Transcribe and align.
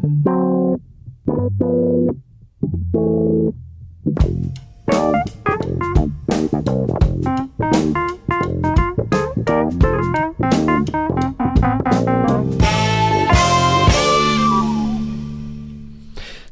Thank 0.00 0.26
you. 0.26 0.31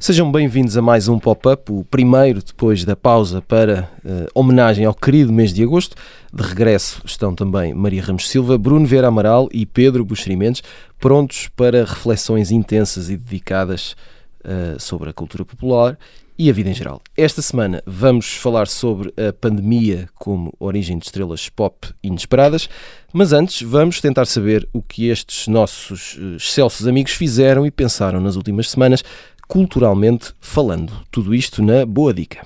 Sejam 0.01 0.31
bem-vindos 0.31 0.75
a 0.75 0.81
mais 0.81 1.07
um 1.07 1.19
pop-up, 1.19 1.71
o 1.71 1.83
primeiro 1.83 2.41
depois 2.41 2.83
da 2.83 2.95
pausa 2.95 3.39
para 3.39 3.87
uh, 4.03 4.27
homenagem 4.33 4.83
ao 4.83 4.95
querido 4.95 5.31
mês 5.31 5.53
de 5.53 5.61
agosto. 5.61 5.95
De 6.33 6.41
regresso 6.41 7.03
estão 7.05 7.35
também 7.35 7.71
Maria 7.75 8.01
Ramos 8.01 8.27
Silva, 8.27 8.57
Bruno 8.57 8.87
Vera 8.87 9.09
Amaral 9.09 9.47
e 9.51 9.63
Pedro 9.63 10.03
Buxerimentos, 10.03 10.63
prontos 10.99 11.49
para 11.49 11.85
reflexões 11.85 12.49
intensas 12.49 13.11
e 13.11 13.15
dedicadas 13.15 13.95
uh, 14.43 14.79
sobre 14.79 15.11
a 15.11 15.13
cultura 15.13 15.45
popular 15.45 15.95
e 16.41 16.49
a 16.49 16.53
vida 16.53 16.71
em 16.71 16.73
geral. 16.73 16.99
Esta 17.15 17.39
semana 17.39 17.83
vamos 17.85 18.33
falar 18.33 18.67
sobre 18.67 19.13
a 19.15 19.31
pandemia 19.31 20.09
como 20.15 20.51
origem 20.59 20.97
de 20.97 21.05
estrelas 21.05 21.47
pop 21.49 21.89
inesperadas, 22.01 22.67
mas 23.13 23.31
antes 23.31 23.61
vamos 23.61 24.01
tentar 24.01 24.25
saber 24.25 24.67
o 24.73 24.81
que 24.81 25.09
estes 25.09 25.47
nossos 25.47 26.15
uh, 26.15 26.37
excelsos 26.37 26.87
amigos 26.87 27.11
fizeram 27.11 27.63
e 27.63 27.69
pensaram 27.69 28.19
nas 28.19 28.35
últimas 28.35 28.71
semanas 28.71 29.03
culturalmente 29.51 30.33
falando. 30.39 30.93
Tudo 31.11 31.35
isto 31.35 31.61
na 31.61 31.85
Boa 31.85 32.13
Dica. 32.13 32.39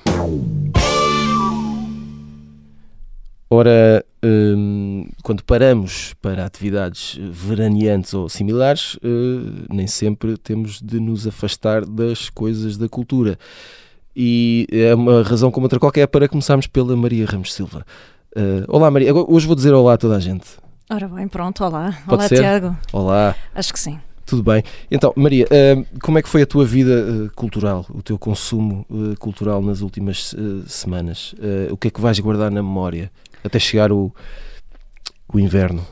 Ora, 3.48 4.04
hum, 4.24 5.08
quando 5.22 5.44
paramos 5.44 6.16
para 6.20 6.44
atividades 6.44 7.16
veraneantes 7.30 8.12
ou 8.16 8.28
similares, 8.28 8.98
hum, 9.04 9.66
nem 9.70 9.86
sempre 9.86 10.36
temos 10.36 10.82
de 10.82 11.00
nos 11.00 11.28
afastar 11.28 11.86
das 11.86 12.32
coisas 12.32 12.76
da 12.76 12.90
cultura. 12.90 13.38
E 14.16 14.66
é 14.72 14.96
uma 14.96 15.22
razão 15.22 15.52
como 15.52 15.66
outra 15.66 15.80
qualquer 15.80 16.08
para 16.08 16.28
começarmos 16.28 16.66
pela 16.66 16.96
Maria 16.96 17.28
Ramos 17.28 17.54
Silva. 17.54 17.86
Uh, 18.36 18.66
olá, 18.68 18.90
Maria. 18.90 19.14
Hoje 19.14 19.46
vou 19.46 19.56
dizer 19.56 19.76
olá 19.76 19.94
a 19.94 19.98
toda 19.98 20.16
a 20.16 20.20
gente. 20.20 20.48
Ora 20.90 21.08
bem, 21.08 21.28
pronto, 21.28 21.64
olá. 21.64 22.00
Pode 22.08 22.22
olá, 22.22 22.28
ser? 22.28 22.40
Tiago. 22.40 22.76
Olá. 22.92 23.36
Acho 23.54 23.72
que 23.72 23.80
sim. 23.80 24.00
Tudo 24.26 24.42
bem. 24.42 24.64
Então, 24.90 25.14
Maria, 25.16 25.46
uh, 25.46 26.00
como 26.02 26.18
é 26.18 26.22
que 26.22 26.28
foi 26.28 26.42
a 26.42 26.46
tua 26.48 26.66
vida 26.66 27.06
uh, 27.08 27.32
cultural, 27.36 27.86
o 27.90 28.02
teu 28.02 28.18
consumo 28.18 28.86
uh, 28.90 29.16
cultural 29.20 29.62
nas 29.62 29.82
últimas 29.82 30.36
semanas? 30.68 31.36
o 31.70 31.78
que 31.78 31.88
é 31.88 31.92
que 31.92 32.02
vais 32.02 32.20
guardar 32.20 32.50
na 32.52 32.64
memória 32.64 33.12
até 33.44 33.60
chegar 33.60 33.92
o, 33.92 34.12
o 35.32 35.40
inverno? 35.40 35.86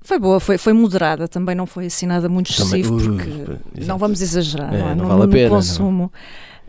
Foi 0.00 0.18
boa, 0.18 0.38
foi, 0.38 0.58
foi 0.58 0.72
moderada, 0.74 1.26
também 1.26 1.54
não 1.54 1.64
foi 1.66 1.86
assim 1.86 2.04
nada 2.04 2.28
muito 2.28 2.50
excessivo, 2.50 2.96
porque 2.98 3.84
não 3.86 3.96
vamos 3.96 4.20
exagerar 4.20 4.74
é, 4.74 4.78
não, 4.78 4.88
é? 4.88 4.94
não 4.94 5.04
no, 5.04 5.08
vale 5.08 5.24
a 5.24 5.28
pena, 5.28 5.48
no 5.48 5.54
consumo. 5.56 6.12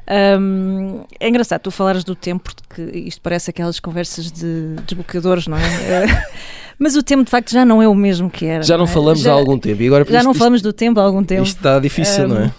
Um, 0.08 1.04
é 1.20 1.28
engraçado 1.28 1.62
tu 1.62 1.72
falares 1.72 2.04
do 2.04 2.16
tempo, 2.16 2.52
porque 2.54 2.82
isto 3.00 3.20
parece 3.22 3.50
aquelas 3.50 3.80
conversas 3.80 4.32
de 4.32 4.76
desbloqueadores, 4.86 5.48
não 5.48 5.58
é? 5.58 5.62
Mas 6.78 6.96
o 6.96 7.02
tempo 7.02 7.24
de 7.24 7.32
facto 7.32 7.52
já 7.52 7.66
não 7.66 7.82
é 7.82 7.88
o 7.88 7.96
mesmo 7.96 8.30
que 8.30 8.46
era. 8.46 8.62
Já 8.62 8.78
não, 8.78 8.86
não 8.86 8.92
é? 8.92 8.94
falamos 8.94 9.22
já, 9.22 9.32
há 9.32 9.34
algum 9.34 9.58
tempo. 9.58 9.82
E 9.82 9.88
agora, 9.88 10.06
já 10.06 10.18
isto, 10.18 10.28
não 10.28 10.34
falamos 10.34 10.62
do 10.62 10.74
tempo 10.74 11.00
há 11.00 11.04
algum 11.04 11.24
tempo. 11.24 11.44
Isto 11.44 11.58
está 11.58 11.80
difícil, 11.80 12.26
um, 12.26 12.28
não 12.28 12.42
é? 12.42 12.54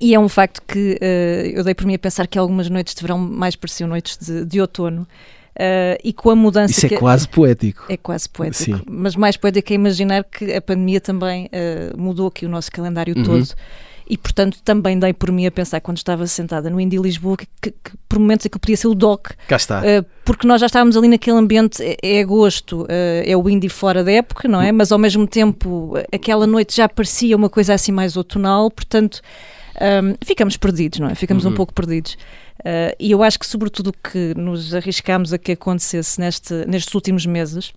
E 0.00 0.14
é 0.14 0.18
um 0.18 0.28
facto 0.28 0.62
que 0.66 0.98
uh, 1.00 1.58
eu 1.58 1.64
dei 1.64 1.74
por 1.74 1.86
mim 1.86 1.94
a 1.94 1.98
pensar 1.98 2.26
que 2.26 2.38
algumas 2.38 2.70
noites 2.70 2.94
de 2.94 3.02
verão 3.02 3.18
mais 3.18 3.54
pareciam 3.54 3.88
noites 3.88 4.16
de, 4.16 4.44
de 4.44 4.60
outono. 4.60 5.06
Uh, 5.52 6.00
e 6.02 6.14
com 6.14 6.30
a 6.30 6.34
mudança. 6.34 6.72
Isso 6.72 6.94
é 6.94 6.98
quase 6.98 7.28
poético. 7.28 7.84
É 7.88 7.96
quase 7.96 8.26
poético. 8.26 8.78
Sim. 8.78 8.84
Mas 8.88 9.14
mais 9.14 9.36
poético 9.36 9.70
é 9.70 9.76
imaginar 9.76 10.24
que 10.24 10.54
a 10.54 10.62
pandemia 10.62 10.98
também 10.98 11.46
uh, 11.46 12.00
mudou 12.00 12.28
aqui 12.28 12.46
o 12.46 12.48
nosso 12.48 12.72
calendário 12.72 13.14
uhum. 13.14 13.22
todo 13.22 13.48
e 14.12 14.18
portanto 14.18 14.58
também 14.62 14.98
dei 14.98 15.14
por 15.14 15.32
mim 15.32 15.46
a 15.46 15.50
pensar 15.50 15.80
quando 15.80 15.96
estava 15.96 16.26
sentada 16.26 16.68
no 16.68 16.78
Indie 16.78 16.98
Lisboa 16.98 17.34
que, 17.34 17.46
que, 17.62 17.70
que 17.70 17.92
por 18.06 18.18
momentos 18.18 18.44
aquilo 18.44 18.60
podia 18.60 18.76
ser 18.76 18.88
o 18.88 18.94
DOC. 18.94 19.30
Cá 19.48 19.56
está. 19.56 19.80
Uh, 19.80 20.04
porque 20.22 20.46
nós 20.46 20.60
já 20.60 20.66
estávamos 20.66 20.98
ali 20.98 21.08
naquele 21.08 21.38
ambiente, 21.38 21.82
é, 21.82 21.96
é 22.02 22.20
agosto, 22.20 22.82
uh, 22.82 22.86
é 23.24 23.34
o 23.34 23.48
Indie 23.48 23.70
fora 23.70 24.04
da 24.04 24.12
época, 24.12 24.46
não 24.46 24.60
é? 24.60 24.70
Hum. 24.70 24.76
Mas 24.76 24.92
ao 24.92 24.98
mesmo 24.98 25.26
tempo 25.26 25.94
aquela 26.12 26.46
noite 26.46 26.76
já 26.76 26.86
parecia 26.90 27.34
uma 27.34 27.48
coisa 27.48 27.72
assim 27.72 27.90
mais 27.90 28.14
outonal, 28.14 28.70
portanto 28.70 29.22
um, 29.80 30.14
ficamos 30.22 30.58
perdidos, 30.58 30.98
não 30.98 31.08
é? 31.08 31.14
Ficamos 31.14 31.46
uhum. 31.46 31.52
um 31.52 31.54
pouco 31.54 31.72
perdidos. 31.72 32.18
Uh, 32.60 32.92
e 33.00 33.12
eu 33.12 33.22
acho 33.22 33.38
que 33.38 33.46
sobretudo 33.46 33.88
o 33.88 34.10
que 34.10 34.34
nos 34.36 34.74
arriscámos 34.74 35.32
a 35.32 35.38
que 35.38 35.52
acontecesse 35.52 36.20
neste, 36.20 36.52
nestes 36.66 36.94
últimos 36.94 37.24
meses 37.24 37.72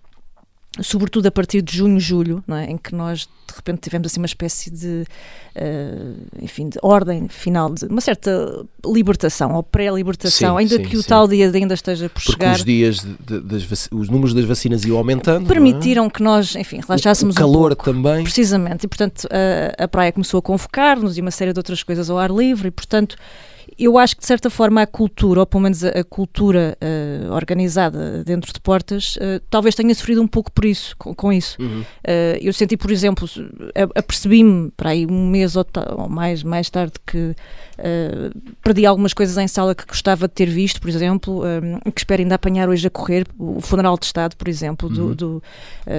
sobretudo 0.82 1.26
a 1.26 1.30
partir 1.30 1.62
de 1.62 1.76
junho, 1.76 1.98
julho, 1.98 2.44
é? 2.48 2.70
em 2.70 2.76
que 2.76 2.94
nós 2.94 3.20
de 3.20 3.54
repente 3.54 3.80
tivemos 3.80 4.06
assim 4.06 4.20
uma 4.20 4.26
espécie 4.26 4.70
de, 4.70 5.04
uh, 5.56 6.42
enfim, 6.42 6.68
de 6.68 6.78
ordem 6.82 7.28
final, 7.28 7.72
de 7.72 7.86
uma 7.86 8.00
certa 8.00 8.66
libertação 8.84 9.54
ou 9.54 9.62
pré-libertação, 9.62 10.56
ainda 10.56 10.76
sim, 10.76 10.82
que 10.82 10.96
o 10.96 11.02
sim. 11.02 11.08
tal 11.08 11.26
dia 11.26 11.50
ainda 11.50 11.74
esteja 11.74 12.08
por 12.08 12.22
Porque 12.22 12.32
chegar. 12.32 12.56
os 12.56 12.64
dias, 12.64 13.06
de, 13.26 13.40
das, 13.40 13.88
os 13.90 14.08
números 14.08 14.34
das 14.34 14.44
vacinas 14.44 14.84
iam 14.84 14.98
aumentando. 14.98 15.46
Permitiram 15.46 16.06
é? 16.06 16.10
que 16.10 16.22
nós, 16.22 16.54
enfim, 16.56 16.80
relaxássemos 16.86 17.34
o, 17.34 17.38
o 17.38 17.40
calor 17.40 17.72
um 17.72 17.76
pouco, 17.76 17.84
também. 17.84 18.22
Precisamente, 18.24 18.84
e 18.84 18.88
portanto 18.88 19.28
a, 19.30 19.84
a 19.84 19.88
praia 19.88 20.12
começou 20.12 20.38
a 20.38 20.42
convocar-nos 20.42 21.16
e 21.16 21.20
uma 21.20 21.30
série 21.30 21.52
de 21.52 21.58
outras 21.58 21.82
coisas 21.82 22.10
ao 22.10 22.18
ar 22.18 22.30
livre 22.30 22.68
e 22.68 22.70
portanto 22.70 23.16
eu 23.78 23.98
acho 23.98 24.14
que 24.16 24.20
de 24.20 24.26
certa 24.26 24.48
forma 24.48 24.80
a 24.80 24.86
cultura, 24.86 25.40
ou 25.40 25.46
pelo 25.46 25.62
menos 25.62 25.84
a, 25.84 25.88
a 25.90 26.04
cultura 26.04 26.76
uh, 26.80 27.32
organizada 27.32 28.24
dentro 28.24 28.52
de 28.52 28.58
portas, 28.58 29.16
uh, 29.16 29.40
talvez 29.50 29.74
tenha 29.74 29.94
sofrido 29.94 30.22
um 30.22 30.26
pouco 30.26 30.50
por 30.50 30.64
isso, 30.64 30.96
com, 30.96 31.14
com 31.14 31.30
isso. 31.30 31.60
Uhum. 31.60 31.80
Uh, 31.80 32.38
eu 32.40 32.52
senti, 32.54 32.76
por 32.76 32.90
exemplo, 32.90 33.28
apercebi-me 33.94 34.70
para 34.76 34.90
aí 34.90 35.06
um 35.06 35.28
mês 35.28 35.56
ou, 35.56 35.66
ou, 35.98 36.08
mais, 36.08 36.42
mais 36.42 36.70
tarde 36.70 36.94
que 37.06 37.34
perdi 38.62 38.86
algumas 38.86 39.12
coisas 39.12 39.36
em 39.36 39.46
sala 39.46 39.74
que 39.74 39.84
gostava 39.84 40.26
de 40.26 40.32
ter 40.32 40.46
visto, 40.46 40.80
por 40.80 40.88
exemplo, 40.88 41.42
que 41.94 42.00
espero 42.00 42.22
ainda 42.22 42.34
apanhar 42.34 42.70
hoje 42.70 42.86
a 42.86 42.90
correr, 42.90 43.26
o 43.38 43.60
funeral 43.60 43.98
de 43.98 44.06
Estado, 44.06 44.34
por 44.34 44.48
exemplo, 44.48 44.88
do, 44.88 45.08
uhum. 45.08 45.14
do 45.14 45.42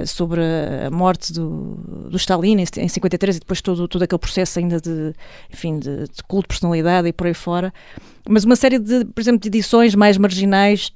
sobre 0.04 0.40
a 0.84 0.90
morte 0.90 1.32
do, 1.32 1.78
do 2.10 2.16
Stalin 2.16 2.58
em, 2.58 2.64
em 2.78 2.88
53 2.88 3.36
e 3.36 3.38
depois 3.38 3.62
todo, 3.62 3.86
todo 3.86 4.02
aquele 4.02 4.18
processo 4.18 4.58
ainda 4.58 4.80
de, 4.80 5.14
enfim, 5.52 5.78
de, 5.78 6.08
de 6.08 6.22
culto 6.26 6.48
de 6.48 6.48
personalidade 6.48 7.06
e 7.06 7.12
por 7.12 7.28
aí 7.28 7.34
fora 7.34 7.67
mas 8.28 8.44
uma 8.44 8.56
série 8.56 8.78
de, 8.78 9.04
por 9.06 9.20
exemplo, 9.20 9.40
de 9.40 9.48
edições 9.48 9.94
mais 9.94 10.18
marginais. 10.18 10.92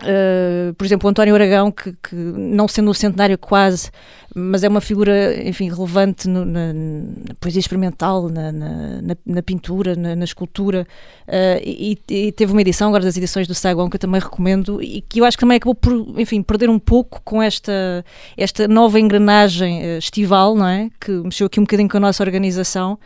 Uh, 0.00 0.74
por 0.74 0.84
exemplo, 0.84 1.06
o 1.06 1.10
António 1.10 1.32
Aragão, 1.32 1.70
que, 1.70 1.92
que, 1.92 2.16
não 2.16 2.66
sendo 2.66 2.90
o 2.90 2.94
centenário 2.94 3.38
quase, 3.38 3.88
mas 4.34 4.64
é 4.64 4.68
uma 4.68 4.80
figura, 4.80 5.40
enfim, 5.46 5.70
relevante 5.70 6.28
no, 6.28 6.44
na, 6.44 6.72
na, 6.72 7.34
poesia 7.38 7.60
experimental, 7.60 8.28
na, 8.28 8.50
na, 8.50 9.16
na 9.24 9.42
pintura, 9.42 9.94
na, 9.94 10.24
escultura, 10.24 10.88
uh, 11.28 11.62
e, 11.64 11.96
e, 12.08 12.32
teve 12.32 12.50
uma 12.50 12.60
edição 12.62 12.88
agora 12.88 13.04
das 13.04 13.16
edições 13.16 13.46
do 13.46 13.54
Saguão 13.54 13.88
que 13.88 13.94
eu 13.94 14.00
também 14.00 14.20
recomendo 14.20 14.82
e 14.82 15.02
que 15.02 15.20
eu 15.20 15.24
acho 15.24 15.36
que 15.36 15.42
também 15.42 15.58
acabou 15.58 15.74
por, 15.74 15.92
enfim, 16.18 16.42
perder 16.42 16.68
um 16.68 16.80
pouco 16.80 17.20
com 17.22 17.40
esta, 17.40 18.04
esta 18.36 18.66
nova 18.66 18.98
engrenagem 18.98 19.84
uh, 19.84 19.98
estival, 19.98 20.56
não 20.56 20.66
é? 20.66 20.90
Que 20.98 21.12
mexeu 21.12 21.46
aqui 21.46 21.60
um 21.60 21.64
bocadinho 21.64 21.88
com 21.88 21.98
a 21.98 22.00
nossa 22.00 22.24
organização 22.24 22.98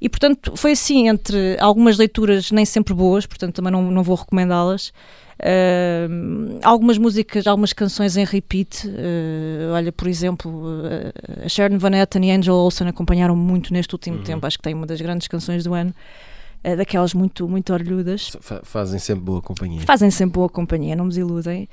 e, 0.00 0.08
portanto, 0.08 0.56
foi 0.56 0.72
assim, 0.72 1.08
entre 1.08 1.56
algumas 1.60 1.96
leituras 1.96 2.50
nem 2.50 2.64
sempre 2.64 2.92
boas, 2.94 3.26
portanto, 3.26 3.54
também 3.54 3.72
não, 3.72 3.90
não 3.90 4.02
vou 4.02 4.16
recomendá-las. 4.16 4.92
Uh, 5.34 6.60
algumas 6.62 6.96
músicas, 6.96 7.46
algumas 7.46 7.72
canções 7.72 8.16
em 8.16 8.24
repeat. 8.24 8.86
Uh, 8.86 9.72
olha, 9.72 9.92
por 9.92 10.08
exemplo, 10.08 10.50
uh, 10.50 11.44
a 11.44 11.48
Sharon 11.48 11.78
Van 11.78 11.90
Etten 11.90 12.26
e 12.26 12.30
Angel 12.30 12.54
Olsen 12.54 12.88
acompanharam 12.88 13.34
muito 13.34 13.72
neste 13.72 13.94
último 13.94 14.18
uhum. 14.18 14.22
tempo. 14.22 14.46
Acho 14.46 14.58
que 14.58 14.62
tem 14.62 14.74
uma 14.74 14.86
das 14.86 15.00
grandes 15.00 15.28
canções 15.28 15.64
do 15.64 15.74
ano. 15.74 15.92
daquelas 16.76 17.14
muito, 17.14 17.48
muito 17.48 17.72
orlhudas. 17.72 18.36
Fazem 18.62 18.98
sempre 18.98 19.24
boa 19.24 19.42
companhia. 19.42 19.80
Fazem 19.80 20.10
sempre 20.10 20.34
boa 20.34 20.48
companhia, 20.48 20.94
não 20.96 21.06
me 21.06 21.14
iludem. 21.14 21.68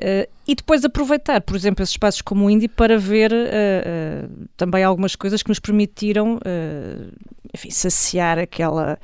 Uh, 0.00 0.28
e 0.46 0.54
depois 0.54 0.84
aproveitar, 0.84 1.40
por 1.40 1.56
exemplo, 1.56 1.82
esses 1.82 1.94
espaços 1.94 2.22
como 2.22 2.46
o 2.46 2.50
Indie 2.50 2.68
para 2.68 2.96
ver 2.96 3.32
uh, 3.32 3.34
uh, 3.34 4.48
também 4.56 4.84
algumas 4.84 5.16
coisas 5.16 5.42
que 5.42 5.48
nos 5.48 5.58
permitiram 5.58 6.38
enfim, 7.52 7.70
saciar 7.70 8.38
aquela 8.38 8.98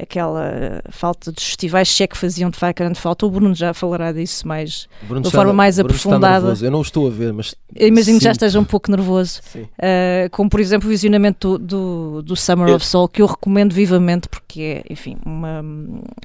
aquela 0.00 0.82
falta 0.90 1.32
de 1.32 1.40
festivais 1.40 1.88
se 1.88 2.02
é 2.02 2.06
que 2.06 2.16
faziam 2.16 2.50
de 2.50 2.58
facto 2.58 2.78
grande 2.78 2.98
falta. 2.98 3.26
O 3.26 3.30
Bruno 3.30 3.54
já 3.54 3.74
falará 3.74 4.12
disso 4.12 4.46
mais 4.46 4.88
Bruno 5.02 5.22
de 5.22 5.28
uma 5.28 5.32
forma 5.32 5.52
mais 5.52 5.76
Bruno 5.76 5.90
aprofundada. 5.90 6.54
Eu 6.60 6.70
não 6.70 6.82
estou 6.82 7.06
a 7.06 7.10
ver, 7.10 7.32
mas 7.32 7.54
imagino 7.74 8.18
que 8.18 8.24
já 8.24 8.32
esteja 8.32 8.58
um 8.58 8.64
pouco 8.64 8.90
nervoso. 8.90 9.40
Uh, 9.56 10.30
como 10.30 10.48
por 10.48 10.60
exemplo 10.60 10.88
o 10.88 10.90
visionamento 10.90 11.58
do, 11.58 11.58
do, 11.58 12.22
do 12.22 12.36
Summer 12.36 12.68
eu... 12.68 12.76
of 12.76 12.86
Soul, 12.86 13.08
que 13.08 13.22
eu 13.22 13.26
recomendo 13.26 13.72
vivamente 13.72 14.28
porque 14.28 14.82
é, 14.86 14.92
enfim, 14.92 15.16
uma, 15.24 15.62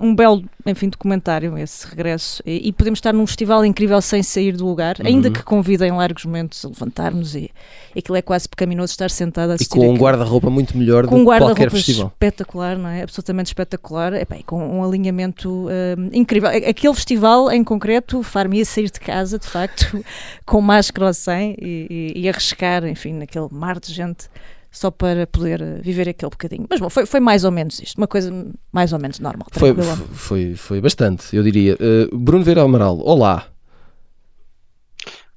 um 0.02 0.16
belo 0.16 0.44
enfim, 0.66 0.90
documentário 0.90 1.58
esse 1.58 1.88
regresso. 1.88 2.42
E, 2.46 2.68
e, 2.68 2.74
podemos 2.74 2.98
estar 2.98 3.14
num 3.14 3.26
festival 3.28 3.64
incrível 3.64 4.02
sem 4.02 4.24
sair 4.24 4.56
do 4.56 4.66
lugar, 4.66 4.98
uhum. 5.00 5.08
ainda 5.08 5.30
que 5.30 5.44
convidem 5.44 5.92
largos 5.92 6.26
momentos 6.26 6.66
a 6.66 6.68
levantar-nos 6.68 7.36
e, 7.36 7.52
e 7.96 8.00
aquilo 8.00 8.18
é 8.18 8.22
quase 8.22 8.50
pecaminoso 8.50 8.92
estar 8.92 9.12
sentado 9.12 9.52
a 9.52 9.54
assistir. 9.54 9.78
E 9.78 9.80
com 9.80 9.90
um 9.90 9.98
guarda-roupa 9.98 10.50
muito 10.50 10.78
melhor 10.78 11.06
com 11.06 11.16
do 11.16 11.22
um 11.22 11.32
que 11.32 11.38
qualquer 11.38 11.70
festival. 11.70 12.08
espetacular, 12.08 12.78
não 12.78 12.90
é? 12.90 13.04
Absolutamente 13.04 13.48
espetacular 13.48 13.65
espetacular, 13.66 14.14
epá, 14.14 14.38
com 14.46 14.78
um 14.78 14.84
alinhamento 14.84 15.68
um, 15.68 16.10
incrível. 16.14 16.50
Aquele 16.50 16.94
festival 16.94 17.52
em 17.52 17.64
concreto 17.64 18.24
far-me 18.24 18.60
ia 18.60 18.66
sair 18.66 18.90
de 18.90 19.00
casa, 19.00 19.38
de 19.38 19.48
facto, 19.48 20.04
com 20.46 20.62
máscara 20.62 21.08
ou 21.08 21.14
sem 21.14 21.56
e, 21.60 22.14
e, 22.16 22.22
e 22.22 22.30
arriscar, 22.30 22.86
enfim, 22.86 23.14
naquele 23.14 23.48
mar 23.52 23.80
de 23.80 23.92
gente 23.92 24.30
só 24.72 24.92
para 24.92 25.26
poder 25.26 25.82
viver 25.82 26.10
aquele 26.10 26.30
bocadinho. 26.30 26.66
Mas 26.70 26.80
bom, 26.80 26.90
foi, 26.90 27.06
foi 27.06 27.20
mais 27.20 27.44
ou 27.44 27.52
menos 27.52 27.80
isto, 27.80 27.98
uma 27.98 28.08
coisa 28.08 28.32
mais 28.72 28.94
ou 28.94 29.00
menos 29.00 29.20
normal. 29.20 29.48
Foi, 29.52 29.74
foi, 30.14 30.56
foi 30.56 30.82
bastante, 30.82 31.36
eu 31.36 31.44
diria. 31.44 31.76
Uh, 31.76 32.18
Bruno 32.18 32.44
Vera 32.44 32.62
Amaral, 32.62 33.00
olá. 33.00 33.48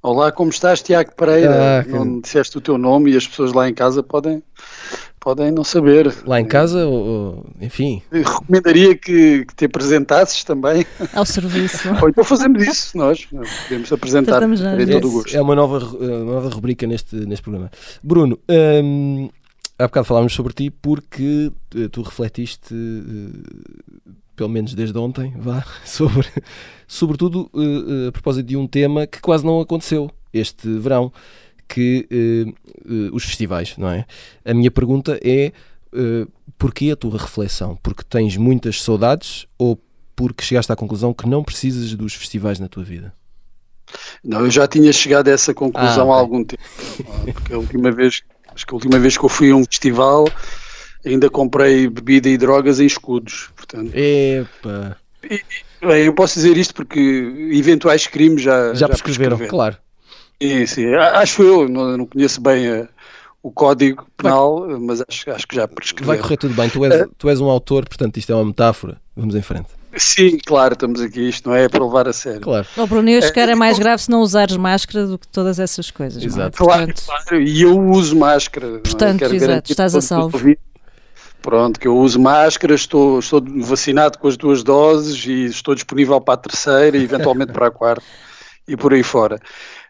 Olá, 0.01 0.31
como 0.31 0.49
estás, 0.49 0.81
Tiago 0.81 1.13
Pereira? 1.13 1.79
Ah, 1.79 1.83
que... 1.83 1.91
Não 1.91 2.21
disseste 2.21 2.57
o 2.57 2.61
teu 2.61 2.77
nome 2.77 3.11
e 3.11 3.17
as 3.17 3.27
pessoas 3.27 3.51
lá 3.51 3.67
em 3.67 3.73
casa 3.73 4.01
podem, 4.01 4.41
podem 5.19 5.51
não 5.51 5.63
saber. 5.63 6.13
Lá 6.25 6.39
em 6.39 6.45
casa, 6.45 6.85
ou, 6.85 7.45
enfim. 7.59 8.01
Eu 8.11 8.23
recomendaria 8.23 8.95
que, 8.95 9.45
que, 9.45 9.55
te 9.55 9.65
apresentasses 9.65 10.43
também. 10.43 10.85
Ao 11.13 11.25
serviço. 11.25 11.89
ou 12.01 12.09
então 12.09 12.23
fazemos 12.23 12.65
isso, 12.65 12.97
nós. 12.97 13.25
Podemos 13.25 13.91
apresentar 13.91 14.41
em 14.43 14.87
todo 14.87 15.07
o 15.07 15.11
gosto. 15.11 15.35
É 15.35 15.41
uma 15.41 15.55
nova, 15.55 15.79
uma 15.79 16.33
nova 16.35 16.49
rubrica 16.49 16.87
neste, 16.87 17.15
neste 17.15 17.43
programa. 17.43 17.69
Bruno, 18.03 18.39
hum, 18.49 19.29
há 19.77 19.83
bocado 19.83 20.05
falámos 20.05 20.33
sobre 20.33 20.53
ti 20.53 20.69
porque 20.69 21.51
eh, 21.75 21.87
tu 21.87 22.01
refletiste, 22.01 22.73
eh, 22.73 24.11
pelo 24.35 24.49
menos 24.49 24.73
desde 24.73 24.97
ontem, 24.97 25.33
vá, 25.37 25.63
sobre, 25.85 26.27
sobretudo 26.87 27.49
eh, 27.55 28.09
a 28.09 28.11
propósito 28.11 28.45
de 28.45 28.57
um 28.57 28.67
tema 28.67 29.07
que 29.07 29.21
quase 29.21 29.45
não 29.45 29.61
aconteceu 29.61 30.11
este 30.33 30.67
verão 30.77 31.11
que 31.69 32.07
uh, 32.11 32.91
uh, 32.91 33.15
os 33.15 33.23
festivais, 33.23 33.77
não 33.77 33.87
é? 33.87 34.05
A 34.43 34.53
minha 34.53 34.71
pergunta 34.71 35.19
é 35.23 35.53
uh, 35.93 36.29
porquê 36.57 36.89
a 36.91 36.95
tua 36.95 37.17
reflexão? 37.17 37.77
Porque 37.81 38.03
tens 38.03 38.35
muitas 38.35 38.81
saudades 38.81 39.45
ou 39.57 39.79
porque 40.15 40.43
chegaste 40.43 40.71
à 40.71 40.75
conclusão 40.75 41.13
que 41.13 41.29
não 41.29 41.43
precisas 41.43 41.93
dos 41.93 42.15
festivais 42.15 42.59
na 42.59 42.67
tua 42.67 42.83
vida? 42.83 43.13
Não, 44.23 44.41
eu 44.41 44.51
já 44.51 44.67
tinha 44.67 44.91
chegado 44.91 45.29
a 45.29 45.31
essa 45.31 45.53
conclusão 45.53 46.11
ah, 46.11 46.13
okay. 46.13 46.13
há 46.13 46.19
algum 46.19 46.43
tempo. 46.43 46.63
Porque 47.33 47.53
a 47.53 47.57
última 47.57 47.91
vez, 47.91 48.21
acho 48.53 48.65
que 48.65 48.73
a 48.73 48.75
última 48.75 48.99
vez 48.99 49.17
que 49.17 49.23
eu 49.23 49.29
fui 49.29 49.51
a 49.51 49.55
um 49.55 49.63
festival 49.63 50.25
ainda 51.05 51.29
comprei 51.29 51.87
bebida 51.87 52.27
e 52.27 52.37
drogas 52.37 52.79
em 52.79 52.85
escudos. 52.85 53.49
Portanto, 53.55 53.91
Epa. 53.95 54.97
E, 55.23 55.41
bem, 55.85 56.05
eu 56.05 56.13
posso 56.13 56.35
dizer 56.35 56.57
isto 56.57 56.73
porque 56.73 56.99
eventuais 57.51 58.05
crimes 58.07 58.41
já, 58.41 58.69
já, 58.69 58.73
já 58.73 58.87
prescreveram, 58.87 59.37
prescreveram. 59.37 59.49
claro. 59.49 59.77
Sim, 60.41 60.65
sim. 60.65 60.95
Acho 60.95 61.43
eu, 61.43 61.67
não, 61.67 61.97
não 61.97 62.05
conheço 62.05 62.39
bem 62.39 62.67
a, 62.67 62.87
o 63.43 63.51
código 63.51 64.05
penal, 64.17 64.67
vai, 64.67 64.77
mas 64.79 65.01
acho, 65.01 65.29
acho 65.31 65.47
que 65.47 65.55
já 65.55 65.67
prescreveu. 65.67 66.07
Vai 66.07 66.17
correr 66.17 66.37
tudo 66.37 66.53
bem. 66.53 66.69
Tu 66.69 66.85
és, 66.85 67.01
uh, 67.01 67.11
tu 67.17 67.29
és 67.29 67.41
um 67.41 67.49
autor, 67.49 67.87
portanto 67.87 68.17
isto 68.17 68.31
é 68.31 68.35
uma 68.35 68.45
metáfora. 68.45 68.97
Vamos 69.15 69.35
em 69.35 69.41
frente. 69.41 69.67
Sim, 69.97 70.37
claro, 70.45 70.73
estamos 70.73 71.01
aqui. 71.01 71.27
Isto 71.27 71.49
não 71.49 71.55
é 71.55 71.67
para 71.67 71.83
levar 71.83 72.07
a 72.07 72.13
sério. 72.13 72.41
Claro. 72.41 72.67
O 72.77 72.87
Bruno, 72.87 73.09
eu 73.09 73.19
acho 73.19 73.33
que 73.33 73.39
era 73.39 73.55
mais 73.55 73.79
grave 73.79 74.01
se 74.01 74.09
não 74.09 74.21
usares 74.21 74.55
máscara 74.55 75.07
do 75.07 75.17
que 75.17 75.27
todas 75.27 75.59
essas 75.59 75.89
coisas. 75.89 76.21
É? 76.21 76.25
Exato. 76.25 76.63
É? 76.63 76.65
Claro, 76.65 76.85
portanto, 76.85 77.05
claro, 77.05 77.41
e 77.41 77.61
eu 77.61 77.79
uso 77.79 78.15
máscara. 78.15 78.79
Portanto, 78.79 79.23
é? 79.23 79.35
exato, 79.35 79.71
estás 79.71 79.95
a 79.95 80.01
salvo. 80.01 80.39
Pronto, 81.41 81.79
que 81.79 81.87
eu 81.87 81.97
uso 81.97 82.19
máscara, 82.19 82.75
estou, 82.75 83.19
estou 83.19 83.41
vacinado 83.61 84.19
com 84.19 84.27
as 84.27 84.35
duas 84.35 84.61
doses 84.61 85.25
e 85.25 85.45
estou 85.45 85.73
disponível 85.73 86.19
para 86.19 86.33
a 86.33 86.37
terceira 86.37 86.97
e 86.97 87.03
eventualmente 87.03 87.53
para 87.53 87.67
a 87.67 87.71
quarta 87.71 88.03
e 88.67 88.77
por 88.77 88.93
aí 88.93 89.03
fora. 89.03 89.39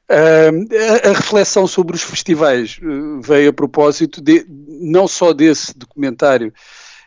A, 0.09 1.09
reflexão 1.09 1.67
sobre 1.67 1.95
os 1.95 2.01
festivais 2.01 2.79
uh, 2.81 3.21
veio 3.21 3.51
a 3.51 3.53
propósito 3.53 4.19
de, 4.19 4.44
não 4.47 5.07
só 5.07 5.33
desse 5.33 5.77
documentário 5.77 6.51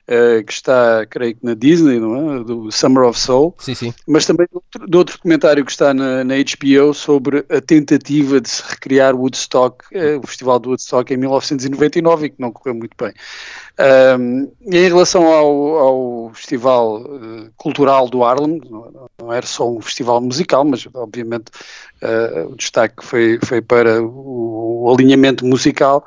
uh, 0.09 0.45
que 0.45 0.53
está, 0.53 1.07
creio 1.07 1.35
que 1.35 1.45
na 1.45 1.55
Disney, 1.55 1.99
não 1.99 2.41
é? 2.41 2.45
do 2.45 2.71
Summer 2.71 3.05
of 3.05 3.19
Soul, 3.19 3.55
sim, 3.59 3.75
sim. 3.75 3.95
mas 4.07 4.27
também 4.27 4.47
de 4.51 4.57
outro, 4.57 4.91
de 4.91 4.97
outro, 4.97 5.17
documentário 5.17 5.65
que 5.65 5.71
está 5.71 5.93
na, 5.93 6.25
na, 6.25 6.35
HBO 6.35 6.95
sobre 6.95 7.45
a 7.49 7.61
tentativa 7.61 8.41
de 8.41 8.49
se 8.49 8.63
recriar 8.67 9.15
Woodstock, 9.15 9.85
uh, 9.95 10.21
o 10.23 10.27
Festival 10.27 10.59
de 10.59 10.69
Woodstock 10.69 11.13
em 11.13 11.17
1999 11.17 12.27
e 12.27 12.31
que 12.31 12.41
não 12.41 12.53
correu 12.53 12.75
muito 12.75 12.97
bem. 12.99 13.13
Um, 14.19 14.53
em 14.71 14.89
relação 14.89 15.27
ao, 15.27 15.79
ao 15.79 16.31
Festival 16.35 17.03
uh, 17.03 17.51
Cultural 17.57 18.09
do 18.09 18.25
Harlem, 18.25 18.61
não, 18.69 19.09
não, 19.19 19.33
era 19.33 19.47
só 19.47 19.71
um 19.71 19.81
festival 19.81 20.21
musical, 20.21 20.65
mas 20.65 20.87
obviamente 20.95 21.47
o 22.49 22.57
destaque 22.57 23.05
foi, 23.05 23.39
foi 23.45 23.63
para 23.63 24.03
o, 24.03 24.83
o 24.83 24.93
alinhamento 24.93 25.47
musical. 25.47 26.05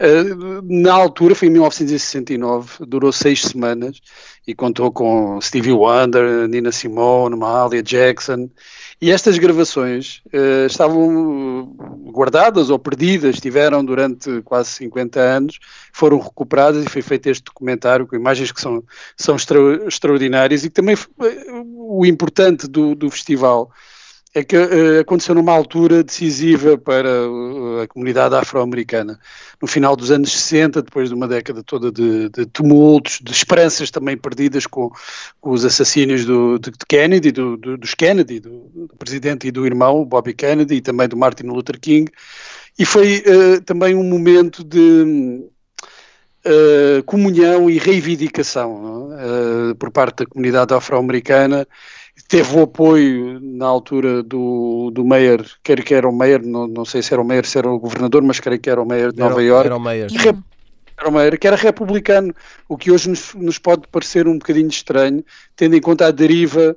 Uh, 0.00 0.60
na 0.62 0.92
altura, 0.92 1.36
foi 1.36 1.46
em 1.46 1.52
1969, 1.52 2.84
durou 2.84 3.12
seis 3.12 3.42
semanas 3.42 4.00
e 4.44 4.52
contou 4.52 4.90
com 4.90 5.40
Stevie 5.40 5.72
Wonder, 5.72 6.48
Nina 6.48 6.72
Simone, 6.72 7.36
Mahalia 7.36 7.80
Jackson, 7.80 8.50
e 9.00 9.12
estas 9.12 9.38
gravações 9.38 10.20
uh, 10.26 10.66
estavam 10.66 11.76
guardadas 12.10 12.70
ou 12.70 12.78
perdidas, 12.78 13.36
estiveram 13.36 13.84
durante 13.84 14.42
quase 14.42 14.70
50 14.70 15.20
anos, 15.20 15.60
foram 15.92 16.18
recuperadas 16.18 16.84
e 16.84 16.88
foi 16.88 17.02
feito 17.02 17.28
este 17.28 17.44
documentário 17.44 18.06
com 18.06 18.16
imagens 18.16 18.50
que 18.50 18.60
são, 18.60 18.82
são 19.16 19.36
extra, 19.36 19.86
extraordinárias 19.86 20.64
e 20.64 20.70
que 20.70 20.74
também 20.74 20.96
o 21.76 22.04
importante 22.04 22.66
do, 22.66 22.96
do 22.96 23.08
festival 23.10 23.70
é 24.34 24.42
que 24.42 24.56
uh, 24.56 25.00
aconteceu 25.00 25.32
numa 25.32 25.52
altura 25.52 26.02
decisiva 26.02 26.76
para 26.76 27.30
uh, 27.30 27.82
a 27.82 27.86
comunidade 27.86 28.34
afro-americana. 28.34 29.18
No 29.62 29.68
final 29.68 29.94
dos 29.94 30.10
anos 30.10 30.32
60, 30.32 30.82
depois 30.82 31.08
de 31.08 31.14
uma 31.14 31.28
década 31.28 31.62
toda 31.62 31.92
de, 31.92 32.28
de 32.30 32.44
tumultos, 32.46 33.20
de 33.22 33.30
esperanças 33.30 33.92
também 33.92 34.16
perdidas 34.16 34.66
com, 34.66 34.90
com 35.40 35.50
os 35.50 35.64
assassínios 35.64 36.24
do, 36.24 36.58
de, 36.58 36.72
de 36.72 36.86
Kennedy, 36.88 37.30
do, 37.30 37.56
do, 37.56 37.78
dos 37.78 37.94
Kennedy, 37.94 38.40
do, 38.40 38.90
presidente 38.98 39.46
e 39.46 39.52
do 39.52 39.64
irmão, 39.64 40.04
Bobby 40.04 40.34
Kennedy, 40.34 40.74
e 40.74 40.80
também 40.80 41.08
do 41.08 41.16
Martin 41.16 41.44
Luther 41.44 41.78
King. 41.78 42.10
E 42.76 42.84
foi 42.84 43.22
uh, 43.24 43.62
também 43.62 43.94
um 43.94 44.02
momento 44.02 44.64
de 44.64 45.48
comunhão 47.06 47.70
e 47.70 47.78
reivindicação 47.78 49.08
por 49.78 49.90
parte 49.90 50.18
da 50.18 50.26
comunidade 50.26 50.74
afro-americana 50.74 51.66
teve 52.28 52.56
o 52.56 52.62
apoio 52.62 53.38
na 53.40 53.66
altura 53.66 54.22
do, 54.22 54.90
do 54.92 55.04
Mayor, 55.04 55.44
quer 55.62 55.82
que 55.82 55.94
era 55.94 56.08
o 56.08 56.12
Mayor, 56.12 56.42
não, 56.42 56.66
não 56.66 56.84
sei 56.84 57.02
se 57.02 57.12
era 57.12 57.20
o 57.20 57.24
Mayor, 57.24 57.44
se 57.44 57.58
era 57.58 57.68
o 57.68 57.78
governador, 57.78 58.22
mas 58.22 58.40
creio 58.40 58.60
que 58.60 58.70
era 58.70 58.80
o 58.80 58.86
Mayor 58.86 59.12
de 59.12 59.18
Nova 59.18 59.42
York. 59.42 59.66
Era 59.66 59.76
o 59.76 59.80
Mayor. 59.80 60.10
Era 60.96 61.08
o 61.08 61.12
Mayor, 61.12 61.38
que 61.38 61.46
era 61.46 61.56
republicano, 61.56 62.32
o 62.68 62.76
que 62.76 62.90
hoje 62.90 63.08
nos, 63.08 63.34
nos 63.34 63.58
pode 63.58 63.88
parecer 63.88 64.28
um 64.28 64.38
bocadinho 64.38 64.68
estranho, 64.68 65.24
tendo 65.56 65.74
em 65.76 65.80
conta 65.80 66.06
a 66.06 66.10
deriva 66.10 66.76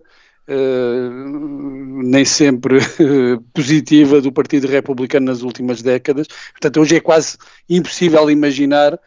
Uh, 0.49 2.05
nem 2.05 2.23
sempre 2.23 2.77
uh, 2.77 3.41
positiva 3.53 4.21
do 4.21 4.31
Partido 4.31 4.65
Republicano 4.65 5.25
nas 5.25 5.41
últimas 5.41 5.81
décadas. 5.81 6.25
Portanto, 6.53 6.79
hoje 6.79 6.95
é 6.95 6.99
quase 7.01 7.37
impossível 7.69 8.31
imaginar 8.31 8.97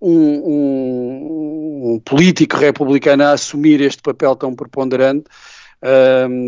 um, 0.00 0.10
um, 0.12 1.92
um 1.94 2.00
político 2.00 2.56
republicano 2.56 3.22
a 3.22 3.30
assumir 3.30 3.80
este 3.80 4.02
papel 4.02 4.34
tão 4.34 4.56
preponderante 4.56 5.26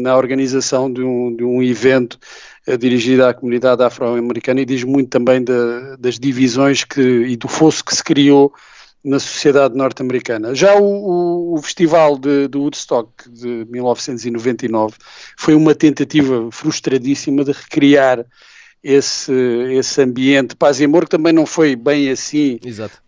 na 0.03 0.17
organização 0.17 0.93
de 0.93 1.03
um, 1.03 1.35
de 1.35 1.45
um 1.45 1.63
evento 1.63 2.19
uh, 2.67 2.77
dirigido 2.77 3.25
à 3.25 3.33
comunidade 3.33 3.83
afro-americana 3.83 4.61
e 4.61 4.65
diz 4.65 4.83
muito 4.83 5.09
também 5.09 5.43
de, 5.43 5.53
das 5.99 6.19
divisões 6.19 6.85
que, 6.85 7.01
e 7.01 7.37
do 7.37 7.49
fosso 7.49 7.85
que 7.85 7.95
se 7.95 8.03
criou 8.03 8.53
na 9.05 9.19
sociedade 9.19 9.77
norte-americana. 9.77 10.55
Já 10.55 10.75
o, 10.75 10.85
o, 10.85 11.55
o 11.55 11.63
festival 11.63 12.19
de, 12.19 12.49
de, 12.49 12.59
Woodstock 12.59 13.31
de 13.31 13.67
1999 13.71 14.95
foi 15.39 15.55
uma 15.55 15.75
tentativa 15.75 16.51
frustradíssima 16.51 17.45
de 17.45 17.53
recriar 17.53 18.27
esse, 18.83 19.33
esse 19.73 20.03
ambiente 20.03 20.57
paz 20.57 20.81
e 20.81 20.85
amor, 20.85 21.05
que 21.05 21.11
também 21.11 21.33
não 21.33 21.45
foi 21.45 21.77
bem 21.77 22.11
assim 22.11 22.59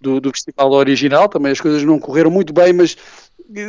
do, 0.00 0.20
do, 0.20 0.30
festival 0.30 0.70
original, 0.72 1.28
também 1.28 1.52
as 1.52 1.60
coisas 1.60 1.82
não 1.82 1.98
correram 1.98 2.30
muito 2.30 2.52
bem, 2.52 2.72
mas 2.72 2.96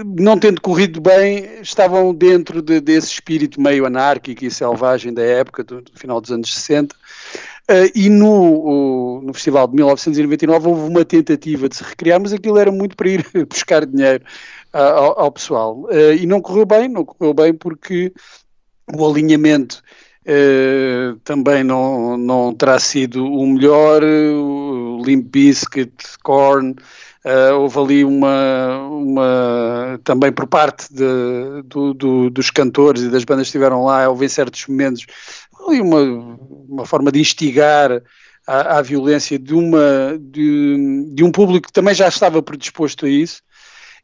não 0.06 0.40
tendo 0.40 0.62
corrido 0.62 1.02
bem, 1.02 1.62
estavam 1.62 2.14
dentro 2.14 2.62
de, 2.62 2.80
desse 2.80 3.08
espírito 3.08 3.60
meio 3.60 3.86
anárquico 3.86 4.46
e 4.46 4.52
selvagem 4.52 5.14
da 5.14 5.24
época, 5.24 5.64
do, 5.64 5.82
do 5.82 5.92
final 5.96 6.22
dos 6.22 6.32
anos 6.32 6.54
60. 6.54 6.96
Uh, 6.96 7.00
eh, 7.68 7.92
e 7.96 8.10
no, 8.10 9.22
no 9.22 9.34
festival 9.34 9.68
de 9.68 9.76
1999 9.76 10.68
houve 10.68 10.90
uma 10.90 11.06
tentativa 11.06 11.70
de 11.70 11.76
se 11.76 11.84
recriar, 11.84 12.20
mas 12.20 12.34
aquilo 12.34 12.58
era 12.58 12.72
muito 12.72 12.96
para 12.96 13.10
ir 13.10 13.26
buscar 13.48 13.86
dinheiro 13.86 14.24
uh, 14.74 14.78
ao, 14.78 15.20
ao, 15.20 15.32
pessoal. 15.32 15.82
Uh, 15.84 16.14
e 16.14 16.26
não 16.26 16.42
correu 16.42 16.66
bem, 16.66 16.88
não 16.88 17.06
correu 17.06 17.34
bem 17.34 17.54
porque 17.54 18.14
o 18.94 19.06
alinhamento 19.08 19.82
Uh, 20.26 21.20
também 21.26 21.66
não, 21.66 22.16
não 22.16 22.54
terá 22.54 22.80
sido 22.80 23.26
o 23.26 23.46
melhor. 23.46 24.02
O 24.04 25.02
Limp 25.04 25.28
Bizkit, 25.30 25.92
Korn, 26.24 26.76
Uh, 27.26 27.56
houve 27.58 27.80
ali 27.80 28.04
uma, 28.04 28.86
uma, 28.90 30.00
também 30.04 30.30
por 30.30 30.46
parte 30.46 30.94
de, 30.94 31.62
do, 31.64 31.94
do, 31.94 32.30
dos 32.30 32.52
cantores 32.52 33.04
e 33.04 33.10
das 33.10 33.24
bandas 33.24 33.44
que 33.44 33.50
estiveram 33.50 33.86
lá, 33.86 34.10
houve 34.10 34.26
em 34.26 34.30
certos 34.30 34.68
momentos 34.68 35.06
ali 35.68 35.80
uma, 35.80 36.02
uma 36.68 36.86
forma 36.86 37.10
de 37.12 37.22
instigar 37.22 38.02
à, 38.46 38.82
violência 38.82 39.40
de, 39.40 39.54
uma, 39.54 40.20
de, 40.20 41.14
de, 41.14 41.24
um 41.24 41.32
público 41.32 41.68
que 41.68 41.74
também 41.74 41.96
já 41.96 42.08
estava 42.08 42.44
predisposto 42.44 43.06
a 43.06 43.10
isso. 43.10 43.42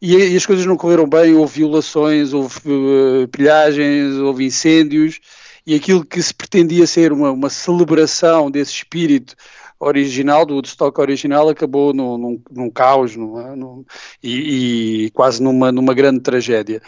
E, 0.02 0.16
e 0.16 0.38
as 0.38 0.46
coisas 0.46 0.66
não 0.66 0.78
correram 0.78 1.08
bem, 1.08 1.34
houve 1.34 1.60
violações, 1.60 2.32
houve 2.32 2.58
uh, 2.66 3.28
pilhagens, 3.28 4.16
houve 4.16 4.46
incêndios, 4.46 5.20
e 5.68 5.76
aquilo 5.76 6.06
que 6.06 6.24
se 6.24 6.34
pretendia 6.34 6.88
ser 6.88 7.12
uma, 7.12 7.32
uma 7.32 7.50
celebração 7.50 8.50
desse 8.50 8.72
espírito 8.72 9.36
original, 9.80 10.46
do 10.46 10.56
Woodstock 10.56 11.00
original, 11.00 11.50
acabou 11.50 11.94
num, 11.94 12.18
num, 12.18 12.42
num 12.52 12.70
caos 12.70 13.16
num, 13.16 13.56
num, 13.56 13.86
e, 14.22 15.06
e, 15.06 15.12
quase 15.12 15.42
numa, 15.42 15.72
numa 15.72 15.94
grande 15.94 16.20
tragédia. 16.20 16.82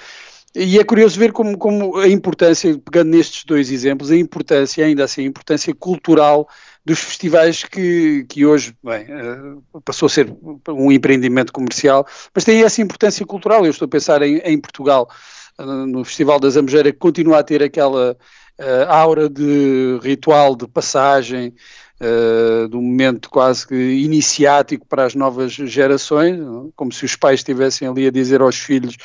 E 0.53 0.77
é 0.77 0.83
curioso 0.83 1.17
ver 1.17 1.31
como, 1.31 1.57
como 1.57 1.98
a 1.98 2.07
importância, 2.10 2.77
pegando 2.77 3.12
nestes 3.12 3.45
dois 3.45 3.71
exemplos, 3.71 4.12
a 4.12 4.17
importância, 4.17 4.86
ainda 4.86 5.05
assim, 5.05 5.21
a 5.21 5.27
importância 5.27 5.74
cultural 5.74 6.45
dos 6.83 7.00
festivais 7.00 7.63
que, 7.63 8.25
que 8.27 8.45
hoje, 8.45 8.75
bem, 8.83 9.05
uh, 9.05 9.81
passou 9.81 10.07
a 10.07 10.10
ser 10.10 10.36
um 10.67 10.91
empreendimento 10.91 11.53
comercial, 11.53 12.05
mas 12.36 12.43
tem 12.43 12.63
essa 12.63 12.81
importância 12.81 13.25
cultural. 13.25 13.65
Eu 13.65 13.71
estou 13.71 13.86
a 13.86 13.89
pensar 13.89 14.21
em, 14.24 14.39
em 14.39 14.60
Portugal, 14.60 15.10
uh, 15.57 15.63
no 15.63 16.03
Festival 16.03 16.38
da 16.38 16.50
Zambujeira, 16.50 16.91
que 16.91 17.00
continua 17.00 17.39
a 17.39 17.43
ter 17.43 17.63
aquela 17.63 18.12
uh, 18.60 18.89
aura 18.89 19.29
de 19.29 20.00
ritual 20.03 20.53
de 20.57 20.67
passagem, 20.67 21.53
uh, 22.01 22.67
de 22.67 22.75
um 22.75 22.81
momento 22.81 23.29
quase 23.29 23.67
que 23.67 23.75
iniciático 23.75 24.86
para 24.88 25.05
as 25.05 25.15
novas 25.15 25.53
gerações, 25.53 26.39
como 26.75 26.91
se 26.91 27.05
os 27.05 27.15
pais 27.15 27.39
estivessem 27.39 27.88
ali 27.88 28.08
a 28.08 28.12
dizer 28.12 28.41
aos 28.41 28.58
filhos 28.58 28.98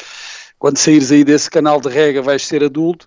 quando 0.58 0.78
saíres 0.78 1.12
aí 1.12 1.22
desse 1.22 1.50
canal 1.50 1.80
de 1.80 1.88
rega 1.88 2.22
vais 2.22 2.46
ser 2.46 2.64
adulto. 2.64 3.06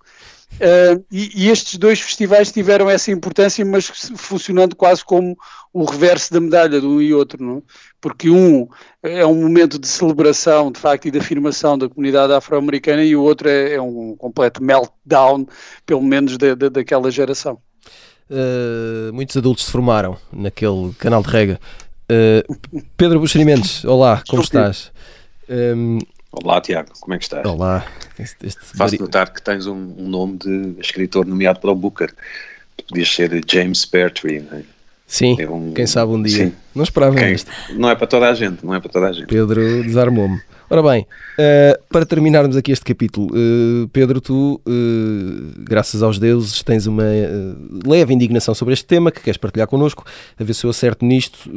Uh, 0.56 1.06
e, 1.12 1.46
e, 1.46 1.50
estes 1.50 1.78
dois 1.78 2.02
festivais 2.02 2.52
tiveram 2.52 2.90
essa 2.90 3.12
importância, 3.12 3.64
mas 3.64 3.86
funcionando 4.16 4.76
quase 4.76 5.06
como 5.06 5.38
o 5.72 5.86
reverso 5.86 6.34
da 6.34 6.40
medalha 6.40 6.82
de 6.82 6.88
um 6.88 7.00
e 7.00 7.14
outro, 7.14 7.42
não? 7.44 7.64
Porque 8.02 8.30
um 8.30 8.68
é 9.04 9.26
um 9.26 9.36
momento 9.36 9.78
de 9.78 9.88
celebração, 9.88 10.72
de 10.72 10.80
facto, 10.80 11.08
e 11.08 11.12
de 11.12 11.20
afirmação 11.20 11.78
da 11.78 11.88
comunidade 11.88 12.34
afro-americana, 12.34 13.04
e 13.04 13.16
o 13.16 13.22
outro 13.22 13.48
é, 13.48 13.76
é, 13.76 13.82
um 13.82 14.16
completo 14.18 14.62
meltdown, 14.62 15.48
pelo 15.86 16.02
menos 16.02 16.36
de, 16.36 16.56
de, 16.56 16.70
daquela 16.70 17.12
geração. 17.12 17.62
Uh, 18.30 19.12
muitos 19.12 19.36
adultos 19.36 19.66
se 19.66 19.72
formaram 19.72 20.18
naquele 20.32 20.94
canal 21.00 21.24
de 21.24 21.30
rega. 21.30 21.60
Uh, 22.12 22.82
Pedro 22.96 23.20
Buxerimentos, 23.20 23.84
olá, 23.86 24.24
como 24.28 24.44
estás? 24.44 24.92
Um, 25.50 26.00
Olá, 26.32 26.62
Tiago, 26.62 26.92
como 27.00 27.16
é 27.16 27.18
que 27.18 27.24
estás? 27.24 27.44
Olá. 27.44 27.86
Este, 28.20 28.46
este 28.46 29.00
notar 29.00 29.34
que 29.34 29.42
tens 29.42 29.66
um, 29.66 29.96
um, 29.98 30.08
nome 30.08 30.38
de 30.38 30.76
escritor 30.80 31.26
nomeado 31.26 31.60
para 31.60 31.72
o 31.72 31.76
Booker. 31.76 32.14
Podias 32.88 33.10
ser 33.10 33.42
James 33.48 33.84
Pertwee, 33.84 34.40
não 34.40 34.60
é? 34.60 34.64
Sim, 35.08 35.36
é 35.40 35.50
um... 35.50 35.74
quem 35.74 35.88
sabe 35.88 36.12
um 36.12 36.22
dia. 36.22 36.46
Sim. 36.46 36.54
Não 36.76 36.84
esperava 36.84 37.16
quem... 37.16 37.34
isto. 37.34 37.50
Não 37.72 37.90
é 37.90 37.96
para 37.96 38.06
toda 38.06 38.30
a 38.30 38.34
gente, 38.36 38.64
não 38.64 38.76
é 38.76 38.80
para 38.80 38.92
toda 38.92 39.08
a 39.08 39.12
gente. 39.12 39.26
Pedro 39.26 39.84
desarmou-me. 39.84 40.40
Ora 40.72 40.84
bem, 40.84 41.02
uh, 41.02 41.84
para 41.90 42.06
terminarmos 42.06 42.56
aqui 42.56 42.72
este 42.72 42.86
capítulo, 42.86 43.28
uh, 43.32 43.88
Pedro, 43.88 44.22
tu, 44.22 44.62
uh, 44.68 45.64
graças 45.64 46.04
aos 46.04 46.20
deuses, 46.20 46.62
tens 46.62 46.86
uma 46.86 47.06
leve 47.84 48.14
indignação 48.14 48.54
sobre 48.54 48.76
este 48.76 48.86
tema 48.86 49.12
que 49.12 49.20
queres 49.20 49.38
partilhar 49.38 49.68
connosco, 49.68 50.06
a 50.40 50.44
ver 50.44 50.54
se 50.54 50.66
eu 50.66 50.70
acerto 50.70 51.04
nisto. 51.04 51.50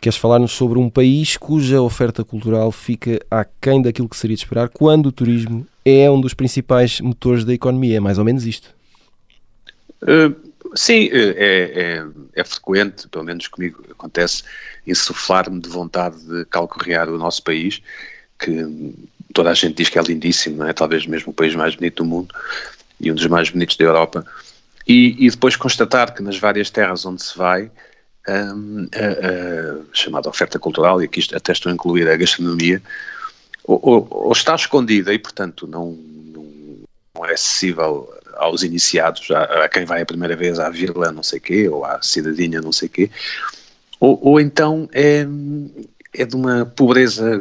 Queres 0.00 0.16
falar-nos 0.16 0.52
sobre 0.52 0.78
um 0.78 0.88
país 0.88 1.36
cuja 1.36 1.82
oferta 1.82 2.24
cultural 2.24 2.70
fica 2.70 3.18
aquém 3.28 3.82
daquilo 3.82 4.08
que 4.08 4.16
seria 4.16 4.36
de 4.36 4.42
esperar 4.42 4.68
quando 4.68 5.06
o 5.06 5.12
turismo 5.12 5.66
é 5.84 6.08
um 6.08 6.20
dos 6.20 6.32
principais 6.32 7.00
motores 7.00 7.44
da 7.44 7.52
economia? 7.52 7.96
É 7.96 8.00
mais 8.00 8.18
ou 8.18 8.24
menos 8.24 8.46
isto. 8.46 8.72
Sim, 10.74 11.10
é, 11.12 11.18
é, 11.36 12.04
é, 12.34 12.44
frequente, 12.44 13.06
pelo 13.08 13.24
menos 13.24 13.46
comigo 13.46 13.84
acontece, 13.90 14.42
insuflar-me 14.86 15.60
de 15.60 15.68
vontade 15.68 16.16
de 16.26 16.46
calcorrear 16.46 17.10
o 17.10 17.18
nosso 17.18 17.42
país, 17.42 17.82
que 18.42 18.94
toda 19.32 19.50
a 19.50 19.54
gente 19.54 19.76
diz 19.76 19.88
que 19.88 19.98
é 19.98 20.02
lindíssimo, 20.02 20.64
é? 20.64 20.72
talvez 20.72 21.06
mesmo 21.06 21.30
o 21.30 21.34
país 21.34 21.54
mais 21.54 21.74
bonito 21.74 22.02
do 22.02 22.08
mundo 22.08 22.34
e 23.00 23.10
um 23.10 23.14
dos 23.14 23.26
mais 23.26 23.50
bonitos 23.50 23.76
da 23.76 23.84
Europa, 23.84 24.24
e, 24.86 25.26
e 25.26 25.30
depois 25.30 25.56
constatar 25.56 26.14
que 26.14 26.22
nas 26.22 26.38
várias 26.38 26.70
terras 26.70 27.06
onde 27.06 27.22
se 27.22 27.36
vai 27.36 27.70
um, 28.28 28.88
a, 28.94 28.98
a, 28.98 29.94
chamada 29.94 30.28
oferta 30.28 30.58
cultural, 30.58 31.00
e 31.00 31.04
aqui 31.04 31.24
até 31.34 31.52
estou 31.52 31.70
a 31.70 31.74
incluir 31.74 32.08
a 32.08 32.16
gastronomia, 32.16 32.82
ou, 33.64 33.80
ou, 33.82 34.08
ou 34.10 34.32
está 34.32 34.54
escondida 34.54 35.12
e, 35.12 35.18
portanto, 35.18 35.66
não, 35.66 35.92
não, 35.92 36.46
não, 37.14 37.26
é 37.26 37.32
acessível 37.32 38.12
aos 38.36 38.62
iniciados, 38.62 39.30
a, 39.30 39.64
a, 39.64 39.68
quem 39.68 39.84
vai 39.84 40.02
a 40.02 40.06
primeira 40.06 40.36
vez 40.36 40.58
à 40.58 40.68
vila 40.68 41.12
não 41.12 41.22
sei 41.22 41.40
quê, 41.40 41.68
ou 41.68 41.84
à 41.84 42.00
cidadinha 42.02 42.60
não 42.60 42.72
sei 42.72 42.88
quê, 42.88 43.10
ou, 44.00 44.18
ou 44.20 44.40
então 44.40 44.88
é, 44.92 45.24
é 46.14 46.24
de 46.24 46.36
uma 46.36 46.66
pobreza, 46.66 47.40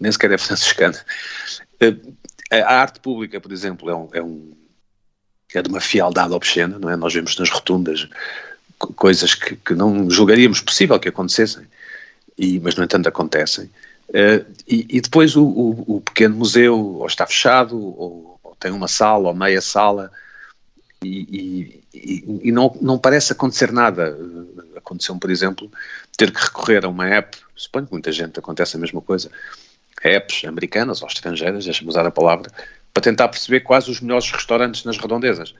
nem 0.00 0.12
sequer 0.12 0.32
é 0.32 0.38
franciscana. 0.38 0.98
A 2.50 2.74
arte 2.74 3.00
pública, 3.00 3.40
por 3.40 3.50
exemplo, 3.50 3.88
é, 3.90 3.94
um, 3.94 4.08
é, 4.12 4.22
um, 4.22 4.52
é 5.54 5.62
de 5.62 5.68
uma 5.68 5.80
fialdade 5.80 6.32
obscena, 6.32 6.78
não 6.78 6.90
é? 6.90 6.96
Nós 6.96 7.14
vemos 7.14 7.36
nas 7.38 7.48
rotundas 7.48 8.08
coisas 8.96 9.34
que, 9.34 9.56
que, 9.56 9.74
não 9.74 10.10
julgaríamos 10.10 10.60
possível 10.60 10.98
que 10.98 11.08
acontecessem, 11.08 11.66
e, 12.36 12.58
mas 12.60 12.74
no 12.74 12.84
entanto 12.84 13.08
acontecem. 13.08 13.70
Uh, 14.08 14.44
e, 14.68 14.86
e, 14.90 15.00
depois 15.00 15.36
o, 15.36 15.44
o, 15.44 15.96
o, 15.96 16.00
pequeno 16.00 16.36
museu 16.36 16.78
ou 16.78 17.06
está 17.06 17.26
fechado, 17.26 17.78
ou, 17.78 18.38
ou, 18.42 18.56
tem 18.56 18.70
uma 18.70 18.88
sala 18.88 19.28
ou 19.28 19.34
meia 19.34 19.62
sala, 19.62 20.10
e, 21.02 21.82
e, 22.44 22.52
não, 22.52 22.76
não 22.80 22.98
parece 22.98 23.32
acontecer 23.32 23.72
nada. 23.72 24.16
Aconteceu, 24.76 25.16
por 25.16 25.30
exemplo, 25.30 25.70
ter 26.16 26.32
que 26.32 26.40
recorrer 26.40 26.84
a 26.84 26.88
uma 26.88 27.06
app, 27.06 27.36
suponho 27.54 27.86
que 27.86 27.92
muita 27.92 28.12
gente 28.12 28.38
acontece 28.38 28.76
a 28.76 28.80
mesma 28.80 29.00
coisa, 29.00 29.30
apps 30.02 30.44
americanas 30.44 31.02
ou 31.02 31.08
estrangeiras, 31.08 31.64
deixa-me 31.64 31.88
usar 31.88 32.06
a 32.06 32.10
palavra, 32.10 32.50
para 32.92 33.02
tentar 33.02 33.28
perceber 33.28 33.60
quais 33.60 33.88
os 33.88 34.00
melhores 34.00 34.30
restaurantes 34.30 34.84
nas 34.84 34.98
redondezas. 34.98 35.54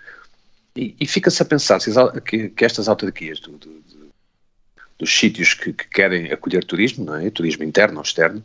E, 0.76 0.96
e 0.98 1.06
fica-se 1.06 1.42
a 1.42 1.44
pensar 1.44 1.80
se, 1.80 1.90
que, 2.24 2.48
que, 2.48 2.64
estas 2.64 2.88
autarquias 2.88 3.40
do, 3.40 3.52
do, 3.52 3.68
do, 3.68 4.12
dos 4.98 5.18
sítios 5.18 5.54
que, 5.54 5.72
que, 5.72 5.86
querem 5.88 6.32
acolher 6.32 6.64
turismo, 6.64 7.04
não 7.04 7.16
é? 7.16 7.30
turismo 7.30 7.62
interno 7.64 7.98
ou 7.98 8.02
externo, 8.02 8.42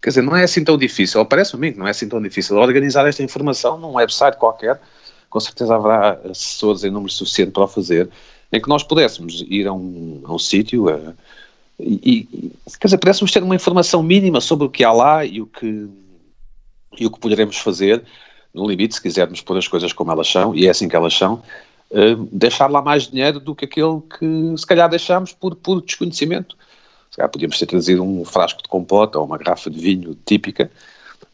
quer 0.00 0.10
dizer, 0.10 0.22
não 0.22 0.36
é 0.36 0.44
assim 0.44 0.62
tão 0.62 0.78
difícil, 0.78 1.24
parece-me 1.24 1.72
que 1.72 1.78
não 1.78 1.86
é 1.86 1.90
assim 1.90 2.08
tão 2.08 2.22
difícil 2.22 2.56
organizar 2.56 3.06
esta 3.08 3.22
informação 3.22 3.76
num 3.78 3.94
website 3.94 4.36
qualquer, 4.36 4.80
com 5.28 5.40
certeza 5.40 5.74
haverá 5.74 6.20
assessores 6.30 6.84
em 6.84 6.90
número 6.90 7.12
suficiente 7.12 7.52
para 7.52 7.64
o 7.64 7.68
fazer, 7.68 8.08
em 8.52 8.60
que 8.60 8.68
nós 8.68 8.82
pudéssemos 8.82 9.44
ir 9.48 9.66
a 9.66 9.72
um, 9.72 10.22
a 10.24 10.34
um 10.34 10.38
sítio 10.38 10.88
a, 10.88 11.14
e, 11.78 12.28
e, 12.32 12.52
quer 12.78 12.86
dizer, 12.86 12.98
pudéssemos 12.98 13.30
ter 13.30 13.42
uma 13.42 13.54
informação 13.54 14.02
mínima 14.02 14.40
sobre 14.40 14.66
o 14.66 14.70
que 14.70 14.82
há 14.82 14.92
lá 14.92 15.24
e 15.24 15.42
o 15.42 15.46
que, 15.46 15.88
e 16.98 17.06
o 17.06 17.10
que 17.10 17.20
poderemos 17.20 17.58
fazer, 17.58 18.02
no 18.54 18.66
limite, 18.66 18.94
se 18.94 19.02
quisermos 19.02 19.42
pôr 19.42 19.58
as 19.58 19.68
coisas 19.68 19.92
como 19.92 20.10
elas 20.10 20.28
são, 20.28 20.54
e 20.54 20.66
é 20.66 20.70
assim 20.70 20.88
que 20.88 20.96
elas 20.96 21.14
são, 21.14 21.42
uh, 21.90 22.28
deixar 22.32 22.70
lá 22.70 22.80
mais 22.80 23.08
dinheiro 23.08 23.38
do 23.38 23.54
que 23.54 23.66
aquele 23.66 24.00
que 24.18 24.56
se 24.56 24.66
calhar 24.66 24.88
deixamos 24.88 25.32
por, 25.32 25.54
por 25.54 25.82
desconhecimento. 25.82 26.56
Se 27.10 27.18
calhar 27.18 27.30
podíamos 27.30 27.58
ter 27.58 27.66
trazido 27.66 28.02
um 28.02 28.24
frasco 28.24 28.62
de 28.62 28.68
compota 28.68 29.18
ou 29.18 29.26
uma 29.26 29.38
garrafa 29.38 29.68
de 29.70 29.78
vinho 29.78 30.16
típica, 30.24 30.70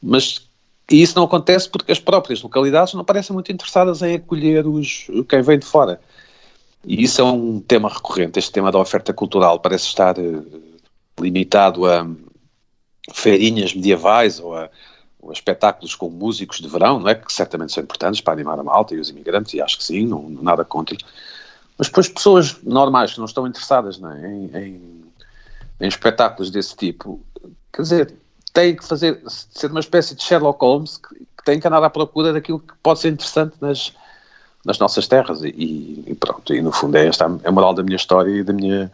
mas 0.02 0.48
e 0.92 1.02
isso 1.02 1.16
não 1.16 1.24
acontece 1.24 1.68
porque 1.68 1.90
as 1.90 1.98
próprias 1.98 2.42
localidades 2.42 2.92
não 2.94 3.04
parecem 3.04 3.32
muito 3.32 3.50
interessadas 3.50 4.02
em 4.02 4.16
acolher 4.16 4.66
os, 4.66 5.06
quem 5.28 5.40
vem 5.40 5.58
de 5.58 5.64
fora. 5.64 6.00
E 6.84 7.02
isso 7.02 7.20
é 7.20 7.24
um 7.24 7.60
tema 7.60 7.88
recorrente. 7.88 8.38
Este 8.38 8.52
tema 8.52 8.70
da 8.70 8.78
oferta 8.78 9.12
cultural 9.12 9.58
parece 9.58 9.86
estar 9.86 10.18
uh, 10.18 10.62
limitado 11.18 11.86
a 11.86 12.06
feirinhas 13.12 13.74
medievais 13.74 14.38
ou 14.38 14.54
a 14.54 14.68
espetáculos 15.30 15.94
com 15.94 16.10
músicos 16.10 16.60
de 16.60 16.68
verão, 16.68 16.98
não 16.98 17.08
é? 17.08 17.14
Que 17.14 17.32
certamente 17.32 17.72
são 17.72 17.82
importantes 17.82 18.20
para 18.20 18.32
animar 18.32 18.58
a 18.58 18.64
malta 18.64 18.94
e 18.94 18.98
os 18.98 19.08
imigrantes, 19.08 19.54
e 19.54 19.60
acho 19.60 19.78
que 19.78 19.84
sim, 19.84 20.06
não, 20.06 20.28
nada 20.28 20.64
contra. 20.64 20.96
Mas 21.78 21.86
depois 21.86 22.08
pessoas 22.08 22.60
normais 22.62 23.12
que 23.12 23.18
não 23.18 23.26
estão 23.26 23.46
interessadas 23.46 24.00
é? 24.02 24.28
em, 24.28 24.50
em, 24.56 25.04
em, 25.80 25.88
espetáculos 25.88 26.50
desse 26.50 26.76
tipo, 26.76 27.20
quer 27.72 27.82
dizer, 27.82 28.14
têm 28.52 28.76
que 28.76 28.84
fazer, 28.84 29.20
ser 29.26 29.70
uma 29.70 29.80
espécie 29.80 30.14
de 30.14 30.22
Sherlock 30.22 30.64
Holmes 30.64 30.98
que, 30.98 31.14
que 31.14 31.44
têm 31.44 31.58
que 31.58 31.66
andar 31.66 31.82
à 31.82 31.90
procura 31.90 32.32
daquilo 32.32 32.60
que 32.60 32.74
pode 32.82 33.00
ser 33.00 33.08
interessante 33.08 33.54
nas, 33.60 33.92
nas 34.64 34.78
nossas 34.78 35.06
terras. 35.08 35.42
E, 35.42 36.04
e 36.06 36.14
pronto, 36.18 36.54
e 36.54 36.60
no 36.60 36.72
fundo 36.72 36.96
é 36.96 37.06
esta 37.06 37.24
a 37.24 37.52
moral 37.52 37.74
da 37.74 37.82
minha 37.82 37.96
história 37.96 38.30
e 38.30 38.42
da 38.42 38.52
minha 38.52 38.90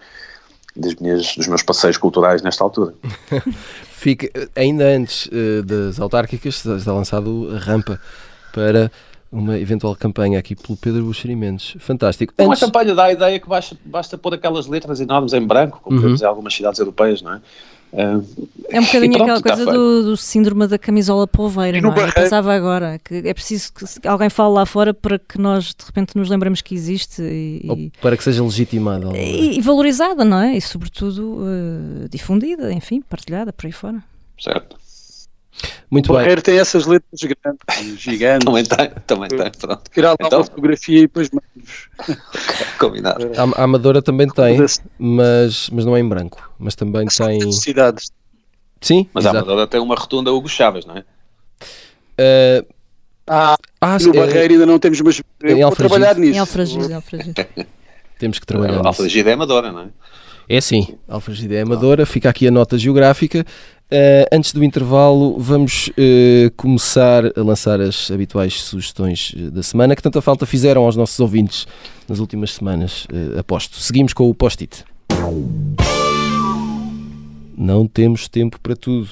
das 0.78 0.94
minhas, 0.94 1.34
dos 1.34 1.48
meus 1.48 1.62
passeios 1.62 1.96
culturais 1.96 2.40
nesta 2.40 2.62
altura. 2.62 2.94
Fica, 3.90 4.30
ainda 4.54 4.84
antes 4.84 5.26
uh, 5.26 5.62
das 5.64 5.98
autárquicas, 5.98 6.64
está 6.64 6.92
lançado 6.92 7.50
a 7.52 7.58
rampa 7.58 8.00
para 8.52 8.90
uma 9.30 9.58
eventual 9.58 9.94
campanha 9.96 10.38
aqui 10.38 10.54
pelo 10.54 10.76
Pedro 10.76 11.04
Buxerimentos. 11.04 11.76
Fantástico. 11.80 12.32
Antes... 12.38 12.46
Uma 12.46 12.56
campanha 12.56 12.94
dá 12.94 13.04
a 13.04 13.12
ideia 13.12 13.38
que 13.40 13.48
basta, 13.48 13.76
basta 13.84 14.16
pôr 14.16 14.34
aquelas 14.34 14.66
letras 14.66 15.00
enormes 15.00 15.32
em 15.32 15.44
branco, 15.44 15.80
como 15.82 15.96
uhum. 15.96 16.02
vemos 16.02 16.22
em 16.22 16.24
algumas 16.24 16.54
cidades 16.54 16.78
europeias, 16.78 17.20
não 17.20 17.34
é? 17.34 17.40
Uh, 17.92 18.48
é 18.68 18.80
um 18.80 18.84
bocadinho 18.84 19.12
pronto, 19.14 19.30
aquela 19.30 19.42
coisa 19.42 19.64
do, 19.64 20.02
do, 20.04 20.16
síndrome 20.16 20.66
da 20.66 20.78
camisola 20.78 21.26
polveira, 21.26 21.80
não 21.80 21.92
é? 21.94 22.08
Eu 22.08 22.12
pensava 22.12 22.54
agora 22.54 23.00
que 23.02 23.14
é 23.14 23.32
preciso 23.32 23.72
que 23.72 24.06
alguém 24.06 24.28
fale 24.28 24.52
lá 24.52 24.66
fora 24.66 24.92
para 24.92 25.18
que 25.18 25.38
nós 25.38 25.74
de 25.74 25.86
repente 25.86 26.14
nos 26.14 26.28
lembremos 26.28 26.60
que 26.60 26.74
existe 26.74 27.22
e, 27.22 27.64
Ou 27.66 27.90
para 28.02 28.16
que 28.16 28.22
seja 28.22 28.42
legitimada 28.42 29.16
e, 29.16 29.58
e, 29.58 29.60
valorizada, 29.62 30.24
não 30.24 30.38
é? 30.40 30.56
E 30.56 30.60
sobretudo 30.60 31.38
uh, 31.38 32.08
difundida, 32.10 32.72
enfim, 32.72 33.00
partilhada 33.00 33.52
por 33.52 33.66
aí 33.66 33.72
fora. 33.72 34.02
Certo. 34.38 34.77
Muito 35.90 36.06
o 36.10 36.12
bem. 36.12 36.22
Barreiro 36.22 36.42
tem 36.42 36.58
essas 36.58 36.86
letras 36.86 37.20
grandes, 37.20 38.00
gigantes. 38.00 38.44
Também 38.44 38.64
tem, 38.64 38.90
também 39.06 39.28
tem, 39.28 39.50
pronto. 39.58 39.82
Tirar 39.92 40.10
lá 40.10 40.16
Então- 40.20 40.38
uma 40.40 40.44
fotografia 40.44 40.98
e 40.98 41.02
depois 41.02 41.30
mando-vos. 41.30 41.88
Combinado. 42.78 43.30
A, 43.36 43.60
a 43.60 43.64
Amadora 43.64 44.02
também 44.02 44.28
tem, 44.28 44.58
mas, 44.98 45.70
mas 45.70 45.84
não 45.84 45.96
é 45.96 46.00
em 46.00 46.08
branco. 46.08 46.52
Mas 46.58 46.74
também 46.74 47.06
as 47.06 47.16
tem. 47.16 47.38
necessidades. 47.38 48.10
Sim, 48.80 49.08
Mas 49.12 49.26
a 49.26 49.30
exato. 49.30 49.44
Amadora 49.44 49.66
tem 49.66 49.80
uma 49.80 49.94
rotunda 49.96 50.32
Hugo 50.32 50.48
Chaves, 50.48 50.84
não 50.86 50.96
é? 50.96 51.04
Eh, 52.16 52.64
Ah, 53.26 53.56
ah, 53.80 53.98
no 53.98 54.10
eh, 54.14 54.26
Barreiro 54.26 54.54
ainda 54.54 54.66
não 54.66 54.78
temos, 54.78 55.00
mas 55.00 55.20
eu 55.42 55.58
vou 55.58 55.76
trabalhar 55.76 56.16
nisso. 56.16 56.34
Em 56.34 56.38
Alfragide, 56.38 56.92
Alfragide. 56.92 57.34
temos 58.18 58.38
que 58.38 58.46
trabalhar. 58.46 58.74
A 58.74 58.76
nisso. 58.76 58.86
Alfragide 58.88 59.28
é 59.28 59.32
Amadora, 59.32 59.72
não 59.72 59.80
é? 59.82 59.88
É 60.50 60.60
sim, 60.62 60.96
Alfragide 61.06 61.56
é 61.56 61.60
amadora, 61.60 62.06
fica 62.06 62.30
aqui 62.30 62.48
a 62.48 62.50
nota 62.50 62.78
geográfica. 62.78 63.44
Eh, 63.90 64.28
antes 64.30 64.52
do 64.52 64.62
intervalo, 64.62 65.38
vamos 65.38 65.90
eh, 65.96 66.50
começar 66.58 67.24
a 67.24 67.42
lançar 67.42 67.80
as 67.80 68.10
habituais 68.10 68.60
sugestões 68.60 69.34
eh, 69.34 69.48
da 69.48 69.62
semana, 69.62 69.96
que 69.96 70.02
tanta 70.02 70.20
falta 70.20 70.44
fizeram 70.44 70.84
aos 70.84 70.94
nossos 70.94 71.18
ouvintes 71.18 71.66
nas 72.06 72.18
últimas 72.18 72.52
semanas, 72.52 73.06
eh, 73.10 73.38
aposto. 73.38 73.76
Seguimos 73.76 74.12
com 74.12 74.28
o 74.28 74.34
post-it. 74.34 74.84
Não 77.56 77.86
temos 77.86 78.28
tempo 78.28 78.60
para 78.60 78.76
tudo 78.76 79.08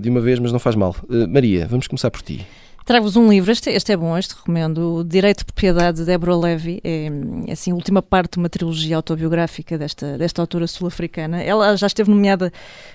de 0.00 0.08
uma 0.08 0.20
vez, 0.20 0.38
mas 0.38 0.50
não 0.50 0.58
faz 0.58 0.74
mal. 0.74 0.96
Maria, 1.28 1.66
vamos 1.66 1.86
começar 1.86 2.10
por 2.10 2.22
ti. 2.22 2.46
Trago-vos 2.84 3.16
um 3.16 3.28
livro, 3.28 3.52
este, 3.52 3.70
este 3.70 3.92
é 3.92 3.96
bom, 3.96 4.18
este 4.18 4.34
recomendo, 4.34 4.96
o 4.96 5.04
Direito 5.04 5.38
de 5.38 5.44
Propriedade 5.44 5.98
de 5.98 6.04
Deborah 6.04 6.36
Levy, 6.36 6.80
é 6.82 7.52
assim, 7.52 7.70
a 7.70 7.74
última 7.74 8.02
parte 8.02 8.32
de 8.32 8.38
uma 8.38 8.48
trilogia 8.48 8.96
autobiográfica 8.96 9.78
desta, 9.78 10.18
desta 10.18 10.42
autora 10.42 10.66
sul-africana. 10.66 11.40
Ela 11.42 11.76
já 11.76 11.86
esteve 11.86 12.10
nomeada 12.10 12.52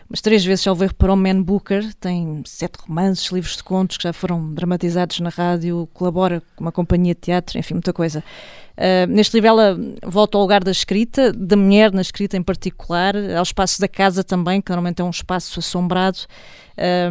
umas 0.09 0.19
três 0.19 0.43
vezes, 0.43 0.63
salvo 0.63 0.83
erro, 0.83 0.93
para 0.95 1.13
o 1.13 1.15
Man 1.15 1.41
Booker, 1.41 1.93
tem 1.95 2.41
sete 2.45 2.77
romances, 2.85 3.31
livros 3.31 3.55
de 3.55 3.63
contos 3.63 3.95
que 3.95 4.03
já 4.03 4.11
foram 4.11 4.53
dramatizados 4.53 5.19
na 5.21 5.29
rádio, 5.29 5.87
colabora 5.93 6.43
com 6.55 6.65
uma 6.65 6.71
companhia 6.71 7.15
de 7.15 7.21
teatro, 7.21 7.57
enfim, 7.57 7.75
muita 7.75 7.93
coisa. 7.93 8.21
Uh, 8.77 9.07
neste 9.09 9.33
livro 9.33 9.47
ela 9.49 9.77
volta 10.05 10.37
ao 10.37 10.41
lugar 10.41 10.63
da 10.63 10.69
escrita, 10.69 11.33
da 11.33 11.57
mulher 11.57 11.91
na 11.91 12.01
escrita 12.01 12.37
em 12.37 12.43
particular, 12.43 13.15
ao 13.35 13.41
espaço 13.41 13.81
da 13.81 13.87
casa 13.87 14.23
também, 14.23 14.61
que 14.61 14.69
normalmente 14.69 15.01
é 15.01 15.03
um 15.03 15.09
espaço 15.09 15.59
assombrado, 15.59 16.19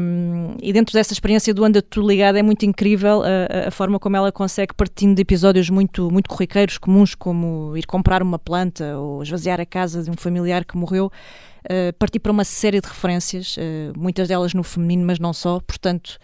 um, 0.00 0.54
e 0.62 0.72
dentro 0.72 0.92
dessa 0.92 1.12
experiência 1.12 1.52
do 1.52 1.64
Anda 1.64 1.82
Tudo 1.82 2.06
Ligado 2.06 2.38
é 2.38 2.42
muito 2.42 2.64
incrível 2.64 3.22
a, 3.24 3.66
a, 3.66 3.70
forma 3.72 3.98
como 3.98 4.16
ela 4.16 4.30
consegue, 4.30 4.72
partindo 4.72 5.16
de 5.16 5.22
episódios 5.22 5.68
muito, 5.68 6.08
muito 6.08 6.30
corriqueiros, 6.30 6.78
comuns, 6.78 7.16
como 7.16 7.76
ir 7.76 7.84
comprar 7.84 8.22
uma 8.22 8.38
planta 8.38 8.96
ou 8.96 9.24
esvaziar 9.24 9.60
a 9.60 9.66
casa 9.66 10.04
de 10.04 10.10
um 10.10 10.14
familiar 10.16 10.64
que 10.64 10.76
morreu, 10.76 11.06
uh, 11.06 11.92
partir 11.98 12.20
para 12.20 12.30
uma 12.30 12.44
série 12.44 12.80
de 12.80 12.86
referências, 12.86 13.56
uh, 13.56 13.98
muitas 13.98 14.28
delas 14.28 14.54
no 14.54 14.62
feminino, 14.62 15.04
mas 15.04 15.18
não 15.18 15.32
só. 15.32 15.58
Portanto, 15.58 16.16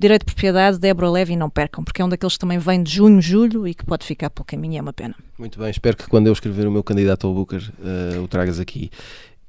Direito 0.00 0.22
de 0.22 0.32
Propriedade, 0.32 0.78
Débora 0.78 1.10
Levy, 1.10 1.36
não 1.36 1.50
percam, 1.50 1.84
porque 1.84 2.00
é 2.00 2.04
um 2.04 2.08
daqueles 2.08 2.32
que 2.32 2.38
também 2.38 2.56
vem 2.56 2.82
de 2.82 2.90
junho, 2.90 3.20
julho 3.20 3.68
e 3.68 3.74
que 3.74 3.84
pode 3.84 4.06
ficar 4.06 4.30
pelo 4.30 4.46
caminho, 4.46 4.78
é 4.78 4.80
uma 4.80 4.94
pena. 4.94 5.14
Muito 5.38 5.58
bem, 5.58 5.68
espero 5.68 5.94
que 5.94 6.08
quando 6.08 6.26
eu 6.26 6.32
escrever 6.32 6.66
o 6.66 6.70
meu 6.70 6.82
candidato 6.82 7.26
ao 7.26 7.34
Booker 7.34 7.70
uh, 7.78 8.22
o 8.22 8.26
tragas 8.26 8.58
aqui. 8.58 8.90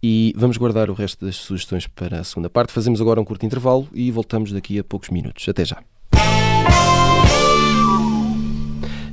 E 0.04 0.34
vamos 0.36 0.58
guardar 0.58 0.90
o 0.90 0.94
resto 0.94 1.26
das 1.26 1.38
sugestões 1.38 1.88
para 1.88 2.20
a 2.20 2.24
segunda 2.26 2.50
parte. 2.50 2.74
Fazemos 2.74 3.00
agora 3.00 3.22
um 3.22 3.24
curto 3.24 3.46
intervalo 3.46 3.88
e 3.94 4.12
voltamos 4.12 4.52
daqui 4.52 4.78
a 4.78 4.84
poucos 4.84 5.10
minutos. 5.10 5.48
Até 5.48 5.64
já. 5.64 5.82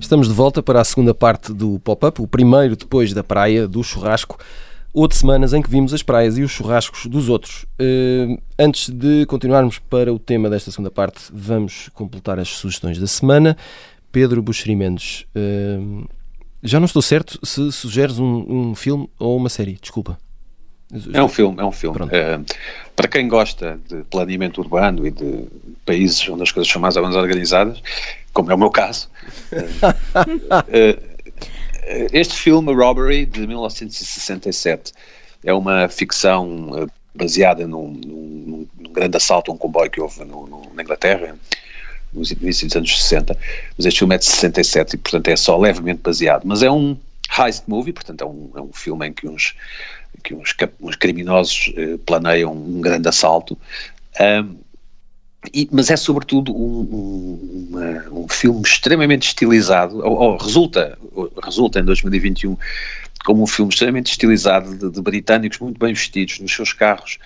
Estamos 0.01 0.27
de 0.27 0.35
volta 0.35 0.61
para 0.61 0.81
a 0.81 0.85
segunda 0.85 1.15
parte 1.15 1.53
do 1.53 1.79
pop-up, 1.79 2.21
o 2.21 2.27
primeiro 2.27 2.75
depois 2.75 3.13
da 3.13 3.23
praia, 3.23 3.69
do 3.69 3.85
churrasco. 3.85 4.41
Ou 4.93 5.07
de 5.07 5.17
semanas 5.17 5.53
em 5.53 5.63
que 5.63 5.71
vimos 5.71 5.93
as 5.93 6.03
praias 6.03 6.39
e 6.39 6.43
os 6.43 6.51
churrascos 6.51 7.07
dos 7.07 7.29
outros. 7.29 7.65
Uh, 7.81 8.41
antes 8.59 8.89
de 8.89 9.27
continuarmos 9.27 9.79
para 9.79 10.13
o 10.13 10.19
tema 10.19 10.49
desta 10.49 10.71
segunda 10.71 10.91
parte, 10.91 11.25
vamos 11.33 11.89
completar 11.95 12.39
as 12.39 12.49
sugestões 12.49 12.99
da 12.99 13.07
semana. 13.07 13.57
Pedro 14.11 14.43
Buxeri 14.43 14.75
Mendes, 14.75 15.27
uh, 15.37 16.09
já 16.63 16.81
não 16.81 16.87
estou 16.87 17.03
certo 17.03 17.39
se 17.47 17.71
sugeres 17.71 18.19
um, 18.19 18.45
um 18.49 18.75
filme 18.75 19.09
ou 19.19 19.37
uma 19.37 19.49
série, 19.49 19.79
desculpa. 19.81 20.19
É 21.13 21.23
um 21.23 21.29
filme, 21.29 21.61
é 21.61 21.65
um 21.65 21.73
filme. 21.73 21.99
Uh, 21.99 22.45
para 22.97 23.09
quem 23.09 23.29
gosta 23.29 23.79
de 23.89 24.03
planeamento 24.05 24.61
urbano 24.61 25.07
e 25.07 25.11
de 25.11 25.45
países 25.85 26.27
onde 26.31 26.43
as 26.43 26.51
coisas 26.51 26.73
são 26.73 26.81
mais 26.81 26.97
ou 26.97 27.03
menos 27.03 27.17
organizadas, 27.17 27.83
como 28.33 28.51
é 28.51 28.55
o 28.55 28.59
meu 28.59 28.71
caso, 28.71 29.11
este 32.13 32.35
filme, 32.35 32.73
Robbery, 32.75 33.27
de 33.27 33.47
1967, 33.47 34.93
é 35.45 35.53
uma 35.53 35.89
ficção 35.89 36.71
uh, 36.71 36.91
baseada 37.15 37.67
num, 37.67 37.89
num, 37.93 38.67
num, 38.79 38.93
grande 38.93 39.17
assalto 39.17 39.51
a 39.51 39.55
um 39.55 39.59
comboio 39.59 39.91
que 39.91 40.01
houve 40.01 40.25
no, 40.25 40.47
no, 40.47 40.71
na 40.75 40.83
Inglaterra, 40.83 41.37
nos 42.13 42.31
inícios 42.31 42.71
dos 42.71 42.77
anos 42.77 43.03
60, 43.03 43.37
mas 43.77 43.87
este 43.87 43.99
filme 43.99 44.15
é 44.15 44.19
de 44.19 44.25
67 44.25 44.95
e, 44.95 44.97
portanto, 44.99 45.29
é 45.29 45.37
só 45.37 45.59
levemente 45.59 46.01
baseado. 46.03 46.43
Mas 46.45 46.63
é 46.63 46.71
um 46.71 46.97
heist 47.39 47.65
movie, 47.67 47.93
portanto, 47.93 48.23
é 48.23 48.27
um, 48.27 48.51
é 48.57 48.61
um 48.61 48.73
filme 48.73 49.09
em 49.09 49.13
que 49.13 49.29
uns 49.29 49.55
que 50.23 50.35
uns, 50.35 50.55
uns 50.81 50.97
criminosos 50.97 51.73
eh, 51.77 51.99
planeiam 52.05 52.53
um 52.53 52.81
grande 52.81 53.09
assalto. 53.09 53.57
Um, 54.21 54.57
e, 55.53 55.69
mas 55.71 55.91
é 55.91 55.97
sobretudo 55.97 56.55
um, 56.55 57.71
um, 57.73 58.23
um, 58.23 58.29
filme 58.29 58.61
extremamente 58.63 59.29
estilizado, 59.29 59.99
ou, 59.99 60.17
ou 60.17 60.37
resulta, 60.37 60.99
resulta 61.43 61.81
em 61.81 61.85
2021 61.85 62.57
como 63.25 63.43
um 63.43 63.47
filme 63.47 63.73
extremamente 63.73 64.11
estilizado 64.11 64.77
de, 64.77 64.91
de, 64.91 65.01
britânicos 65.01 65.59
muito 65.59 65.79
bem 65.79 65.93
vestidos 65.93 66.41
nos 66.41 66.53
seus 66.53 66.73
carros, 66.73 67.19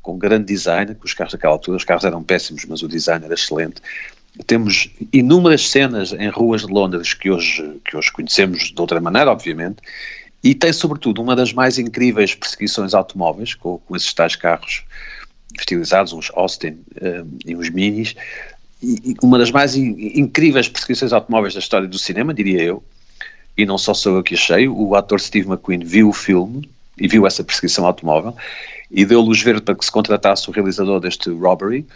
com 0.00 0.16
grande 0.16 0.46
design, 0.46 0.96
os 1.02 1.14
carros 1.14 1.32
daquela 1.32 1.54
altura, 1.54 1.76
os 1.76 1.84
carros 1.84 2.04
eram 2.04 2.22
péssimos, 2.22 2.64
mas 2.66 2.82
o 2.82 2.88
design 2.88 3.24
era 3.24 3.34
excelente. 3.34 3.82
Temos 4.46 4.90
inúmeras 5.12 5.68
cenas 5.68 6.12
em 6.12 6.28
ruas 6.28 6.64
de 6.64 6.72
Londres 6.72 7.14
que 7.14 7.30
hoje, 7.30 7.80
que 7.84 7.96
hoje 7.96 8.12
conhecemos 8.12 8.70
de 8.70 8.80
outra 8.80 9.00
maneira, 9.00 9.30
obviamente, 9.30 9.78
e 10.44 10.54
tem, 10.54 10.72
sobretudo, 10.72 11.20
uma 11.20 11.34
das 11.34 11.52
mais 11.52 11.78
incríveis 11.78 12.34
perseguições 12.34 12.94
automóveis, 12.94 13.54
com, 13.54 13.78
com 13.78 13.96
esses 13.96 14.12
tais 14.12 14.36
carros 14.36 14.84
estilizados, 15.58 16.12
uns 16.12 16.30
Austin 16.34 16.78
um, 17.00 17.38
e 17.44 17.56
uns 17.56 17.70
Minis, 17.70 18.14
e, 18.82 19.12
e 19.12 19.16
uma 19.22 19.38
das 19.38 19.50
mais 19.50 19.74
in, 19.76 19.94
incríveis 20.14 20.68
perseguições 20.68 21.12
automóveis 21.12 21.54
da 21.54 21.60
história 21.60 21.88
do 21.88 21.98
cinema, 21.98 22.34
diria 22.34 22.62
eu, 22.62 22.82
e 23.56 23.64
não 23.64 23.78
só 23.78 23.94
sou 23.94 24.16
eu 24.16 24.22
que 24.22 24.34
achei, 24.34 24.68
o 24.68 24.94
ator 24.94 25.20
Steve 25.20 25.48
McQueen 25.48 25.84
viu 25.84 26.08
o 26.08 26.12
filme 26.12 26.68
e 26.98 27.08
viu 27.08 27.26
essa 27.26 27.42
perseguição 27.42 27.86
automóvel 27.86 28.34
e 28.90 29.04
deu 29.04 29.20
luz 29.20 29.42
verde 29.42 29.62
para 29.62 29.74
que 29.74 29.84
se 29.84 29.90
contratasse 29.90 30.48
o 30.48 30.52
realizador 30.52 31.00
deste 31.00 31.30
Robbery 31.30 31.86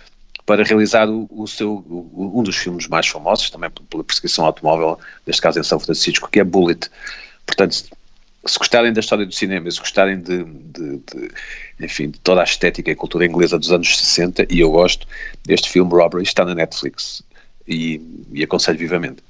para 0.47 0.65
realizar 0.65 1.09
o, 1.09 1.29
o 1.31 1.47
seu, 1.47 1.73
o, 1.73 2.41
um 2.41 2.43
dos 2.43 2.57
filmes 2.57 2.89
mais 2.89 3.07
famosos, 3.07 3.51
também 3.51 3.71
pela 3.89 4.03
perseguição 4.03 4.45
automóvel, 4.45 4.99
neste 5.27 5.41
caso 5.41 5.61
em 5.61 5.63
São 5.63 5.79
Francisco, 5.79 6.29
que 6.31 6.41
é 6.41 6.45
Bullet. 6.45 6.91
Portanto, 7.47 7.85
se 8.47 8.59
gostarem 8.59 8.93
da 8.93 9.01
história 9.01 9.27
do 9.27 9.33
cinema, 9.33 9.71
se 9.71 9.79
gostarem 9.79 10.19
de, 10.19 10.45
de, 10.45 10.97
de, 10.97 11.31
enfim, 11.81 12.11
de 12.11 12.21
toda 12.21 12.41
a 12.41 12.45
estética 12.45 12.91
e 12.91 12.95
cultura 12.95 13.27
inglesa 13.27 13.59
dos 13.59 13.73
anos 13.73 13.97
60, 13.99 14.47
e 14.51 14.61
eu 14.61 14.71
gosto, 14.71 15.07
este 15.49 15.69
filme 15.69 15.91
Robbery 15.91 16.23
está 16.23 16.45
na 16.45 16.55
Netflix 16.55 17.23
e, 17.67 18.01
e 18.33 18.43
aconselho 18.43 18.79
vivamente. 18.79 19.23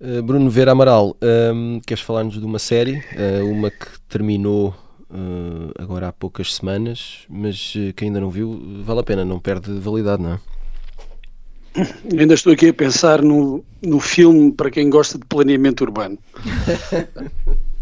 Uh, 0.00 0.22
Bruno 0.22 0.50
Vera 0.50 0.72
Amaral, 0.72 1.16
um, 1.54 1.80
queres 1.86 2.02
falar-nos 2.02 2.38
de 2.38 2.44
uma 2.44 2.58
série, 2.58 2.96
uh, 2.96 3.44
uma 3.50 3.70
que 3.70 3.86
terminou 4.08 4.74
uh, 5.10 5.72
agora 5.78 6.08
há 6.08 6.12
poucas 6.12 6.54
semanas, 6.54 7.20
mas 7.28 7.74
quem 7.96 8.08
ainda 8.08 8.20
não 8.20 8.30
viu, 8.30 8.82
vale 8.82 9.00
a 9.00 9.04
pena, 9.04 9.24
não 9.24 9.38
perde 9.38 9.72
validade, 9.78 10.22
não 10.22 10.34
é? 10.34 10.40
Eu 11.76 12.20
ainda 12.20 12.34
estou 12.34 12.52
aqui 12.52 12.68
a 12.68 12.74
pensar 12.74 13.20
no, 13.20 13.64
no 13.82 13.98
filme 13.98 14.52
para 14.52 14.70
quem 14.70 14.88
gosta 14.88 15.18
de 15.18 15.24
planeamento 15.24 15.82
urbano. 15.82 16.16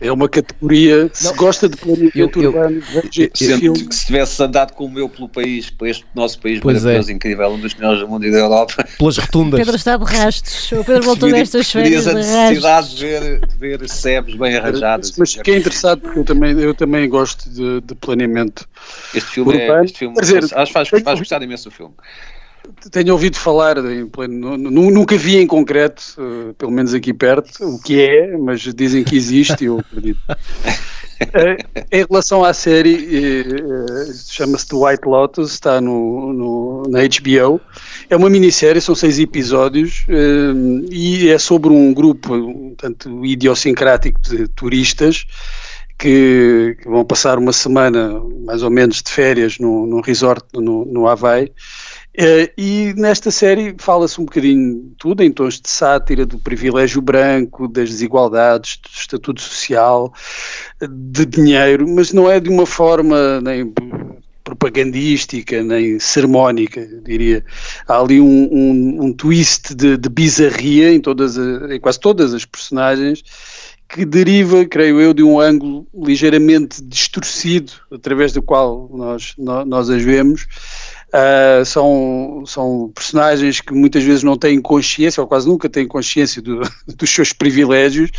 É 0.00 0.12
uma 0.12 0.28
categoria. 0.28 1.10
Se 1.12 1.24
não, 1.24 1.36
gosta 1.36 1.68
de 1.68 1.76
planeamento 1.76 2.40
urbano, 2.40 2.80
veja 2.80 3.30
esse 3.32 3.58
filme. 3.58 3.86
Que 3.86 3.94
se 3.94 4.06
tivesse 4.06 4.42
andado 4.42 4.72
como 4.72 4.98
eu 4.98 5.08
pelo 5.08 5.28
país, 5.28 5.70
por 5.70 5.88
este 5.88 6.04
nosso 6.14 6.38
país 6.40 6.60
pois 6.60 6.82
maravilhoso, 6.82 7.10
é. 7.10 7.14
incrível, 7.14 7.48
um 7.48 7.58
dos 7.58 7.74
melhores 7.74 8.00
do 8.00 8.08
mundo 8.08 8.26
e 8.26 8.30
da 8.30 8.38
Europa. 8.38 8.86
Pelas 8.98 9.16
rotundas. 9.18 9.58
Pedro 9.58 9.76
está 9.76 9.96
de 9.96 10.04
rastos. 10.04 10.72
O 10.72 10.84
Pedro 10.84 11.02
voltou 11.02 11.30
destas 11.30 11.70
férias 11.70 12.06
a 12.06 12.10
de 12.10 12.16
necessidade 12.16 12.96
de 12.96 13.06
ver, 13.06 13.46
de 13.46 13.56
ver 13.56 13.88
sebes 13.88 14.34
bem 14.34 14.56
arranjados. 14.56 15.12
Mas 15.16 15.34
fiquei 15.34 15.56
interessado 15.56 16.00
porque 16.00 16.18
eu 16.18 16.24
também, 16.24 16.58
eu 16.58 16.74
também 16.74 17.08
gosto 17.08 17.48
de, 17.50 17.80
de 17.80 17.94
planeamento. 17.94 18.68
Este 19.14 19.30
filme, 19.30 19.54
urbano. 19.54 19.80
é, 19.80 19.84
este 19.84 19.98
filme 19.98 20.20
dizer, 20.20 20.44
acho 20.44 20.66
que 20.66 20.72
faz, 20.72 20.88
faz 20.88 21.18
gostar 21.18 21.42
imenso 21.42 21.68
do 21.68 21.74
filme. 21.74 21.94
Tenho 22.90 23.12
ouvido 23.12 23.36
falar, 23.36 23.76
pleno, 24.12 24.56
nunca 24.56 25.16
vi 25.16 25.36
em 25.36 25.46
concreto, 25.46 26.02
uh, 26.18 26.54
pelo 26.54 26.70
menos 26.70 26.94
aqui 26.94 27.12
perto, 27.12 27.64
o 27.64 27.80
que 27.80 28.00
é, 28.00 28.36
mas 28.36 28.60
dizem 28.74 29.02
que 29.02 29.16
existe 29.16 29.64
e 29.64 29.66
eu 29.66 29.80
acredito. 29.80 30.20
uh, 30.28 31.82
em 31.90 32.04
relação 32.08 32.44
à 32.44 32.52
série, 32.52 33.50
uh, 33.50 34.12
chama-se 34.28 34.68
The 34.68 34.76
White 34.76 35.08
Lotus, 35.08 35.52
está 35.52 35.80
no, 35.80 36.32
no, 36.32 36.82
na 36.88 37.00
HBO. 37.00 37.60
É 38.08 38.16
uma 38.16 38.30
minissérie, 38.30 38.80
são 38.80 38.94
seis 38.94 39.18
episódios 39.18 40.04
e 40.90 41.30
é 41.30 41.38
sobre 41.38 41.70
um 41.70 41.92
grupo, 41.92 42.34
um 42.34 42.74
tanto 42.76 43.24
idiosincrático 43.24 44.20
de 44.20 44.46
turistas 44.48 45.24
que, 45.98 46.76
que, 46.82 46.88
vão 46.88 47.04
passar 47.04 47.38
uma 47.38 47.52
semana 47.52 48.20
mais 48.44 48.62
ou 48.62 48.70
menos 48.70 49.02
de 49.02 49.10
férias 49.10 49.58
num, 49.58 50.00
resort 50.00 50.44
no, 50.52 50.84
no 50.84 51.06
Havaí 51.06 51.52
e 52.14 52.92
nesta 52.96 53.30
série 53.30 53.74
fala-se 53.78 54.20
um 54.20 54.24
bocadinho 54.24 54.92
tudo, 54.98 55.22
em 55.22 55.32
tons 55.32 55.60
de 55.60 55.68
sátira, 55.68 56.26
do 56.26 56.38
privilégio 56.38 57.00
branco, 57.00 57.66
das 57.66 57.88
desigualdades, 57.88 58.76
do 58.76 58.90
estatuto 58.90 59.40
social, 59.40 60.12
de 60.80 61.24
dinheiro, 61.24 61.88
mas 61.88 62.12
não 62.12 62.30
é 62.30 62.38
de 62.38 62.50
uma 62.50 62.66
forma 62.66 63.40
nem 63.40 63.72
propagandística, 64.44 65.62
nem 65.62 65.98
sermónica, 65.98 66.86
diria. 67.02 67.44
Há 67.88 67.98
ali 67.98 68.20
um, 68.20 68.48
um, 68.52 69.04
um 69.04 69.12
twist 69.12 69.74
de, 69.74 69.96
de, 69.96 70.08
bizarria 70.10 70.92
em, 70.92 71.00
todas 71.00 71.38
a, 71.38 71.74
em 71.74 71.80
quase 71.80 71.98
todas 71.98 72.34
as 72.34 72.44
personagens 72.44 73.22
que 73.88 74.04
deriva, 74.04 74.64
creio 74.64 75.00
eu, 75.00 75.12
de 75.12 75.22
um 75.22 75.38
ângulo 75.38 75.86
ligeiramente 75.94 76.82
distorcido 76.82 77.72
através 77.90 78.32
do 78.32 78.42
qual 78.42 78.90
nós, 78.92 79.34
nós, 79.36 79.66
nós 79.66 79.90
as 79.90 80.02
vemos 80.02 80.46
Uh, 81.12 81.62
são, 81.66 82.42
são 82.46 82.90
personagens 82.94 83.60
que 83.60 83.74
muitas 83.74 84.02
vezes 84.02 84.22
não 84.22 84.34
têm 84.34 84.58
consciência, 84.62 85.20
ou 85.20 85.26
quase 85.26 85.46
nunca 85.46 85.68
têm 85.68 85.86
consciência 85.86 86.40
do, 86.40 86.62
dos 86.96 87.10
seus 87.10 87.34
privilégios 87.34 88.10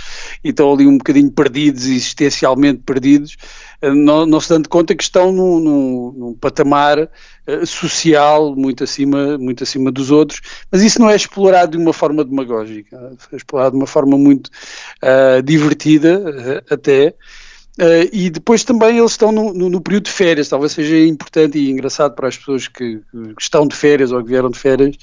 e 0.43 0.49
estão 0.49 0.71
ali 0.71 0.85
um 0.85 0.99
bocadinho 0.99 1.31
perdidos, 1.31 1.87
existencialmente 1.87 2.83
perdidos, 2.85 3.35
uh, 3.81 3.95
não, 3.95 4.27
não 4.27 4.39
se 4.39 4.49
dando 4.49 4.69
conta 4.69 4.93
que 4.93 5.01
estão 5.01 5.31
num, 5.31 5.59
num, 5.59 6.11
num 6.15 6.33
patamar 6.35 6.99
uh, 6.99 7.65
social 7.65 8.55
muito 8.55 8.83
acima, 8.83 9.39
muito 9.39 9.63
acima 9.63 9.91
dos 9.91 10.11
outros, 10.11 10.41
mas 10.71 10.83
isso 10.83 11.01
não 11.01 11.09
é 11.09 11.15
explorado 11.15 11.75
de 11.75 11.83
uma 11.83 11.93
forma 11.93 12.23
demagógica, 12.23 12.95
é 13.31 13.35
explorado 13.35 13.71
de 13.71 13.77
uma 13.77 13.87
forma 13.87 14.19
muito 14.19 14.51
divertida 15.43 16.63
até. 16.69 17.15
Uh, 17.79 18.05
e 18.13 18.29
depois 18.29 18.63
também 18.63 18.99
eles 18.99 19.11
estão 19.11 19.31
no, 19.31 19.51
no, 19.51 19.67
no, 19.67 19.81
período 19.81 20.03
de 20.03 20.11
férias, 20.11 20.47
talvez 20.47 20.73
seja 20.73 20.95
importante 20.95 21.57
e 21.57 21.71
engraçado 21.71 22.13
para 22.13 22.27
as 22.27 22.37
pessoas 22.37 22.67
que, 22.67 22.99
que 23.11 23.41
estão 23.41 23.67
de 23.67 23.75
férias 23.75 24.11
ou 24.11 24.21
que 24.21 24.29
vieram 24.29 24.51
de 24.51 24.59
férias 24.59 24.95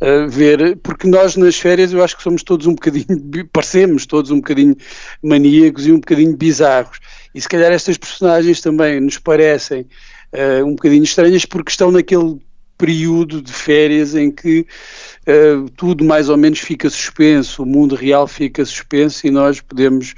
uh, 0.00 0.26
ver, 0.26 0.76
porque 0.78 1.06
nós 1.06 1.36
nas 1.36 1.56
férias 1.56 1.92
eu 1.92 2.02
acho 2.02 2.16
que 2.16 2.22
somos 2.22 2.42
todos 2.42 2.66
um 2.66 2.74
bocadinho, 2.74 3.06
parecemos 3.52 4.06
todos 4.06 4.30
um 4.30 4.36
bocadinho 4.36 4.74
maníacos 5.22 5.86
e 5.86 5.92
um 5.92 5.96
bocadinho 5.96 6.34
bizarros. 6.34 6.98
E 7.34 7.40
se 7.42 7.48
calhar 7.48 7.70
estas 7.70 7.98
personagens 7.98 8.58
também 8.62 9.02
nos 9.02 9.18
parecem 9.18 9.82
uh, 10.32 10.64
um 10.64 10.76
bocadinho 10.76 11.04
estranhas 11.04 11.44
porque 11.44 11.72
estão 11.72 11.90
naquele 11.90 12.40
período 12.76 13.40
de 13.40 13.52
férias 13.52 14.14
em 14.14 14.30
que 14.30 14.66
uh, 15.26 15.68
tudo 15.70 16.04
mais 16.04 16.28
ou 16.28 16.36
menos 16.36 16.58
fica 16.58 16.88
suspenso, 16.90 17.62
o 17.62 17.66
mundo 17.66 17.94
real 17.94 18.26
fica 18.26 18.64
suspenso 18.64 19.26
e 19.26 19.30
nós 19.30 19.60
podemos 19.60 20.14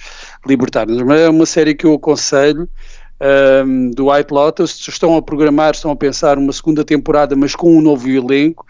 libertar-nos. 0.46 1.00
Mas 1.02 1.20
é 1.20 1.28
uma 1.28 1.46
série 1.46 1.74
que 1.74 1.86
eu 1.86 1.94
aconselho. 1.94 2.68
Um, 3.18 3.26
ehm, 3.26 3.90
do 3.92 4.10
White 4.10 4.30
Lotus, 4.30 4.86
estão 4.86 5.16
a 5.16 5.22
programar, 5.22 5.72
estão 5.72 5.90
a 5.90 5.96
pensar 5.96 6.36
uma 6.36 6.52
segunda 6.52 6.84
temporada, 6.84 7.34
mas 7.34 7.54
com 7.54 7.74
um 7.74 7.80
novo 7.80 8.10
elenco, 8.10 8.66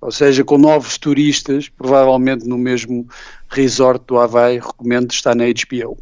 ou 0.00 0.12
seja, 0.12 0.44
com 0.44 0.56
novos 0.56 0.96
turistas, 0.98 1.68
provavelmente 1.68 2.46
no 2.46 2.56
mesmo 2.56 3.08
resort 3.48 4.04
do 4.06 4.16
Havaí, 4.16 4.58
recomendo 4.58 5.10
estar 5.10 5.34
na 5.34 5.46
HBO. 5.46 5.98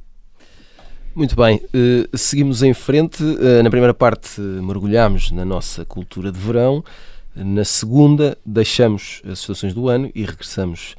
Muito 1.15 1.35
bem, 1.35 1.63
uh, 1.73 2.19
seguimos 2.19 2.63
em 2.63 2.75
frente. 2.75 3.23
Uh, 3.23 3.63
na 3.63 3.71
primeira 3.71 3.95
parte, 3.95 4.39
mergulhamos 4.39 5.31
na 5.31 5.47
nossa 5.47 5.83
cultura 5.83 6.31
de 6.31 6.39
verão. 6.39 6.85
Na 7.37 7.65
segunda, 7.65 8.39
deixamos 8.47 9.21
as 9.31 9.41
estações 9.41 9.75
do 9.75 9.89
ano 9.89 10.11
e 10.15 10.25
regressamos 10.25 10.95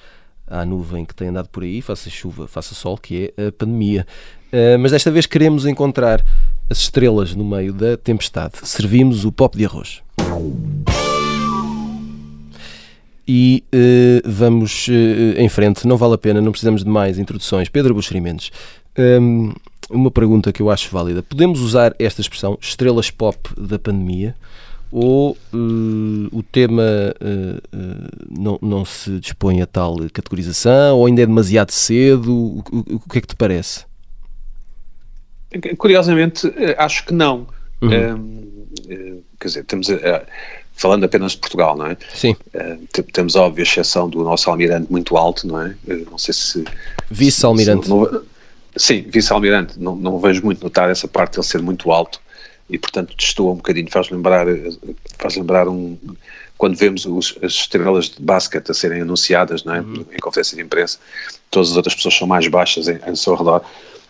à 0.45 0.63
nuvem 0.63 1.03
que 1.03 1.15
tem 1.15 1.29
andado 1.29 1.49
por 1.49 1.63
aí, 1.63 1.81
faça 1.81 2.11
chuva, 2.11 2.47
faça 2.47 2.75
sol, 2.75 2.95
que 2.95 3.33
é 3.35 3.47
a 3.47 3.51
pandemia. 3.51 4.05
Uh, 4.53 4.77
mas 4.79 4.91
desta 4.91 5.09
vez 5.09 5.25
queremos 5.25 5.65
encontrar 5.65 6.23
as 6.69 6.77
estrelas 6.77 7.33
no 7.33 7.43
meio 7.43 7.73
da 7.73 7.97
tempestade. 7.97 8.53
Servimos 8.63 9.25
o 9.25 9.31
pop 9.31 9.57
de 9.57 9.65
arroz. 9.65 10.03
E 13.27 13.63
uh, 13.73 14.21
vamos 14.23 14.87
uh, 14.87 15.37
em 15.37 15.49
frente, 15.49 15.87
não 15.87 15.97
vale 15.97 16.13
a 16.13 16.17
pena, 16.19 16.39
não 16.39 16.51
precisamos 16.51 16.83
de 16.83 16.89
mais 16.89 17.17
introduções. 17.17 17.67
Pedro 17.67 17.95
Buxerimentos, 17.95 18.51
um, 18.97 19.53
uma 19.89 20.11
pergunta 20.11 20.53
que 20.53 20.61
eu 20.61 20.69
acho 20.69 20.91
válida. 20.91 21.23
Podemos 21.23 21.61
usar 21.61 21.95
esta 21.97 22.21
expressão, 22.21 22.59
estrelas 22.61 23.09
pop 23.09 23.37
da 23.57 23.79
pandemia? 23.79 24.35
Ou 24.91 25.31
uh, 25.53 26.27
o 26.31 26.41
tema 26.43 26.83
uh, 27.21 27.77
uh, 27.77 28.09
não, 28.29 28.59
não 28.61 28.85
se 28.85 29.19
dispõe 29.19 29.61
a 29.61 29.65
tal 29.65 29.97
categorização, 30.13 30.97
ou 30.97 31.05
ainda 31.05 31.21
é 31.21 31.25
demasiado 31.25 31.71
cedo? 31.71 32.33
O, 32.33 32.59
o, 32.71 32.95
o 32.95 33.09
que 33.09 33.17
é 33.17 33.21
que 33.21 33.27
te 33.27 33.35
parece? 33.35 33.85
Curiosamente, 35.77 36.51
acho 36.77 37.05
que 37.05 37.13
não. 37.13 37.47
Uhum. 37.81 38.67
quer 39.39 39.47
dizer, 39.47 39.63
temos. 39.63 39.87
falando 40.73 41.05
apenas 41.05 41.31
de 41.33 41.37
Portugal, 41.37 41.77
não 41.77 41.87
é? 41.87 41.97
Sim. 42.13 42.35
temos 43.13 43.35
a 43.35 43.43
óbvia 43.43 43.63
exceção 43.63 44.09
do 44.09 44.23
nosso 44.23 44.49
almirante 44.49 44.91
muito 44.91 45.15
alto, 45.15 45.47
não 45.47 45.61
é? 45.61 45.75
não 46.11 46.17
sei 46.17 46.33
se. 46.33 46.65
Vice-almirante. 47.09 47.89
Sim, 48.75 49.05
vice-almirante. 49.07 49.79
Não, 49.79 49.95
não 49.95 50.19
vejo 50.19 50.43
muito 50.43 50.61
notar 50.61 50.89
essa 50.89 51.07
parte 51.07 51.33
de 51.33 51.39
ele 51.39 51.47
ser 51.47 51.61
muito 51.61 51.91
alto 51.91 52.19
e 52.69 52.77
portanto 52.77 53.15
destoa 53.15 53.53
um 53.53 53.57
bocadinho, 53.57 53.89
faz 53.89 54.09
lembrar, 54.09 54.45
faz 55.17 55.35
lembrar 55.35 55.67
um, 55.67 55.97
quando 56.57 56.75
vemos 56.75 57.05
os, 57.05 57.37
as 57.41 57.53
estrelas 57.53 58.09
de 58.09 58.21
basquete 58.21 58.69
a 58.71 58.73
serem 58.73 59.01
anunciadas 59.01 59.63
não 59.63 59.75
é? 59.75 59.81
Uhum. 59.81 60.05
em 60.11 60.17
conferência 60.17 60.55
de 60.55 60.63
imprensa, 60.63 60.99
todas 61.49 61.71
as 61.71 61.77
outras 61.77 61.95
pessoas 61.95 62.15
são 62.15 62.27
mais 62.27 62.47
baixas 62.47 62.87
em, 62.87 62.99
em 63.07 63.15
seu 63.15 63.35
redor. 63.35 63.63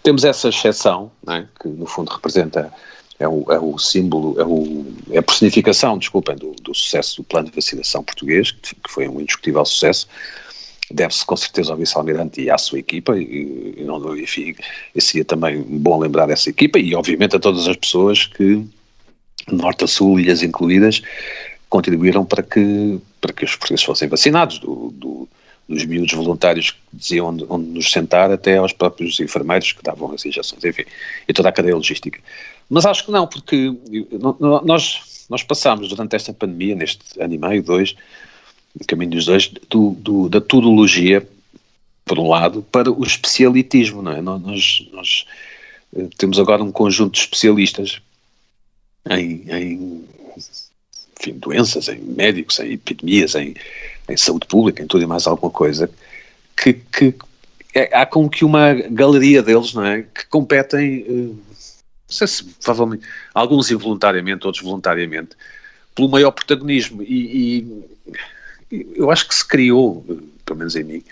Temos 0.04 0.24
essa 0.24 0.50
exceção, 0.50 1.12
é? 1.28 1.46
que 1.62 1.68
no 1.68 1.86
fundo 1.86 2.12
representa, 2.12 2.72
é 3.20 3.28
o, 3.28 3.46
é 3.50 3.60
o 3.60 3.78
símbolo, 3.78 4.40
é, 4.40 4.46
o, 4.46 4.86
é 5.12 5.18
a 5.18 5.24
personificação, 5.24 5.98
desculpem, 5.98 6.36
do, 6.36 6.52
do 6.62 6.74
sucesso 6.74 7.18
do 7.18 7.24
plano 7.24 7.50
de 7.50 7.56
vacinação 7.56 8.04
português, 8.04 8.52
que 8.52 8.76
foi 8.88 9.08
um 9.08 9.20
indiscutível 9.20 9.66
sucesso, 9.66 10.08
deve-se 10.92 11.26
com 11.26 11.36
certeza 11.36 11.72
ao 11.72 11.78
vice-almirante 11.78 12.42
e 12.42 12.50
à 12.50 12.58
sua 12.58 12.80
equipa, 12.80 13.18
e, 13.18 13.76
e 13.78 13.84
não, 13.84 14.18
enfim, 14.18 14.56
seria 14.98 15.26
também 15.26 15.62
bom 15.62 16.00
lembrar 16.00 16.28
dessa 16.28 16.50
equipa 16.50 16.80
e 16.80 16.96
obviamente 16.96 17.36
a 17.36 17.40
todas 17.40 17.68
as 17.68 17.76
pessoas 17.76 18.26
que, 18.26 18.66
norte 19.52 19.84
a 19.84 19.88
sul, 19.88 20.20
ilhas 20.20 20.42
incluídas, 20.44 21.02
contribuíram 21.70 22.24
para 22.26 22.42
que, 22.42 23.00
para 23.20 23.34
que 23.34 23.44
os 23.44 23.56
portugueses 23.56 23.86
fossem 23.86 24.08
vacinados, 24.08 24.60
do, 24.60 24.92
do, 24.96 25.28
dos 25.68 25.86
miúdos 25.86 26.14
voluntários 26.14 26.72
que 26.72 26.78
diziam 26.94 27.28
onde, 27.28 27.46
onde, 27.50 27.68
nos 27.70 27.92
sentar, 27.92 28.32
até 28.32 28.58
aos 28.58 28.72
próprios 28.72 29.20
enfermeiros 29.20 29.74
que 29.74 29.84
davam 29.84 30.12
as 30.14 30.26
injeções, 30.26 30.64
enfim, 30.64 30.86
e 31.28 31.34
toda 31.34 31.50
a 31.50 31.52
cadeia 31.52 31.76
logística. 31.76 32.20
Mas 32.70 32.86
acho 32.86 33.06
que 33.06 33.12
não, 33.12 33.28
porque 33.28 33.74
nós, 34.64 35.26
nós 35.30 35.44
passámos 35.44 35.90
durante 35.90 36.16
esta 36.16 36.34
pandemia, 36.34 36.76
neste 36.76 37.22
ano 37.22 37.34
e 37.34 37.38
meio, 37.38 37.64
dois, 37.64 37.96
caminho 38.86 39.12
dos 39.12 39.26
dois, 39.26 39.48
do, 39.70 39.92
do, 39.92 40.30
da 40.30 40.42
tudologia, 40.42 41.28
por 42.06 42.20
um 42.20 42.30
lado, 42.30 42.62
para 42.72 42.92
o 42.92 43.04
especialitismo, 43.04 44.02
não 44.02 44.12
é? 44.12 44.22
Nós, 44.22 44.88
nós 44.94 45.26
eh, 45.96 46.08
temos 46.18 46.40
agora 46.40 46.64
um 46.64 46.72
conjunto 46.72 47.14
de 47.14 47.20
especialistas 47.20 48.02
em, 49.10 49.44
em 49.50 50.06
enfim, 51.20 51.34
doenças, 51.34 51.88
em 51.88 52.00
médicos, 52.00 52.60
em 52.60 52.74
epidemias, 52.74 53.36
em, 53.36 53.56
em, 54.08 54.18
saúde 54.18 54.48
pública, 54.48 54.82
em 54.82 54.88
tudo 54.88 55.04
e 55.04 55.08
mais 55.08 55.28
alguma 55.28 55.52
coisa, 55.52 55.90
que, 56.56 56.74
que 56.74 57.14
é, 57.74 57.96
há 57.96 58.06
como 58.06 58.30
que 58.30 58.46
uma 58.46 58.74
galeria 58.74 59.42
deles, 59.44 59.74
não 59.74 59.86
é? 59.86 60.04
Que 60.04 60.26
competem, 60.28 61.06
eh, 61.08 61.12
não 61.12 61.38
sei 62.08 62.28
se 62.28 62.44
provavelmente, 62.44 63.06
alguns 63.34 63.70
involuntariamente, 63.70 64.46
outros 64.46 64.64
voluntariamente, 64.64 65.36
pelo 65.94 66.10
maior 66.10 66.32
protagonismo. 66.32 67.04
E, 67.04 67.60
e 67.60 67.86
eu 68.72 69.10
acho 69.12 69.28
que 69.28 69.36
se 69.36 69.48
criou, 69.48 70.06
pelo 70.46 70.60
menos 70.60 70.76
em 70.76 70.84
mim, 70.84 71.04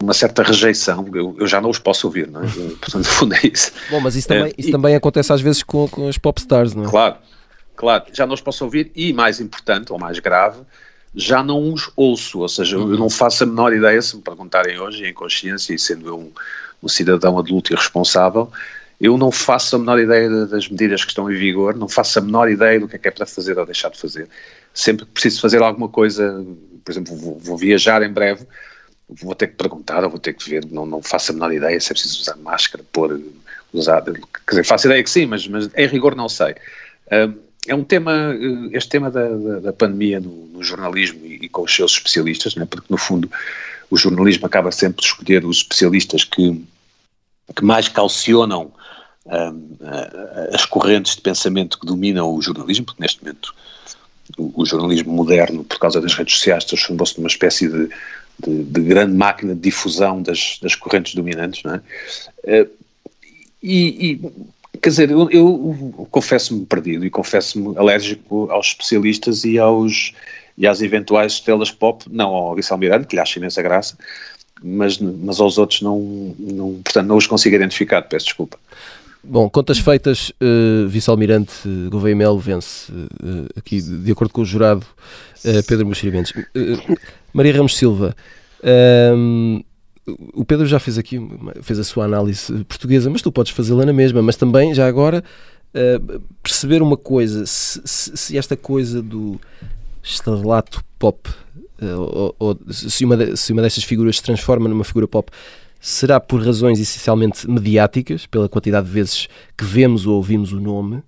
uma 0.00 0.14
certa 0.14 0.42
rejeição, 0.42 1.08
eu, 1.12 1.36
eu, 1.38 1.46
já 1.46 1.60
não 1.60 1.70
os 1.70 1.78
posso 1.78 2.06
ouvir, 2.06 2.28
não 2.28 2.42
é? 2.42 2.46
Portanto, 2.80 2.98
no 2.98 3.04
fundo 3.04 3.34
é 3.34 3.40
isso. 3.52 3.72
Bom, 3.90 4.00
mas 4.00 4.14
isso 4.14 4.28
também, 4.28 4.44
é, 4.44 4.54
isso 4.56 4.68
e, 4.68 4.72
também 4.72 4.94
acontece 4.94 5.32
às 5.32 5.40
vezes 5.40 5.62
com, 5.62 5.88
com 5.88 6.08
as 6.08 6.16
popstars, 6.16 6.74
não 6.74 6.84
é? 6.84 6.88
Claro, 6.88 7.16
claro, 7.74 8.04
já 8.12 8.26
não 8.26 8.34
os 8.34 8.40
posso 8.40 8.64
ouvir 8.64 8.92
e, 8.94 9.12
mais 9.12 9.40
importante, 9.40 9.92
ou 9.92 9.98
mais 9.98 10.18
grave, 10.20 10.60
já 11.14 11.42
não 11.42 11.72
os 11.72 11.90
ouço, 11.96 12.40
ou 12.40 12.48
seja, 12.48 12.78
uhum. 12.78 12.92
eu 12.92 12.98
não 12.98 13.10
faço 13.10 13.42
a 13.42 13.46
menor 13.46 13.72
ideia, 13.72 14.00
se 14.00 14.16
me 14.16 14.22
perguntarem 14.22 14.78
hoje, 14.78 15.04
em 15.04 15.12
consciência 15.12 15.74
e 15.74 15.78
sendo 15.78 16.06
eu 16.08 16.18
um, 16.18 16.32
um 16.82 16.88
cidadão 16.88 17.36
adulto 17.38 17.72
e 17.72 17.76
responsável, 17.76 18.52
eu 19.00 19.16
não 19.16 19.30
faço 19.32 19.76
a 19.76 19.78
menor 19.78 19.98
ideia 19.98 20.46
das 20.46 20.68
medidas 20.68 21.04
que 21.04 21.10
estão 21.10 21.30
em 21.30 21.34
vigor, 21.34 21.74
não 21.74 21.88
faço 21.88 22.18
a 22.18 22.22
menor 22.22 22.48
ideia 22.48 22.78
do 22.78 22.88
que 22.88 22.96
é 22.96 22.98
que 22.98 23.08
é 23.08 23.10
para 23.10 23.26
fazer 23.26 23.58
ou 23.58 23.64
deixar 23.64 23.90
de 23.90 23.98
fazer 23.98 24.28
sempre 24.78 25.04
que 25.04 25.12
preciso 25.12 25.40
fazer 25.40 25.60
alguma 25.60 25.88
coisa, 25.88 26.44
por 26.84 26.92
exemplo, 26.92 27.16
vou, 27.16 27.38
vou, 27.38 27.56
viajar 27.56 28.00
em 28.02 28.12
breve, 28.12 28.46
vou 29.08 29.34
ter 29.34 29.48
que 29.48 29.56
perguntar, 29.56 30.04
ou 30.04 30.10
vou 30.10 30.20
ter 30.20 30.34
que 30.34 30.48
ver, 30.48 30.64
não, 30.70 30.86
não 30.86 31.02
faço 31.02 31.32
a 31.32 31.34
menor 31.34 31.52
ideia 31.52 31.80
se 31.80 31.90
é 31.90 31.94
preciso 31.94 32.20
usar 32.20 32.36
máscara, 32.36 32.84
pôr, 32.92 33.20
usar, 33.72 34.02
quer 34.04 34.14
dizer, 34.50 34.64
faço 34.64 34.86
ideia 34.86 35.02
que 35.02 35.10
sim, 35.10 35.26
mas, 35.26 35.48
mas 35.48 35.68
em 35.74 35.86
rigor 35.88 36.14
não 36.14 36.28
sei. 36.28 36.54
é 37.66 37.74
um 37.74 37.82
tema, 37.82 38.36
este 38.70 38.88
tema 38.88 39.10
da, 39.10 39.28
da, 39.28 39.60
da 39.60 39.72
pandemia 39.72 40.20
no, 40.20 40.46
no, 40.46 40.62
jornalismo 40.62 41.26
e, 41.26 41.46
e, 41.46 41.48
com 41.48 41.62
os 41.62 41.74
seus 41.74 41.92
especialistas, 41.92 42.54
né, 42.54 42.64
porque 42.64 42.86
no 42.88 42.96
fundo 42.96 43.28
o 43.90 43.96
jornalismo 43.96 44.46
acaba 44.46 44.70
sempre 44.70 45.00
de 45.00 45.08
escolher 45.08 45.44
os 45.44 45.58
especialistas 45.58 46.22
que, 46.22 46.64
que 47.56 47.64
mais 47.64 47.88
calcionam 47.88 48.72
um, 49.26 49.76
as 50.52 50.64
correntes 50.64 51.16
de 51.16 51.22
pensamento 51.22 51.80
que 51.80 51.86
dominam 51.86 52.32
o 52.32 52.40
jornalismo, 52.40 52.86
porque 52.86 53.02
neste 53.02 53.24
momento 53.24 53.52
o, 54.38 54.64
jornalismo 54.64 55.12
moderno, 55.12 55.64
por 55.64 55.78
causa 55.78 56.00
das 56.00 56.14
redes 56.14 56.34
sociais, 56.34 56.64
transformou-se 56.64 57.18
numa 57.18 57.28
espécie 57.28 57.68
de, 57.68 57.88
de, 58.46 58.64
de, 58.64 58.80
grande 58.80 59.14
máquina 59.14 59.54
de 59.54 59.60
difusão 59.60 60.22
das, 60.22 60.58
das 60.62 60.74
correntes 60.74 61.14
dominantes, 61.14 61.62
não 61.64 61.74
é? 61.74 62.62
Uh, 62.62 62.70
e, 63.62 64.12
e, 64.12 64.78
quer 64.78 64.90
dizer, 64.90 65.10
eu, 65.10 65.28
eu 65.30 66.06
confesso-me 66.10 66.64
perdido 66.64 67.04
e 67.04 67.10
confesso-me 67.10 67.76
alérgico 67.76 68.48
aos 68.50 68.68
especialistas 68.68 69.44
e 69.44 69.58
aos 69.58 70.12
e 70.56 70.66
às 70.66 70.82
eventuais 70.82 71.34
estrelas 71.34 71.70
pop, 71.70 72.04
não 72.10 72.34
ao 72.34 72.54
Vice 72.56 72.72
Almirante, 72.72 73.06
que 73.06 73.14
lhe 73.14 73.22
acho 73.22 73.38
imensa 73.38 73.62
graça, 73.62 73.96
mas, 74.60 74.98
mas 74.98 75.40
aos 75.40 75.56
outros 75.56 75.80
não, 75.80 76.34
não, 76.36 76.80
portanto, 76.82 77.06
não 77.06 77.16
os 77.16 77.28
consigo 77.28 77.54
identificar, 77.54 78.02
peço 78.02 78.26
desculpa. 78.26 78.58
Bom, 79.22 79.50
contas 79.50 79.78
feitas, 79.78 80.30
uh, 80.40 80.88
Vice-Almirante 80.88 81.68
uh, 81.68 81.90
Gouveia 81.90 82.14
Melo 82.14 82.38
vence, 82.38 82.90
uh, 82.92 83.48
aqui 83.56 83.82
de, 83.82 83.98
de, 83.98 84.12
acordo 84.12 84.32
com 84.32 84.42
o 84.42 84.44
jurado 84.44 84.86
uh, 85.44 85.66
Pedro 85.66 85.86
Buxeri 85.86 86.12
Mendes. 86.12 86.32
Maria 87.32 87.52
Ramos 87.52 87.76
Silva, 87.76 88.16
ehm, 88.62 89.60
o 90.32 90.44
Pedro 90.44 90.66
já 90.66 90.78
fez 90.78 90.96
aqui, 90.96 91.20
fez 91.62 91.78
a 91.78 91.84
sua 91.84 92.04
análise 92.04 92.64
portuguesa, 92.64 93.10
mas 93.10 93.20
tu 93.20 93.30
podes 93.30 93.52
fazê-la 93.52 93.84
na 93.84 93.92
mesma, 93.92 94.22
mas 94.22 94.36
também, 94.36 94.74
já 94.74 94.86
agora, 94.86 95.22
perceber 96.42 96.80
uma 96.80 96.96
coisa, 96.96 97.44
se, 97.44 97.82
se, 97.84 98.16
se, 98.16 98.38
esta 98.38 98.56
coisa 98.56 99.02
do 99.02 99.38
estrelato 100.02 100.82
pop, 100.98 101.28
ou, 101.82 102.34
ou 102.38 102.58
se, 102.70 103.04
uma 103.04 103.16
de, 103.16 103.36
se 103.36 103.52
uma 103.52 103.60
destas 103.60 103.84
figuras 103.84 104.16
se 104.16 104.22
transforma 104.22 104.68
numa 104.68 104.84
figura 104.84 105.06
pop, 105.06 105.30
será 105.80 106.18
por 106.18 106.44
razões 106.44 106.80
essencialmente 106.80 107.48
mediáticas, 107.48 108.26
pela 108.26 108.48
quantidade 108.48 108.86
de 108.86 108.92
vezes 108.92 109.28
que 109.56 109.64
vemos 109.64 110.06
ou 110.06 110.16
ouvimos 110.16 110.52
o 110.52 110.60
nome, 110.60 111.02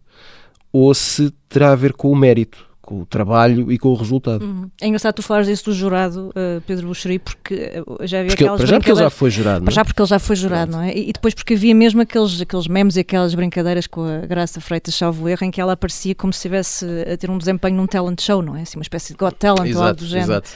ou 0.73 0.95
se 0.95 1.31
terá 1.49 1.73
a 1.73 1.77
ver 1.77 1.93
com 1.93 2.11
o 2.11 2.17
mérito, 2.17 2.69
com 2.81 3.03
o 3.03 3.07
trabalho 3.07 3.71
e 3.71 3.79
com 3.79 3.89
o 3.89 3.95
resultado. 3.95 4.45
Uhum. 4.45 4.71
É 4.81 4.87
engraçado 4.87 5.15
tu 5.15 5.23
falares 5.23 5.49
isso 5.49 5.67
do 5.67 5.73
jurado, 5.73 6.31
uh, 6.31 6.61
Pedro 6.67 6.89
Buxeri, 6.89 7.19
porque 7.19 7.55
eh, 7.55 7.83
já 8.03 8.19
havia 8.19 8.31
porque, 8.31 8.45
aquelas 8.45 8.69
já 8.69 8.77
porque 8.79 8.91
ele 8.91 8.99
já 8.99 9.11
foi 9.11 9.31
jurado, 9.31 9.65
não 9.65 9.69
é? 9.69 9.71
já 9.73 9.85
porque 9.85 10.03
ele 10.03 10.09
já 10.09 10.19
foi 10.19 10.37
jurado, 10.37 10.73
não 10.73 10.81
é? 10.83 10.93
E, 10.93 11.11
e, 11.11 11.13
depois 11.13 11.35
porque 11.35 11.55
havia 11.55 11.75
mesmo 11.75 12.01
aqueles, 12.01 12.41
aqueles 12.41 12.67
memes 12.67 12.97
e 12.97 13.01
aquelas 13.01 13.35
brincadeiras 13.35 13.87
com 13.87 14.03
a 14.03 14.27
Graça 14.27 14.61
Freitas 14.61 14.95
Salvo 14.95 15.29
Erro, 15.29 15.45
em 15.45 15.51
que 15.53 15.61
ela 15.61 15.75
aparecia 15.75 16.15
como 16.15 16.33
se 16.33 16.39
estivesse 16.39 16.85
a 17.13 17.17
ter 17.17 17.31
um 17.31 17.39
desempenho 17.39 17.77
num 17.77 17.87
talent 17.87 18.21
show, 18.21 18.43
não 18.43 18.57
é? 18.57 18.63
Assim, 18.63 18.77
uma 18.77 18.83
espécie 18.83 19.13
de 19.13 19.19
Got 19.19 19.37
Talent 19.37 19.67
exato, 19.67 19.79
ou 19.79 19.85
algo 19.87 20.01
do 20.01 20.07
género. 20.07 20.33
Exato. 20.33 20.51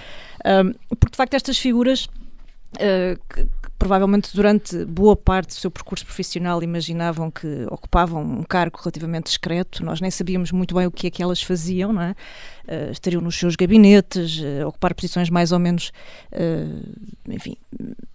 Um, 0.45 0.97
porque 0.97 1.13
de 1.13 1.17
facto 1.17 1.35
estas 1.35 1.59
figuras 1.59 2.09
Uh, 2.75 3.17
que, 3.33 3.47
provavelmente 3.79 4.35
durante 4.35 4.85
boa 4.85 5.17
parte 5.17 5.49
do 5.49 5.55
seu 5.55 5.71
percurso 5.71 6.05
profissional 6.05 6.63
imaginavam 6.63 7.31
que 7.31 7.67
ocupavam 7.71 8.23
um 8.23 8.43
cargo 8.43 8.79
relativamente 8.79 9.27
discreto, 9.27 9.85
nós 9.85 10.01
nem 10.01 10.11
sabíamos 10.11 10.53
muito 10.53 10.75
bem 10.75 10.87
o 10.87 10.91
que 10.91 11.07
é 11.07 11.11
que 11.11 11.23
elas 11.23 11.43
faziam, 11.43 11.93
não 11.93 12.03
é? 12.03 12.15
Uh, 12.67 12.93
estariam 12.93 13.21
nos 13.21 13.37
seus 13.37 13.57
gabinetes, 13.57 14.39
uh, 14.39 14.67
ocupar 14.67 14.95
posições 14.95 15.29
mais 15.29 15.53
ou 15.53 15.59
menos, 15.59 15.93
uh, 16.33 17.29
enfim, 17.29 17.57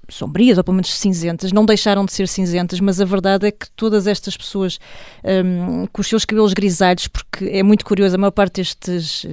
sombrias 0.08 0.58
ou 0.58 0.64
pelo 0.64 0.74
menos 0.74 0.92
cinzentas, 0.92 1.52
não 1.52 1.66
deixaram 1.66 2.04
de 2.04 2.12
ser 2.12 2.28
cinzentas, 2.28 2.80
mas 2.80 3.00
a 3.00 3.06
verdade 3.06 3.46
é 3.46 3.52
que 3.52 3.70
todas 3.76 4.08
estas 4.08 4.36
pessoas 4.36 4.80
um, 5.24 5.86
com 5.86 6.02
os 6.02 6.08
seus 6.08 6.26
cabelos 6.26 6.54
grisalhos, 6.54 7.08
porque 7.08 7.46
é 7.46 7.62
muito 7.62 7.86
curioso, 7.86 8.16
a 8.16 8.18
maior 8.18 8.32
parte 8.32 8.56
destes 8.56 9.24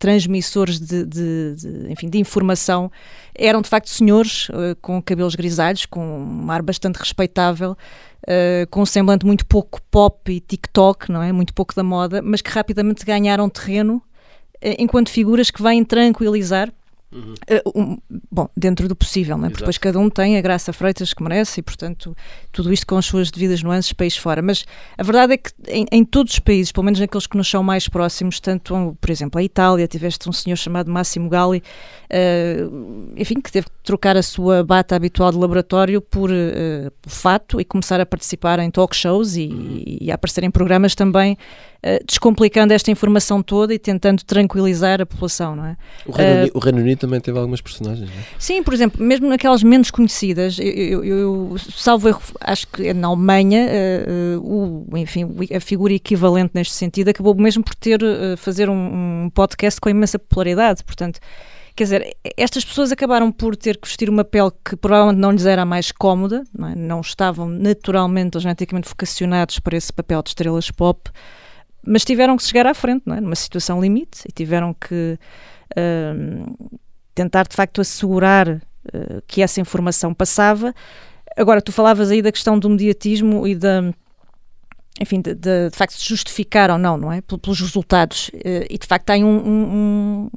transmissores 0.00 0.80
de, 0.80 1.04
de, 1.04 1.54
de, 1.54 1.92
enfim, 1.92 2.10
de 2.10 2.18
informação 2.18 2.90
eram 3.36 3.62
de 3.62 3.68
facto 3.68 3.88
senhores 3.88 4.48
com 4.82 5.00
cabelos 5.00 5.36
grisalhos, 5.36 5.65
com 5.86 6.00
um 6.00 6.50
ar 6.50 6.62
bastante 6.62 6.96
respeitável, 6.96 7.76
Uh, 8.28 8.66
com 8.70 8.82
um 8.82 8.86
semblante 8.86 9.24
muito 9.24 9.46
pouco 9.46 9.80
pop 9.88 10.32
e 10.32 10.40
TikTok, 10.40 11.12
não 11.12 11.22
é? 11.22 11.30
Muito 11.30 11.54
pouco 11.54 11.72
da 11.76 11.84
moda, 11.84 12.20
mas 12.20 12.42
que 12.42 12.50
rapidamente 12.50 13.04
ganharam 13.04 13.48
terreno 13.48 14.02
eh, 14.60 14.74
enquanto 14.80 15.10
figuras 15.10 15.48
que 15.48 15.62
vêm 15.62 15.84
tranquilizar 15.84 16.72
Uhum. 17.12 17.34
Uh, 17.48 17.80
um, 17.80 17.98
bom, 18.30 18.48
dentro 18.56 18.88
do 18.88 18.96
possível, 18.96 19.38
né? 19.38 19.48
porque 19.48 19.60
depois 19.60 19.78
cada 19.78 19.98
um 19.98 20.10
tem 20.10 20.36
a 20.36 20.40
graça 20.40 20.72
Freitas 20.72 21.14
que 21.14 21.22
merece 21.22 21.60
e, 21.60 21.62
portanto, 21.62 22.16
tudo 22.50 22.72
isto 22.72 22.86
com 22.86 22.96
as 22.96 23.06
suas 23.06 23.30
devidas 23.30 23.62
nuances, 23.62 23.92
país 23.92 24.16
fora. 24.16 24.42
Mas 24.42 24.66
a 24.98 25.02
verdade 25.02 25.34
é 25.34 25.36
que 25.36 25.50
em, 25.68 25.86
em, 25.92 26.04
todos 26.04 26.32
os 26.32 26.38
países, 26.40 26.72
pelo 26.72 26.84
menos 26.84 26.98
naqueles 26.98 27.26
que 27.26 27.36
nos 27.36 27.48
são 27.48 27.62
mais 27.62 27.88
próximos, 27.88 28.40
tanto, 28.40 28.96
por 29.00 29.10
exemplo, 29.10 29.40
a 29.40 29.42
Itália, 29.42 29.86
tiveste 29.86 30.28
um 30.28 30.32
senhor 30.32 30.56
chamado 30.56 30.90
Massimo 30.90 31.28
Galli, 31.28 31.62
uh, 32.10 33.12
enfim, 33.16 33.40
que 33.40 33.52
teve 33.52 33.68
trocar 33.86 34.16
a 34.16 34.22
sua 34.22 34.64
bata 34.64 34.96
habitual 34.96 35.30
de 35.30 35.38
laboratório 35.38 36.02
por, 36.02 36.28
uh, 36.28 36.92
fato 37.06 37.60
e 37.60 37.64
começar 37.64 38.00
a 38.00 38.04
participar 38.04 38.58
em 38.58 38.70
talk 38.70 38.94
shows 38.94 39.36
e, 39.36 39.98
e 40.00 40.10
a 40.10 40.16
aparecer 40.16 40.42
em 40.42 40.50
programas 40.50 40.94
também 40.94 41.38
eh, 41.88 42.02
descomplicando 42.04 42.72
esta 42.72 42.90
informação 42.90 43.40
toda 43.40 43.72
e 43.72 43.78
tentando 43.78 44.24
tranquilizar 44.24 45.00
a 45.00 45.06
população, 45.06 45.54
não 45.54 45.66
é? 45.66 45.76
O 46.04 46.10
Reino, 46.10 46.32
uh, 46.32 46.38
Unido, 46.38 46.52
o 46.56 46.58
Reino 46.58 46.78
Unido, 46.80 46.98
também 46.98 47.20
teve 47.20 47.38
algumas 47.38 47.60
personagens, 47.60 48.10
não 48.10 48.16
é? 48.18 48.24
Sim, 48.40 48.62
por 48.64 48.74
exemplo, 48.74 49.00
mesmo 49.00 49.28
naquelas 49.28 49.62
menos 49.62 49.92
conhecidas, 49.92 50.58
eu, 50.58 51.04
eu, 51.04 51.04
eu 51.04 51.56
salvo 51.58 52.08
erro, 52.08 52.22
acho 52.40 52.66
que 52.66 52.88
é 52.88 52.92
na 52.92 53.06
Alemanha, 53.06 53.68
uh, 53.68 54.84
o, 54.92 54.96
enfim, 54.96 55.28
a 55.54 55.60
figura 55.60 55.92
equivalente 55.92 56.50
neste 56.54 56.74
sentido 56.74 57.10
acabou 57.10 57.36
mesmo 57.36 57.62
por 57.62 57.76
ter 57.76 58.02
uh, 58.02 58.36
fazer 58.36 58.68
um, 58.68 59.26
um 59.26 59.30
podcast 59.32 59.80
com 59.80 59.88
imensa 59.88 60.18
popularidade, 60.18 60.82
portanto 60.82 61.20
quer 61.76 61.84
dizer, 61.84 62.16
estas 62.38 62.64
pessoas 62.64 62.90
acabaram 62.90 63.30
por 63.30 63.54
ter 63.54 63.76
que 63.76 63.86
vestir 63.86 64.08
uma 64.08 64.24
pele 64.24 64.50
que 64.64 64.74
provavelmente 64.74 65.20
não 65.20 65.30
lhes 65.30 65.44
era 65.44 65.64
mais 65.64 65.92
cómoda, 65.92 66.42
não, 66.56 66.68
é? 66.68 66.74
não 66.74 67.00
estavam 67.02 67.46
naturalmente 67.46 68.36
ou 68.36 68.40
geneticamente 68.40 68.88
vocacionados 68.88 69.60
para 69.60 69.76
esse 69.76 69.92
papel 69.92 70.22
de 70.22 70.30
estrelas 70.30 70.70
pop, 70.70 71.10
mas 71.86 72.02
tiveram 72.02 72.34
que 72.36 72.42
chegar 72.42 72.66
à 72.66 72.72
frente, 72.72 73.02
não 73.04 73.14
é? 73.14 73.20
numa 73.20 73.36
situação 73.36 73.78
limite, 73.80 74.22
e 74.26 74.32
tiveram 74.32 74.72
que 74.72 75.18
uh, 75.72 76.70
tentar 77.14 77.46
de 77.46 77.54
facto 77.54 77.82
assegurar 77.82 78.48
uh, 78.48 79.22
que 79.26 79.42
essa 79.42 79.60
informação 79.60 80.14
passava. 80.14 80.74
Agora, 81.36 81.60
tu 81.60 81.72
falavas 81.72 82.10
aí 82.10 82.22
da 82.22 82.32
questão 82.32 82.58
do 82.58 82.70
mediatismo 82.70 83.46
e 83.46 83.54
da. 83.54 83.92
Enfim, 84.98 85.20
de, 85.20 85.34
de, 85.34 85.68
de 85.68 85.76
facto 85.76 85.92
se 85.92 86.08
justificar 86.08 86.70
ou 86.70 86.78
não, 86.78 86.96
não 86.96 87.12
é? 87.12 87.20
Pelos 87.20 87.60
resultados. 87.60 88.30
Uh, 88.30 88.64
e 88.70 88.78
de 88.78 88.86
facto 88.86 89.04
tem 89.04 89.22
um, 89.22 89.36
um, 89.46 90.30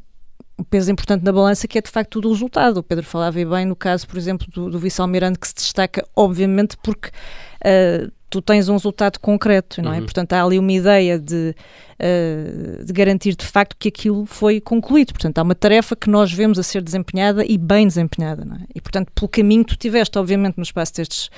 um 0.59 0.63
peso 0.63 0.91
importante 0.91 1.23
na 1.23 1.31
balança 1.31 1.67
que 1.67 1.77
é 1.77 1.81
de 1.81 1.89
facto 1.89 2.19
do 2.19 2.29
resultado. 2.29 2.77
O 2.77 2.83
Pedro 2.83 3.05
falava 3.05 3.43
bem 3.43 3.65
no 3.65 3.75
caso, 3.75 4.07
por 4.07 4.17
exemplo, 4.17 4.45
do, 4.53 4.69
do 4.69 4.77
vice-almirante 4.77 5.39
que 5.39 5.47
se 5.47 5.55
destaca, 5.55 6.05
obviamente, 6.15 6.75
porque 6.83 7.09
uh, 7.09 8.11
tu 8.29 8.41
tens 8.41 8.69
um 8.69 8.73
resultado 8.73 9.19
concreto, 9.19 9.81
não 9.81 9.91
é? 9.91 9.97
Uhum. 9.97 10.03
Portanto, 10.03 10.33
há 10.33 10.43
ali 10.43 10.59
uma 10.59 10.71
ideia 10.71 11.17
de, 11.17 11.55
uh, 11.99 12.85
de 12.85 12.93
garantir 12.93 13.35
de 13.35 13.45
facto 13.45 13.75
que 13.77 13.87
aquilo 13.87 14.25
foi 14.25 14.61
concluído. 14.61 15.13
Portanto, 15.13 15.39
há 15.39 15.41
uma 15.41 15.55
tarefa 15.55 15.95
que 15.95 16.09
nós 16.09 16.31
vemos 16.31 16.59
a 16.59 16.63
ser 16.63 16.81
desempenhada 16.81 17.43
e 17.45 17.57
bem 17.57 17.87
desempenhada, 17.87 18.45
não 18.45 18.57
é? 18.57 18.61
E, 18.75 18.81
portanto, 18.81 19.11
pelo 19.15 19.27
caminho 19.27 19.63
tu 19.63 19.75
tiveste, 19.75 20.17
obviamente, 20.19 20.57
no 20.57 20.63
espaço 20.63 20.93
destes 20.93 21.29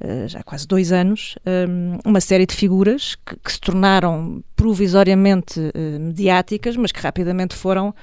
uh, 0.00 0.28
já 0.28 0.42
quase 0.42 0.66
dois 0.66 0.90
anos, 0.90 1.36
um, 1.68 1.98
uma 2.04 2.20
série 2.20 2.46
de 2.46 2.54
figuras 2.54 3.16
que, 3.26 3.36
que 3.36 3.52
se 3.52 3.60
tornaram 3.60 4.42
provisoriamente 4.56 5.60
uh, 5.60 6.00
mediáticas, 6.00 6.76
mas 6.76 6.92
que 6.92 7.00
rapidamente 7.00 7.54
foram 7.54 7.94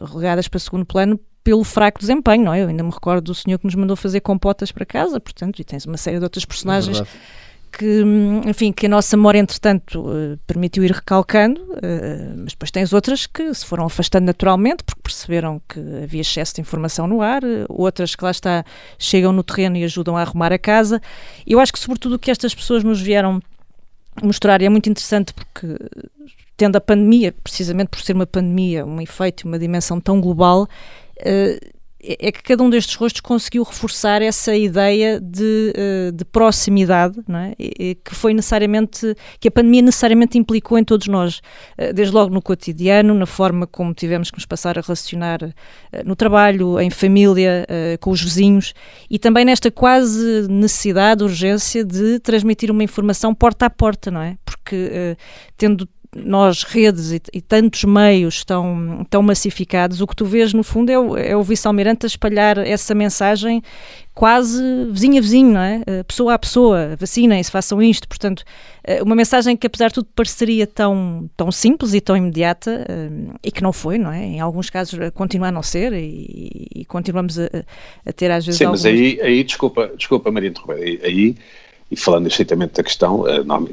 relegadas 0.00 0.48
para 0.48 0.58
segundo 0.60 0.84
plano 0.84 1.18
pelo 1.44 1.64
fraco 1.64 1.98
desempenho, 1.98 2.44
não 2.44 2.54
é? 2.54 2.62
Eu 2.62 2.68
ainda 2.68 2.82
me 2.82 2.90
recordo 2.90 3.24
do 3.24 3.34
senhor 3.34 3.58
que 3.58 3.64
nos 3.64 3.74
mandou 3.74 3.96
fazer 3.96 4.20
compotas 4.20 4.70
para 4.70 4.86
casa, 4.86 5.18
portanto, 5.18 5.60
e 5.60 5.64
tens 5.64 5.84
uma 5.84 5.96
série 5.96 6.18
de 6.18 6.24
outras 6.24 6.44
personagens 6.44 7.00
é 7.00 7.06
que, 7.72 8.02
enfim, 8.46 8.70
que 8.70 8.84
a 8.84 8.88
nossa 8.88 9.16
memória, 9.16 9.38
entretanto, 9.38 10.02
uh, 10.02 10.38
permitiu 10.46 10.84
ir 10.84 10.92
recalcando, 10.92 11.60
uh, 11.62 12.36
mas 12.36 12.52
depois 12.52 12.70
tens 12.70 12.92
outras 12.92 13.26
que 13.26 13.52
se 13.54 13.64
foram 13.64 13.86
afastando 13.86 14.26
naturalmente 14.26 14.84
porque 14.84 15.00
perceberam 15.02 15.60
que 15.66 15.80
havia 16.02 16.20
excesso 16.20 16.54
de 16.54 16.60
informação 16.60 17.06
no 17.06 17.22
ar, 17.22 17.40
outras 17.70 18.14
que 18.14 18.22
lá 18.22 18.30
está, 18.30 18.62
chegam 18.98 19.32
no 19.32 19.42
terreno 19.42 19.76
e 19.76 19.84
ajudam 19.84 20.16
a 20.16 20.20
arrumar 20.20 20.52
a 20.52 20.58
casa. 20.58 21.00
Eu 21.46 21.58
acho 21.58 21.72
que, 21.72 21.78
sobretudo, 21.78 22.16
o 22.16 22.18
que 22.18 22.30
estas 22.30 22.54
pessoas 22.54 22.84
nos 22.84 23.00
vieram 23.00 23.40
mostrar, 24.22 24.60
e 24.60 24.66
é 24.66 24.68
muito 24.68 24.90
interessante 24.90 25.32
porque 25.32 25.66
tendo 26.62 26.76
a 26.76 26.80
pandemia, 26.80 27.34
precisamente 27.42 27.88
por 27.88 28.00
ser 28.00 28.12
uma 28.12 28.24
pandemia, 28.24 28.86
um 28.86 29.00
efeito, 29.00 29.48
uma 29.48 29.58
dimensão 29.58 30.00
tão 30.00 30.20
global, 30.20 30.62
uh, 30.62 31.72
é 32.00 32.30
que 32.30 32.40
cada 32.40 32.62
um 32.62 32.70
destes 32.70 32.94
rostos 32.94 33.20
conseguiu 33.20 33.64
reforçar 33.64 34.22
essa 34.22 34.54
ideia 34.54 35.20
de, 35.20 35.72
uh, 35.74 36.12
de 36.12 36.24
proximidade, 36.24 37.18
é? 37.28 37.96
que 37.96 38.14
foi 38.14 38.32
necessariamente, 38.32 39.12
que 39.40 39.48
a 39.48 39.50
pandemia 39.50 39.82
necessariamente 39.82 40.38
implicou 40.38 40.78
em 40.78 40.84
todos 40.84 41.08
nós, 41.08 41.38
uh, 41.76 41.92
desde 41.92 42.14
logo 42.14 42.32
no 42.32 42.40
cotidiano, 42.40 43.12
na 43.12 43.26
forma 43.26 43.66
como 43.66 43.92
tivemos 43.92 44.30
que 44.30 44.36
nos 44.36 44.46
passar 44.46 44.78
a 44.78 44.82
relacionar 44.82 45.40
no 46.04 46.14
trabalho, 46.14 46.78
em 46.78 46.90
família, 46.90 47.66
com 48.00 48.12
os 48.12 48.22
vizinhos, 48.22 48.72
e 49.10 49.18
também 49.18 49.44
nesta 49.44 49.68
quase 49.68 50.46
necessidade, 50.48 51.24
urgência 51.24 51.84
de 51.84 52.20
transmitir 52.20 52.70
uma 52.70 52.84
informação 52.84 53.34
porta 53.34 53.66
a 53.66 53.70
porta, 53.70 54.12
não 54.12 54.22
é? 54.22 54.36
Porque 54.44 55.16
tendo 55.56 55.88
nós, 56.14 56.62
redes 56.62 57.10
e, 57.10 57.22
e, 57.32 57.40
tantos 57.40 57.84
meios 57.84 58.34
estão, 58.34 59.00
estão 59.02 59.22
massificados, 59.22 60.00
o 60.02 60.06
que 60.06 60.14
tu 60.14 60.26
vês 60.26 60.52
no 60.52 60.62
fundo 60.62 60.90
é 60.90 60.98
o, 60.98 61.16
é 61.16 61.36
o 61.36 61.42
vice-almirante 61.42 62.04
a 62.04 62.08
espalhar 62.08 62.58
essa 62.58 62.94
mensagem 62.94 63.62
quase 64.14 64.62
vizinho 64.90 65.18
a 65.18 65.20
vizinho, 65.22 65.52
não 65.52 65.60
é? 65.60 65.82
Uh, 65.88 66.04
pessoa 66.04 66.34
a 66.34 66.38
pessoa, 66.38 66.96
vacinem-se, 66.98 67.50
façam 67.50 67.82
isto. 67.82 68.06
Portanto, 68.06 68.40
uh, 68.86 69.02
uma 69.02 69.14
mensagem 69.14 69.56
que 69.56 69.66
apesar 69.66 69.88
de 69.88 69.94
tudo 69.94 70.08
pareceria 70.14 70.66
tão, 70.66 71.30
tão 71.34 71.50
simples 71.50 71.94
e 71.94 72.00
tão 72.00 72.14
imediata 72.14 72.86
uh, 72.88 73.34
e 73.42 73.50
que 73.50 73.62
não 73.62 73.72
foi, 73.72 73.96
não 73.96 74.12
é? 74.12 74.22
Em 74.22 74.40
alguns 74.40 74.68
casos 74.68 74.98
continua 75.14 75.48
a 75.48 75.52
não 75.52 75.62
ser 75.62 75.94
e, 75.94 76.68
e 76.74 76.84
continuamos 76.84 77.38
a, 77.38 77.46
a, 78.04 78.12
ter 78.12 78.30
às 78.30 78.44
vezes 78.44 78.58
Sim, 78.58 78.66
alguns... 78.66 78.84
mas 78.84 78.92
aí, 78.92 79.18
aí 79.22 79.42
desculpa, 79.42 79.90
desculpa 79.96 80.30
Maria 80.30 80.50
interromper, 80.50 80.82
aí, 80.82 81.00
aí 81.02 81.36
e 81.92 81.96
falando 81.96 82.26
estritamente 82.26 82.72
da 82.72 82.82
questão, 82.82 83.24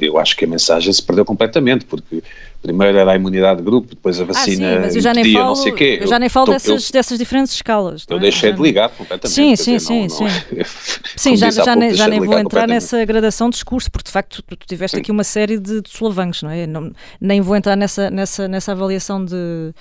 eu 0.02 0.20
acho 0.20 0.36
que 0.36 0.44
a 0.44 0.48
mensagem 0.48 0.92
se 0.92 1.02
perdeu 1.02 1.24
completamente, 1.24 1.86
porque 1.86 2.22
primeiro 2.62 2.98
era 2.98 3.14
a 3.14 3.16
imunidade 3.16 3.60
de 3.60 3.66
grupo, 3.66 3.92
depois 3.92 4.20
a 4.20 4.26
vacina 4.26 4.68
ah, 4.68 4.74
sim, 4.74 4.80
mas 4.82 4.96
eu 4.98 5.02
já 5.02 5.14
nem 5.14 5.32
falo, 5.32 5.46
não 5.46 5.56
sei 5.56 5.72
quê. 5.72 6.00
Eu 6.02 6.08
já 6.08 6.20
nem 6.20 6.28
falo 6.28 6.48
eu, 6.50 6.52
dessas, 6.52 6.90
eu, 6.90 6.92
dessas 6.92 7.18
diferentes 7.18 7.54
escalas. 7.54 8.06
Eu 8.10 8.18
é? 8.18 8.20
deixei 8.20 8.52
de 8.52 8.62
ligar 8.62 8.90
completamente. 8.90 9.34
Sim, 9.34 9.56
sim, 9.56 9.78
dizer, 9.78 9.88
sim. 9.88 10.02
Não, 10.02 10.10
sim, 10.10 10.24
não, 10.26 10.66
sim 11.16 11.38
já, 11.38 11.50
já, 11.50 11.74
nem, 11.78 11.94
já 11.94 12.10
nem 12.10 12.20
vou 12.20 12.38
entrar 12.38 12.68
nessa 12.68 13.06
gradação 13.06 13.50
de 13.50 13.56
discurso, 13.56 13.90
porque 13.90 14.08
de 14.08 14.12
facto 14.12 14.44
tu, 14.44 14.58
tu 14.58 14.68
tiveste 14.68 14.98
sim. 14.98 15.02
aqui 15.02 15.12
uma 15.12 15.24
série 15.24 15.58
de, 15.58 15.82
de 15.82 15.90
solavancos, 15.90 16.44
não 16.44 16.50
é? 16.50 16.68
Não, 16.68 16.92
nem 17.22 17.40
vou 17.40 17.56
entrar 17.56 17.78
nessa, 17.78 18.10
nessa, 18.10 18.50
nessa 18.50 18.74
avaliação 18.74 19.24
de 19.24 19.74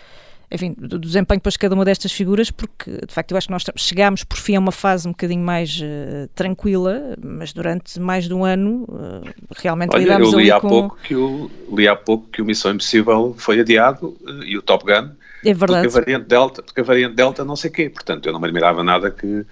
enfim, 0.50 0.74
do 0.78 0.98
desempenho 0.98 1.38
depois 1.38 1.54
de 1.54 1.58
cada 1.58 1.74
uma 1.74 1.84
destas 1.84 2.10
figuras, 2.10 2.50
porque 2.50 2.90
de 3.06 3.12
facto 3.12 3.32
eu 3.32 3.36
acho 3.36 3.48
que 3.48 3.52
nós 3.52 3.64
chegámos 3.76 4.24
por 4.24 4.38
fim 4.38 4.56
a 4.56 4.60
uma 4.60 4.72
fase 4.72 5.06
um 5.06 5.10
bocadinho 5.10 5.42
mais 5.42 5.78
uh, 5.80 6.28
tranquila, 6.34 7.16
mas 7.22 7.52
durante 7.52 8.00
mais 8.00 8.26
de 8.26 8.32
um 8.32 8.44
ano 8.44 8.84
uh, 8.88 9.22
realmente 9.56 9.94
Olha, 9.94 10.02
lidámos 10.02 10.32
eu 10.32 10.40
li 10.40 10.50
há 10.50 10.58
com... 10.58 10.68
pouco 10.68 10.98
que 11.02 11.14
o 11.14 11.50
li 11.70 11.86
há 11.86 11.94
pouco 11.94 12.28
que 12.28 12.40
o 12.40 12.46
Missão 12.46 12.72
Impossível 12.72 13.34
foi 13.36 13.60
adiado 13.60 14.16
uh, 14.22 14.42
e 14.42 14.56
o 14.56 14.62
Top 14.62 14.84
Gun 14.84 15.10
é 15.44 15.54
verdade. 15.54 15.86
porque 15.88 15.98
a 15.98 16.00
variante 16.00 16.26
Delta, 16.26 16.62
porque 16.62 16.80
a 16.80 16.84
variante 16.84 17.14
Delta 17.14 17.44
não 17.44 17.56
sei 17.56 17.70
quê, 17.70 17.90
portanto 17.90 18.26
eu 18.26 18.32
não 18.32 18.40
me 18.40 18.46
admirava 18.46 18.82
nada 18.82 19.10
que 19.10 19.44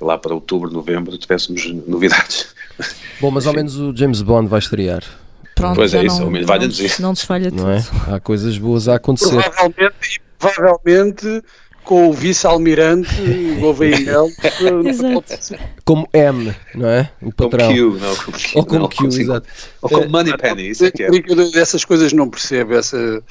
lá 0.00 0.16
para 0.16 0.34
outubro, 0.34 0.70
novembro 0.70 1.16
tivéssemos 1.16 1.66
novidades. 1.86 2.54
Bom, 3.20 3.30
mas 3.30 3.46
ao 3.46 3.52
menos 3.52 3.76
o 3.76 3.94
James 3.94 4.22
Bond 4.22 4.48
vai 4.48 4.58
estrear. 4.58 5.02
Pronto, 5.62 5.76
pois 5.76 5.94
é, 5.94 6.04
isso, 6.04 6.20
não, 6.20 6.30
menos 6.30 6.46
valha 6.46 6.68
dizer. 6.68 7.00
Não 7.00 7.12
desfalha 7.12 7.50
tudo. 7.50 7.62
Não 7.62 7.70
é? 7.70 7.84
Há 8.10 8.20
coisas 8.20 8.58
boas 8.58 8.88
a 8.88 8.96
acontecer. 8.96 9.30
Provavelmente, 9.30 10.20
provavelmente 10.38 11.42
com 11.84 12.08
o 12.08 12.12
vice-almirante 12.12 13.10
Gouveia 13.58 13.96
como 15.84 16.08
M, 16.12 16.54
não 16.74 16.88
é? 16.88 17.10
O 17.20 17.32
patrão. 17.32 17.68
Como 17.74 17.98
Q, 17.98 18.00
não, 18.00 18.16
como 18.16 18.38
Q. 18.38 18.50
Ou 18.54 18.66
como 18.66 18.80
não, 18.80 18.88
Q, 18.88 19.06
exato. 19.06 19.48
Ou 19.82 19.90
como 19.90 20.08
Moneypenny, 20.08 20.70
isso 20.70 20.84
é 20.84 20.90
que 20.90 21.02
é. 21.02 21.08
Essas 21.56 21.84
coisas 21.84 22.12
não 22.12 22.30
percebo, 22.30 22.74
essa 22.74 23.22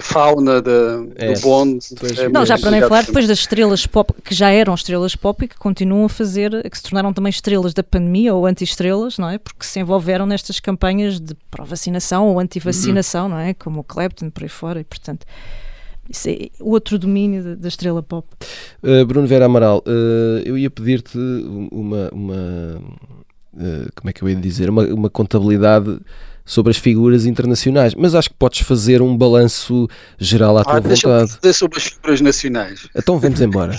fauna 0.00 0.60
da, 0.60 1.04
é, 1.16 1.32
do 1.32 1.40
Bond. 1.40 1.78
É 2.18 2.28
não, 2.28 2.44
já 2.44 2.58
para 2.58 2.70
nem 2.70 2.80
falar 2.82 3.04
depois 3.04 3.26
das 3.26 3.38
estrelas 3.38 3.86
pop, 3.86 4.12
que 4.22 4.34
já 4.34 4.50
eram 4.50 4.74
estrelas 4.74 5.16
pop 5.16 5.44
e 5.44 5.48
que 5.48 5.56
continuam 5.56 6.04
a 6.04 6.08
fazer, 6.08 6.68
que 6.68 6.76
se 6.76 6.82
tornaram 6.82 7.12
também 7.12 7.30
estrelas 7.30 7.72
da 7.72 7.82
pandemia 7.82 8.34
ou 8.34 8.46
anti-estrelas, 8.46 9.18
não 9.18 9.28
é? 9.28 9.38
Porque 9.38 9.64
se 9.64 9.80
envolveram 9.80 10.26
nestas 10.26 10.60
campanhas 10.60 11.18
de 11.18 11.34
pró-vacinação 11.50 12.28
ou 12.28 12.38
anti-vacinação, 12.38 13.24
uhum. 13.24 13.30
não 13.30 13.38
é? 13.38 13.54
Como 13.54 13.80
o 13.80 13.84
Clapton, 13.84 14.30
por 14.30 14.42
aí 14.42 14.48
fora, 14.48 14.80
e 14.80 14.84
portanto. 14.84 15.26
Isso 16.06 16.28
é 16.28 16.50
outro 16.60 16.98
domínio 16.98 17.56
da 17.56 17.66
estrela 17.66 18.02
pop. 18.02 18.28
Uh, 18.82 19.06
Bruno 19.06 19.26
Vera 19.26 19.46
Amaral, 19.46 19.82
uh, 19.86 20.38
eu 20.44 20.58
ia 20.58 20.68
pedir-te 20.68 21.16
uma, 21.16 22.10
uma 22.12 22.78
uh, 23.54 23.92
como 23.94 24.10
é 24.10 24.12
que 24.12 24.22
eu 24.22 24.28
ia 24.28 24.36
dizer, 24.36 24.68
uma, 24.68 24.84
uma 24.84 25.10
contabilidade 25.10 25.98
sobre 26.44 26.70
as 26.70 26.76
figuras 26.76 27.26
internacionais, 27.26 27.94
mas 27.94 28.14
acho 28.14 28.30
que 28.30 28.36
podes 28.36 28.60
fazer 28.60 29.00
um 29.00 29.16
balanço 29.16 29.88
geral 30.18 30.58
à 30.58 30.60
ah, 30.60 30.64
tua 30.64 30.80
vontade. 30.80 31.32
Fazer 31.32 31.52
sobre 31.52 31.78
as 31.78 31.84
figuras 31.84 32.20
nacionais. 32.20 32.88
Então 32.94 33.18
vamos 33.18 33.40
embora. 33.40 33.76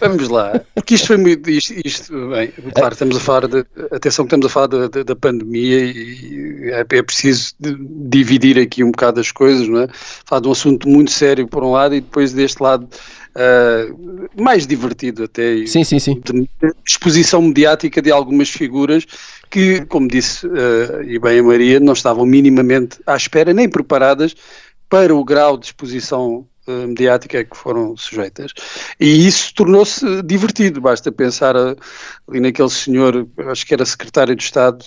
Vamos 0.00 0.28
lá, 0.28 0.60
porque 0.74 0.94
isto 0.94 1.08
foi 1.08 1.16
muito. 1.16 1.50
Isto, 1.50 1.74
isto, 1.84 2.28
bem, 2.28 2.52
claro, 2.74 2.92
estamos 2.92 3.16
a 3.16 3.20
falar 3.20 3.48
de. 3.48 3.64
Atenção, 3.90 4.24
que 4.24 4.28
estamos 4.28 4.46
a 4.46 4.48
falar 4.48 4.66
da, 4.68 4.88
da, 4.88 5.02
da 5.02 5.16
pandemia 5.16 5.84
e 5.84 6.70
é, 6.70 6.80
é, 6.80 7.02
preciso 7.02 7.54
dividir 7.60 8.58
aqui 8.58 8.84
um 8.84 8.90
bocado 8.90 9.20
as 9.20 9.32
coisas, 9.32 9.68
não 9.68 9.80
é? 9.80 9.88
Falar 10.24 10.40
de 10.40 10.48
um 10.48 10.52
assunto 10.52 10.88
muito 10.88 11.10
sério 11.10 11.48
por 11.48 11.64
um 11.64 11.72
lado 11.72 11.94
e 11.94 12.00
depois 12.00 12.32
deste 12.32 12.62
lado 12.62 12.88
uh, 13.36 14.40
mais 14.40 14.66
divertido 14.66 15.24
até. 15.24 15.66
Sim, 15.66 15.84
sim, 15.84 15.98
sim. 15.98 16.20
De 16.24 16.48
exposição 16.86 17.42
mediática 17.42 18.00
de 18.00 18.10
algumas 18.10 18.50
figuras 18.50 19.04
que, 19.52 19.84
como 19.84 20.08
disse 20.08 20.46
uh, 20.46 21.02
e 21.04 21.18
bem 21.18 21.40
a 21.40 21.42
Maria, 21.42 21.78
não 21.78 21.92
estavam 21.92 22.24
minimamente 22.24 22.98
à 23.06 23.14
espera 23.14 23.52
nem 23.52 23.68
preparadas 23.68 24.34
para 24.88 25.14
o 25.14 25.22
grau 25.22 25.58
de 25.58 25.66
exposição 25.66 26.46
uh, 26.66 26.88
mediática 26.88 27.44
que 27.44 27.54
foram 27.54 27.94
sujeitas. 27.94 28.54
E 28.98 29.26
isso 29.26 29.52
tornou-se 29.54 30.22
divertido, 30.22 30.80
basta 30.80 31.12
pensar 31.12 31.54
uh, 31.54 31.76
ali 32.26 32.40
naquele 32.40 32.70
senhor, 32.70 33.28
acho 33.50 33.66
que 33.66 33.74
era 33.74 33.84
secretário 33.84 34.34
de 34.34 34.42
Estado, 34.42 34.82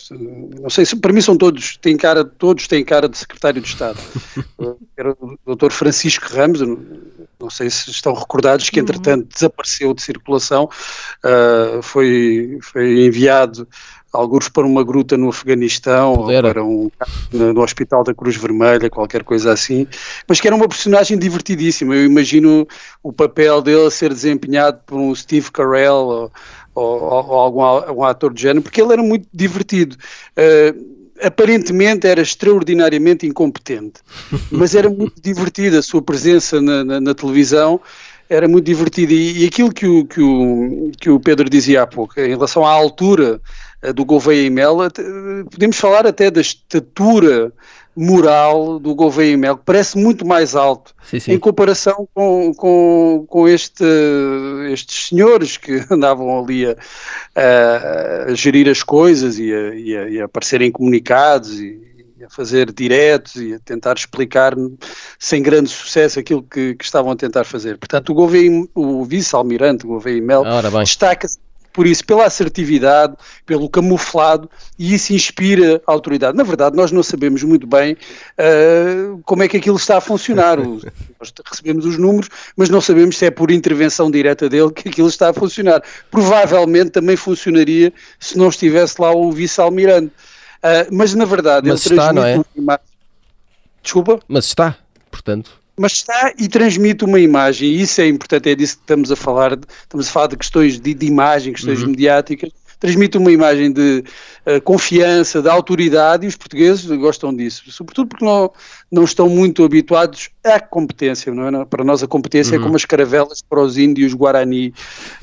não 0.59 0.69
sei 0.71 0.83
se 0.83 0.95
para 0.95 1.13
mim 1.13 1.21
são 1.21 1.37
todos, 1.37 1.77
têm 1.77 1.95
cara, 1.95 2.25
todos 2.25 2.67
têm 2.67 2.83
cara 2.83 3.07
de 3.07 3.19
secretário 3.19 3.61
de 3.61 3.67
Estado. 3.67 3.99
era 4.97 5.11
o 5.11 5.55
Dr. 5.55 5.69
Francisco 5.69 6.25
Ramos, 6.35 6.59
não 7.39 7.51
sei 7.51 7.69
se 7.69 7.91
estão 7.91 8.13
recordados 8.13 8.71
que 8.71 8.79
entretanto 8.79 9.21
uhum. 9.21 9.29
desapareceu 9.31 9.93
de 9.93 10.01
circulação, 10.01 10.67
foi, 11.83 12.57
foi 12.63 13.05
enviado 13.05 13.67
alguns 14.15 14.49
para 14.49 14.65
uma 14.65 14.83
gruta 14.83 15.17
no 15.17 15.29
Afeganistão, 15.29 16.13
ou 16.13 16.25
para 16.27 16.63
um 16.63 16.89
no 17.31 17.61
Hospital 17.61 18.03
da 18.03 18.13
Cruz 18.13 18.35
Vermelha, 18.35 18.89
qualquer 18.89 19.23
coisa 19.23 19.51
assim, 19.51 19.87
mas 20.27 20.39
que 20.39 20.47
era 20.47 20.55
uma 20.55 20.67
personagem 20.67 21.17
divertidíssima. 21.17 21.95
Eu 21.95 22.05
imagino 22.05 22.67
o 23.03 23.11
papel 23.11 23.61
dele 23.61 23.85
a 23.85 23.91
ser 23.91 24.09
desempenhado 24.09 24.79
por 24.85 24.97
um 24.97 25.13
Steve 25.13 25.51
Carell 25.51 25.93
ou, 25.93 26.31
ou, 26.73 27.01
ou 27.01 27.39
algum, 27.39 27.61
algum 27.61 28.03
ator 28.03 28.33
de 28.33 28.41
género, 28.41 28.61
porque 28.61 28.81
ele 28.81 28.93
era 28.93 29.03
muito 29.03 29.27
divertido. 29.33 29.95
Uh, 30.37 30.95
aparentemente 31.21 32.07
era 32.07 32.21
extraordinariamente 32.21 33.25
incompetente, 33.25 34.01
mas 34.51 34.75
era 34.75 34.89
muito 34.89 35.21
divertido 35.21 35.77
a 35.77 35.81
sua 35.81 36.01
presença 36.01 36.61
na, 36.61 36.83
na, 36.83 36.99
na 36.99 37.13
televisão 37.13 37.79
era 38.29 38.47
muito 38.47 38.65
divertido 38.65 39.13
e, 39.13 39.43
e 39.43 39.45
aquilo 39.45 39.71
que 39.71 39.87
o, 39.87 40.05
que, 40.05 40.21
o, 40.21 40.91
que 40.99 41.09
o 41.09 41.19
Pedro 41.19 41.49
dizia 41.49 41.83
há 41.83 41.87
pouco, 41.87 42.19
em 42.19 42.29
relação 42.29 42.65
à 42.65 42.71
altura 42.71 43.39
eh, 43.81 43.93
do 43.93 44.05
Gouveia 44.05 44.45
e 44.45 44.49
Mel, 44.49 44.77
podemos 45.49 45.77
falar 45.77 46.07
até 46.07 46.31
da 46.31 46.41
estatura 46.41 47.51
moral 47.95 48.77
do 48.77 48.93
Gouveia 48.93 49.31
e 49.31 49.37
Mel, 49.37 49.57
que 49.57 49.63
parece 49.65 49.97
muito 49.97 50.25
mais 50.25 50.55
alto 50.55 50.93
sim, 51.03 51.19
sim. 51.19 51.31
em 51.31 51.39
comparação 51.39 52.07
com, 52.13 52.53
com, 52.53 53.25
com 53.27 53.47
este, 53.47 53.85
estes 54.71 55.07
senhores 55.07 55.55
que 55.55 55.85
andavam 55.89 56.43
ali 56.43 56.65
a, 56.65 56.75
a, 57.35 58.31
a 58.31 58.33
gerir 58.33 58.67
as 58.67 58.83
coisas 58.83 59.39
e 59.39 59.53
a, 59.53 59.75
e 59.75 59.97
a, 59.97 60.09
e 60.09 60.21
a 60.21 60.25
aparecerem 60.25 60.71
comunicados 60.71 61.57
e, 61.59 61.94
a 62.23 62.29
fazer 62.29 62.71
diretos 62.71 63.35
e 63.35 63.53
a 63.53 63.59
tentar 63.59 63.95
explicar 63.95 64.53
sem 65.19 65.41
grande 65.41 65.69
sucesso 65.69 66.19
aquilo 66.19 66.43
que, 66.43 66.75
que 66.75 66.85
estavam 66.85 67.11
a 67.11 67.15
tentar 67.15 67.43
fazer. 67.43 67.77
Portanto, 67.77 68.09
o, 68.09 68.13
Gouveia, 68.13 68.65
o 68.73 69.03
vice-almirante 69.03 69.85
Gouveia 69.85 70.21
Mel 70.21 70.43
destaca-se 70.83 71.39
por 71.75 71.85
isso, 71.85 72.05
pela 72.05 72.23
assertividade, 72.23 73.17
pelo 73.45 73.69
camuflado, 73.69 74.49
e 74.79 74.93
isso 74.93 75.11
inspira 75.11 75.81
a 75.85 75.91
autoridade. 75.91 76.37
Na 76.37 76.43
verdade, 76.43 76.73
nós 76.73 76.89
não 76.89 77.03
sabemos 77.03 77.43
muito 77.43 77.67
bem 77.67 77.97
uh, 78.39 79.21
como 79.25 79.43
é 79.43 79.47
que 79.49 79.57
aquilo 79.57 79.75
está 79.75 79.97
a 79.97 80.01
funcionar. 80.01 80.57
nós 81.19 81.33
recebemos 81.45 81.85
os 81.85 81.97
números, 81.97 82.29
mas 82.55 82.69
não 82.69 82.79
sabemos 82.79 83.17
se 83.17 83.25
é 83.25 83.29
por 83.29 83.51
intervenção 83.51 84.09
direta 84.09 84.47
dele 84.47 84.71
que 84.71 84.87
aquilo 84.87 85.09
está 85.09 85.31
a 85.31 85.33
funcionar. 85.33 85.83
Provavelmente 86.09 86.91
também 86.91 87.17
funcionaria 87.17 87.91
se 88.21 88.37
não 88.37 88.47
estivesse 88.47 89.01
lá 89.01 89.11
o 89.13 89.29
vice-almirante. 89.29 90.13
Uh, 90.65 90.89
mas, 90.91 91.13
na 91.13 91.25
verdade, 91.25 91.69
mas 91.69 91.85
ele 91.85 91.95
está, 91.95 92.11
não 92.11 92.23
é? 92.23 92.41
Imagem... 92.55 92.83
Desculpa? 93.83 94.19
Mas 94.27 94.45
está, 94.45 94.75
portanto 95.11 95.65
mas 95.77 95.93
está 95.93 96.33
e 96.39 96.47
transmite 96.47 97.03
uma 97.03 97.19
imagem, 97.19 97.69
e 97.69 97.81
isso 97.81 97.99
é 97.99 98.07
importante, 98.07 98.49
é 98.49 98.55
disso 98.55 98.77
que 98.77 98.83
estamos 98.83 99.11
a 99.11 99.15
falar, 99.15 99.57
estamos 99.81 100.07
a 100.07 100.11
falar 100.11 100.27
de 100.27 100.37
questões 100.37 100.79
de, 100.79 100.93
de 100.93 101.05
imagem, 101.05 101.51
questões 101.51 101.81
uhum. 101.81 101.89
mediáticas, 101.89 102.49
transmite 102.79 103.17
uma 103.17 103.31
imagem 103.31 103.71
de 103.71 104.03
uh, 104.45 104.61
confiança, 104.61 105.41
de 105.41 105.49
autoridade, 105.49 106.25
e 106.25 106.29
os 106.29 106.35
portugueses 106.37 106.85
gostam 106.97 107.35
disso, 107.35 107.69
sobretudo 107.71 108.07
porque 108.07 108.23
não, 108.23 108.51
não 108.91 109.03
estão 109.03 109.27
muito 109.27 109.63
habituados 109.63 110.29
à 110.43 110.59
competência, 110.59 111.33
não 111.33 111.61
é? 111.61 111.65
Para 111.65 111.83
nós 111.83 112.03
a 112.03 112.07
competência 112.07 112.55
é 112.55 112.57
uhum. 112.57 112.61
é 112.61 112.65
como 112.65 112.75
as 112.75 112.85
caravelas 112.85 113.41
para 113.41 113.59
os 113.59 113.77
índios 113.77 114.13
Guarani, 114.13 114.73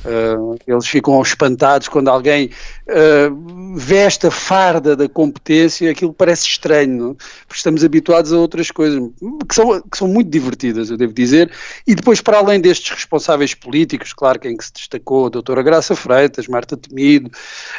uh, 0.04 0.56
eles 0.66 0.86
ficam 0.86 1.20
espantados 1.22 1.88
quando 1.88 2.08
alguém 2.08 2.50
uh, 2.88 3.76
veste 3.76 4.26
a 4.26 4.30
farda 4.30 4.96
da 4.96 5.08
competência, 5.08 5.90
aquilo 5.90 6.12
parece 6.12 6.46
estranho, 6.46 6.98
não? 6.98 7.14
porque 7.14 7.56
estamos 7.56 7.84
habituados 7.84 8.32
a 8.32 8.38
outras 8.38 8.70
coisas 8.70 9.00
que 9.48 9.54
são, 9.54 9.80
que 9.80 9.96
são 9.96 10.08
muito 10.08 10.28
divertidas, 10.28 10.90
eu 10.90 10.96
devo 10.96 11.12
dizer. 11.12 11.50
E 11.86 11.94
depois, 11.94 12.20
para 12.20 12.38
além 12.38 12.60
destes 12.60 12.90
responsáveis 12.90 13.54
políticos, 13.54 14.12
claro, 14.12 14.40
quem 14.40 14.56
que 14.56 14.64
se 14.64 14.72
destacou, 14.72 15.26
a 15.26 15.30
doutora 15.30 15.62
Graça 15.62 15.94
Freitas, 15.94 16.48
Marta 16.48 16.76
Temido, 16.76 17.30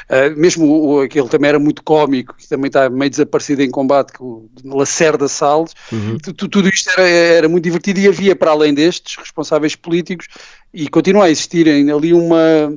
uh, 0.09 0.39
mesmo 0.39 0.65
o, 0.65 1.01
aquele 1.01 1.27
também 1.27 1.49
era 1.49 1.59
muito 1.59 1.84
cómico, 1.84 2.36
que 2.38 2.47
também 2.47 2.67
está 2.67 2.89
meio 2.89 3.09
desaparecido 3.09 3.61
em 3.61 3.69
combate, 3.69 4.13
com 4.13 4.47
o 4.63 4.77
Lacerda 4.77 5.27
Salles, 5.27 5.72
uhum. 5.91 6.17
tudo 6.17 6.69
isto 6.69 6.89
era, 6.91 7.07
era 7.07 7.49
muito 7.49 7.63
divertido 7.63 7.99
e 7.99 8.07
havia, 8.07 8.36
para 8.36 8.51
além 8.51 8.74
destes 8.74 9.15
responsáveis 9.15 9.76
políticos, 9.76 10.28
e 10.74 10.88
continua 10.88 11.26
a 11.26 11.30
existir 11.30 11.67
ali 11.67 12.13
uma 12.13 12.74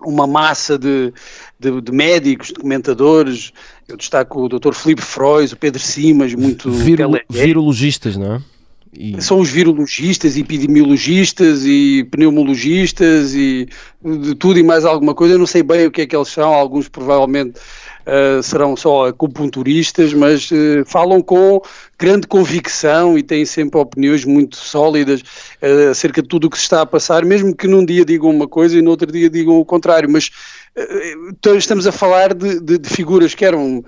uma 0.00 0.26
massa 0.26 0.78
de, 0.78 1.12
de, 1.58 1.80
de, 1.80 1.92
médicos, 1.92 2.48
de 2.48 2.54
comentadores. 2.54 3.52
Eu 3.88 3.96
destaco 3.96 4.42
o 4.42 4.48
Dr. 4.48 4.72
Filipe 4.74 5.00
Frois, 5.02 5.52
o 5.52 5.56
Pedro 5.56 5.80
Simas, 5.80 6.34
muito 6.34 6.70
Viro, 6.70 7.10
virologistas, 7.30 8.16
não 8.16 8.34
é? 8.34 8.42
E... 8.96 9.20
São 9.20 9.40
os 9.40 9.50
virologistas, 9.50 10.36
epidemiologistas 10.36 11.64
e 11.64 12.06
pneumologistas 12.10 13.34
e 13.34 13.68
de 14.04 14.34
tudo 14.36 14.58
e 14.58 14.62
mais 14.62 14.84
alguma 14.84 15.14
coisa. 15.14 15.34
Eu 15.34 15.38
não 15.38 15.46
sei 15.46 15.62
bem 15.62 15.86
o 15.86 15.90
que 15.90 16.02
é 16.02 16.06
que 16.06 16.14
eles 16.14 16.28
são, 16.28 16.54
alguns 16.54 16.88
provavelmente 16.88 17.58
uh, 18.06 18.42
serão 18.42 18.76
só 18.76 19.08
acupunturistas, 19.08 20.12
mas 20.12 20.50
uh, 20.50 20.84
falam 20.86 21.20
com 21.20 21.60
grande 21.98 22.26
convicção 22.26 23.16
e 23.18 23.22
têm 23.22 23.44
sempre 23.44 23.78
opiniões 23.78 24.24
muito 24.24 24.56
sólidas 24.56 25.20
uh, 25.20 25.90
acerca 25.90 26.22
de 26.22 26.28
tudo 26.28 26.46
o 26.46 26.50
que 26.50 26.56
se 26.56 26.64
está 26.64 26.82
a 26.82 26.86
passar, 26.86 27.24
mesmo 27.24 27.54
que 27.54 27.66
num 27.66 27.84
dia 27.84 28.04
digam 28.04 28.30
uma 28.30 28.48
coisa 28.48 28.78
e 28.78 28.82
no 28.82 28.90
outro 28.90 29.10
dia 29.10 29.28
digam 29.30 29.58
o 29.58 29.64
contrário, 29.64 30.10
mas 30.10 30.30
então 31.28 31.54
estamos 31.54 31.86
a 31.86 31.92
falar 31.92 32.34
de, 32.34 32.58
de, 32.58 32.78
de 32.78 32.88
figuras 32.88 33.32
que 33.32 33.44
eram 33.44 33.84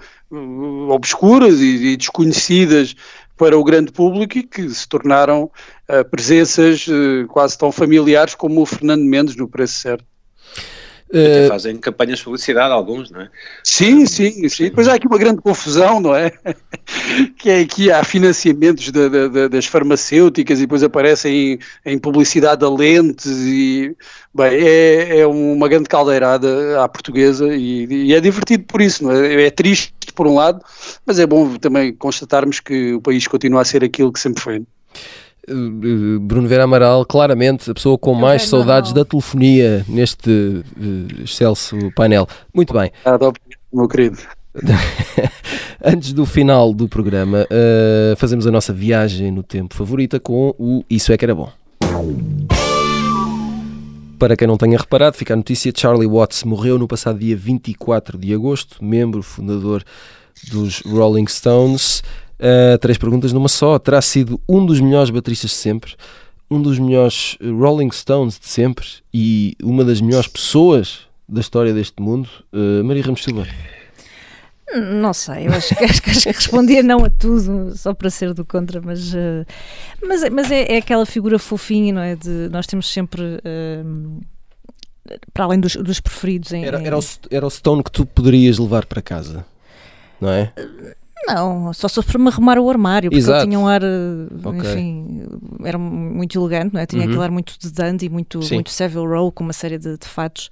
obscuras 0.88 1.58
e, 1.60 1.92
e, 1.92 1.96
desconhecidas 1.96 2.94
para 3.36 3.56
o 3.58 3.64
grande 3.64 3.92
público 3.92 4.38
e 4.38 4.42
que 4.42 4.68
se 4.70 4.88
tornaram 4.88 5.44
uh, 5.44 6.04
presenças 6.10 6.86
uh, 6.88 7.26
quase 7.28 7.56
tão 7.56 7.70
familiares 7.70 8.34
como 8.34 8.62
o 8.62 8.66
Fernando 8.66 9.04
Mendes 9.04 9.36
no 9.36 9.48
Preço 9.48 9.74
Certo. 9.74 10.04
Até 11.09 11.48
fazem 11.48 11.76
campanhas 11.76 12.18
de 12.18 12.24
publicidade, 12.24 12.72
alguns, 12.72 13.11
não 13.11 13.20
é? 13.20 13.30
Sim, 13.62 14.07
sim, 14.07 14.48
sim. 14.48 14.64
Depois 14.64 14.88
há 14.88 14.94
aqui 14.94 15.07
uma 15.07 15.18
grande 15.18 15.40
confusão, 15.40 16.00
não 16.00 16.14
é? 16.14 16.32
que 17.38 17.48
é 17.48 17.64
que 17.64 17.92
há 17.92 18.02
financiamentos 18.02 18.90
de, 18.90 19.09
de, 19.09 19.28
de, 19.28 19.48
das 19.48 19.66
farmacêuticas 19.66 20.59
e 20.59 20.62
depois 20.62 20.82
aparecem 20.82 21.61
em, 21.84 21.92
em 21.92 21.98
publicidade 21.98 22.64
a 22.64 22.68
lentes 22.68 23.26
e, 23.26 23.96
bem, 24.34 24.52
é, 24.52 25.20
é 25.20 25.26
uma 25.26 25.68
grande 25.68 25.88
caldeirada 25.88 26.82
à 26.82 26.88
portuguesa 26.88 27.54
e, 27.54 27.86
e, 27.86 28.14
é 28.14 28.20
divertido 28.20 28.64
por 28.64 28.80
isso, 28.80 29.04
não 29.04 29.12
é? 29.12 29.44
É 29.44 29.50
triste 29.50 29.94
por 30.14 30.26
um 30.26 30.34
lado, 30.34 30.61
mas 31.04 31.20
é 31.20 31.26
bom 31.26 31.57
também 31.57 31.94
constatarmos 31.94 32.59
que 32.59 32.94
o 32.94 33.00
país 33.00 33.26
continua 33.28 33.62
a 33.62 33.64
ser 33.64 33.84
aquilo 33.84 34.12
que 34.12 34.18
sempre 34.18 34.42
foi. 34.42 34.62
Bruno 36.20 36.49
Vera 36.49 36.64
Amaral, 36.64 37.05
claramente 37.05 37.70
a 37.70 37.74
pessoa 37.74 37.97
com 37.97 38.14
mais 38.14 38.42
saudades 38.49 38.92
da 38.92 39.05
telefonia 39.05 39.84
neste 39.88 40.30
uh, 40.30 41.22
excelso 41.22 41.76
painel. 41.94 42.26
Muito 42.53 42.72
bem. 42.72 42.90
meu 43.72 43.88
querido. 43.88 44.18
Antes 45.84 46.12
do 46.12 46.24
final 46.24 46.72
do 46.72 46.88
programa, 46.88 47.42
uh, 47.44 48.16
fazemos 48.16 48.47
a 48.47 48.51
nossa 48.51 48.72
viagem 48.72 49.30
no 49.30 49.42
tempo 49.42 49.74
favorita 49.74 50.18
com 50.18 50.55
o 50.59 50.82
Isso 50.88 51.12
é 51.12 51.16
que 51.16 51.24
era 51.24 51.34
bom. 51.34 51.51
Para 54.18 54.34
quem 54.34 54.49
não 54.49 54.57
tenha 54.57 54.78
reparado, 54.78 55.16
fica 55.16 55.34
a 55.34 55.36
notícia: 55.36 55.72
Charlie 55.76 56.09
Watts 56.09 56.42
morreu 56.42 56.78
no 56.78 56.88
passado 56.88 57.18
dia 57.18 57.36
24 57.36 58.18
de 58.18 58.32
agosto, 58.32 58.82
membro 58.82 59.22
fundador 59.22 59.84
dos 60.51 60.80
Rolling 60.80 61.26
Stones. 61.26 62.03
Uh, 62.39 62.78
três 62.78 62.99
perguntas 62.99 63.32
numa 63.32 63.49
só. 63.49 63.78
Terá 63.78 64.01
sido 64.01 64.41
um 64.49 64.64
dos 64.64 64.80
melhores 64.80 65.11
bateristas 65.11 65.51
de 65.51 65.57
sempre, 65.57 65.95
um 66.51 66.61
dos 66.61 66.78
melhores 66.78 67.37
Rolling 67.41 67.91
Stones 67.91 68.39
de 68.39 68.47
sempre 68.47 68.87
e 69.12 69.57
uma 69.62 69.84
das 69.84 70.01
melhores 70.01 70.28
pessoas 70.28 71.01
da 71.28 71.41
história 71.41 71.72
deste 71.72 72.01
mundo. 72.01 72.28
Uh, 72.53 72.84
Maria 72.84 73.03
Ramos 73.03 73.22
Silva. 73.24 73.47
Não 74.74 75.12
sei, 75.12 75.47
eu 75.47 75.53
acho, 75.53 75.74
acho, 75.82 76.03
acho, 76.11 76.22
que 76.22 76.32
respondia 76.32 76.82
não 76.82 77.05
a 77.05 77.11
tudo, 77.11 77.76
só 77.76 77.95
para 77.95 78.11
ser 78.11 78.34
do 78.34 78.45
contra, 78.45 78.80
mas, 78.80 79.14
uh, 79.14 79.47
mas, 80.03 80.28
mas 80.28 80.51
é, 80.51 80.74
é, 80.74 80.76
aquela 80.78 81.07
figura 81.07 81.39
fofinha, 81.39 81.93
não 81.93 82.03
é? 82.03 82.16
De, 82.16 82.49
nós 82.51 82.66
temos 82.66 82.93
sempre. 82.93 83.22
Uh, 83.22 84.20
para 85.32 85.45
além 85.45 85.61
dos, 85.61 85.76
dos 85.76 86.01
preferidos. 86.01 86.53
Em, 86.53 86.64
era, 86.64 86.82
era, 86.82 86.99
o, 86.99 87.03
era 87.30 87.47
o 87.47 87.51
Stone 87.51 87.82
que 87.82 87.93
tu 87.93 88.05
poderias 88.05 88.59
levar 88.59 88.87
para 88.87 89.01
casa, 89.01 89.47
não 90.20 90.30
é? 90.30 90.53
Não, 91.27 91.72
só 91.72 91.89
se 91.89 92.01
para 92.03 92.18
me 92.18 92.29
arrumar 92.29 92.57
o 92.59 92.70
armário, 92.70 93.11
porque 93.11 93.18
Exato. 93.18 93.41
ele 93.41 93.49
tinha 93.49 93.59
um 93.59 93.66
ar, 93.66 93.83
okay. 93.83 94.61
enfim, 94.61 95.22
era 95.64 95.77
muito 95.77 96.39
elegante, 96.39 96.72
não 96.72 96.81
é? 96.81 96.87
Tinha 96.87 97.03
uhum. 97.03 97.09
aquele 97.09 97.24
ar 97.24 97.31
muito 97.33 97.59
de 97.59 97.70
dandy, 97.72 98.09
muito, 98.09 98.39
muito 98.53 98.70
Savile 98.70 99.07
Row, 99.07 99.33
com 99.33 99.43
uma 99.43 99.53
série 99.53 99.77
de, 99.77 99.99
de 99.99 100.07
fatos. 100.07 100.49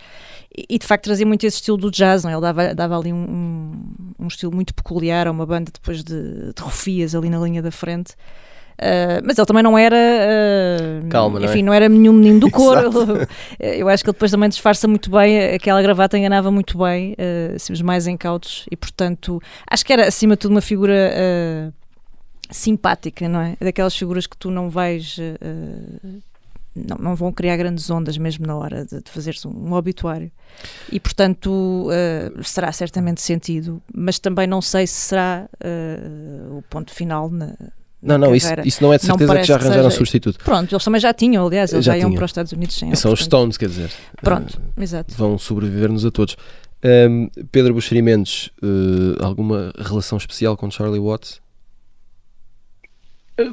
E, 0.57 0.67
e, 0.69 0.79
de 0.79 0.85
facto 0.85 1.05
trazia 1.05 1.25
muito 1.25 1.45
esse 1.47 1.57
estilo 1.59 1.77
do 1.77 1.91
jazz, 1.91 2.25
não 2.25 2.31
é? 2.31 2.35
Ele 2.35 2.41
dava, 2.41 2.75
dava 2.75 2.99
ali 2.99 3.13
um, 3.13 3.17
um, 3.17 4.25
um 4.25 4.27
estilo 4.27 4.53
muito 4.53 4.75
peculiar 4.75 5.29
a 5.29 5.31
uma 5.31 5.47
banda 5.47 5.71
depois 5.73 6.03
de, 6.03 6.53
de 6.53 6.63
rufias 6.63 7.15
ali 7.15 7.31
na 7.31 7.39
linha 7.39 7.63
da 7.63 7.71
frente. 7.71 8.15
Uh, 8.75 9.23
mas 9.25 9.39
ele 9.39 9.47
também 9.47 9.63
não 9.63 9.79
era. 9.79 9.97
Uh, 9.97 11.09
Calma, 11.09 11.43
enfim, 11.43 11.63
não, 11.63 11.73
é? 11.73 11.81
não 11.81 11.85
era 11.85 11.89
nenhum 11.89 12.13
menino 12.13 12.41
do 12.41 12.51
coro. 12.53 12.91
eu 13.59 13.89
acho 13.89 14.03
que 14.03 14.11
ele 14.11 14.15
depois 14.15 14.31
também 14.31 14.49
disfarça 14.49 14.89
muito 14.89 15.11
bem, 15.11 15.55
aquela 15.55 15.81
gravata 15.81 16.19
enganava 16.19 16.51
muito 16.51 16.77
bem, 16.79 17.13
uh, 17.13 17.55
assim, 17.55 17.73
os 17.73 17.83
mais 17.83 18.07
incautos, 18.07 18.67
e 18.71 18.77
portanto, 18.77 19.41
acho 19.69 19.85
que 19.85 19.93
era 19.93 20.07
acima 20.07 20.35
de 20.35 20.41
tudo 20.41 20.53
uma 20.53 20.61
figura 20.61 21.73
simpática, 22.51 23.29
não 23.29 23.41
é? 23.41 23.57
Daquelas 23.61 23.97
figuras 23.97 24.27
que 24.27 24.37
tu 24.37 24.51
não 24.51 24.69
vais. 24.69 25.17
Não, 26.77 26.97
não, 26.99 27.15
vão 27.15 27.33
criar 27.33 27.57
grandes 27.57 27.89
ondas 27.89 28.19
mesmo 28.19 28.45
na 28.45 28.57
hora 28.57 28.85
de, 28.85 29.01
de 29.01 29.09
fazer-se 29.09 29.47
um, 29.47 29.53
um, 29.53 29.73
obituário. 29.75 30.29
E, 30.91 30.99
portanto, 30.99 31.87
uh, 31.87 32.43
será 32.43 32.73
certamente 32.73 33.23
sentido, 33.23 33.81
mas 33.95 34.19
também 34.19 34.49
não 34.49 34.61
sei 34.61 34.85
se 34.85 34.95
será 34.95 35.49
uh, 35.65 36.59
o 36.59 36.63
ponto 36.63 36.93
final 36.93 37.31
na, 37.31 37.55
não, 38.05 38.19
não, 38.19 38.35
isso, 38.35 38.49
isso 38.65 38.83
não 38.83 38.93
é 38.93 38.99
de 38.99 39.07
certeza 39.07 39.37
que 39.37 39.45
já 39.45 39.55
arranjaram 39.57 39.85
seja... 39.85 39.97
substituto. 39.97 40.39
Pronto, 40.45 40.75
eles 40.75 40.85
também 40.85 41.01
já 41.01 41.13
tinham, 41.13 41.47
aliás, 41.47 41.73
eles 41.73 41.85
já, 41.85 41.93
já 41.93 41.99
iam 41.99 42.13
para 42.13 42.25
os 42.25 42.31
Estados 42.31 42.53
Unidos 42.53 42.77
sem 42.77 42.95
São 42.95 43.13
os 43.13 43.21
Stones, 43.21 43.57
quer 43.57 43.69
dizer. 43.69 43.91
Pronto, 44.23 44.59
uh, 44.59 44.83
exato. 44.83 45.15
Vão 45.15 45.39
sobreviver-nos 45.39 46.05
a 46.05 46.11
todos. 46.11 46.37
Um, 46.85 47.29
Pedro 47.51 47.73
Buxeri 47.73 48.03
Mendes, 48.03 48.51
uh, 48.63 49.25
alguma 49.25 49.73
relação 49.79 50.19
especial 50.19 50.57
com 50.57 50.71
Charlie 50.71 51.01
Watts? 51.01 51.41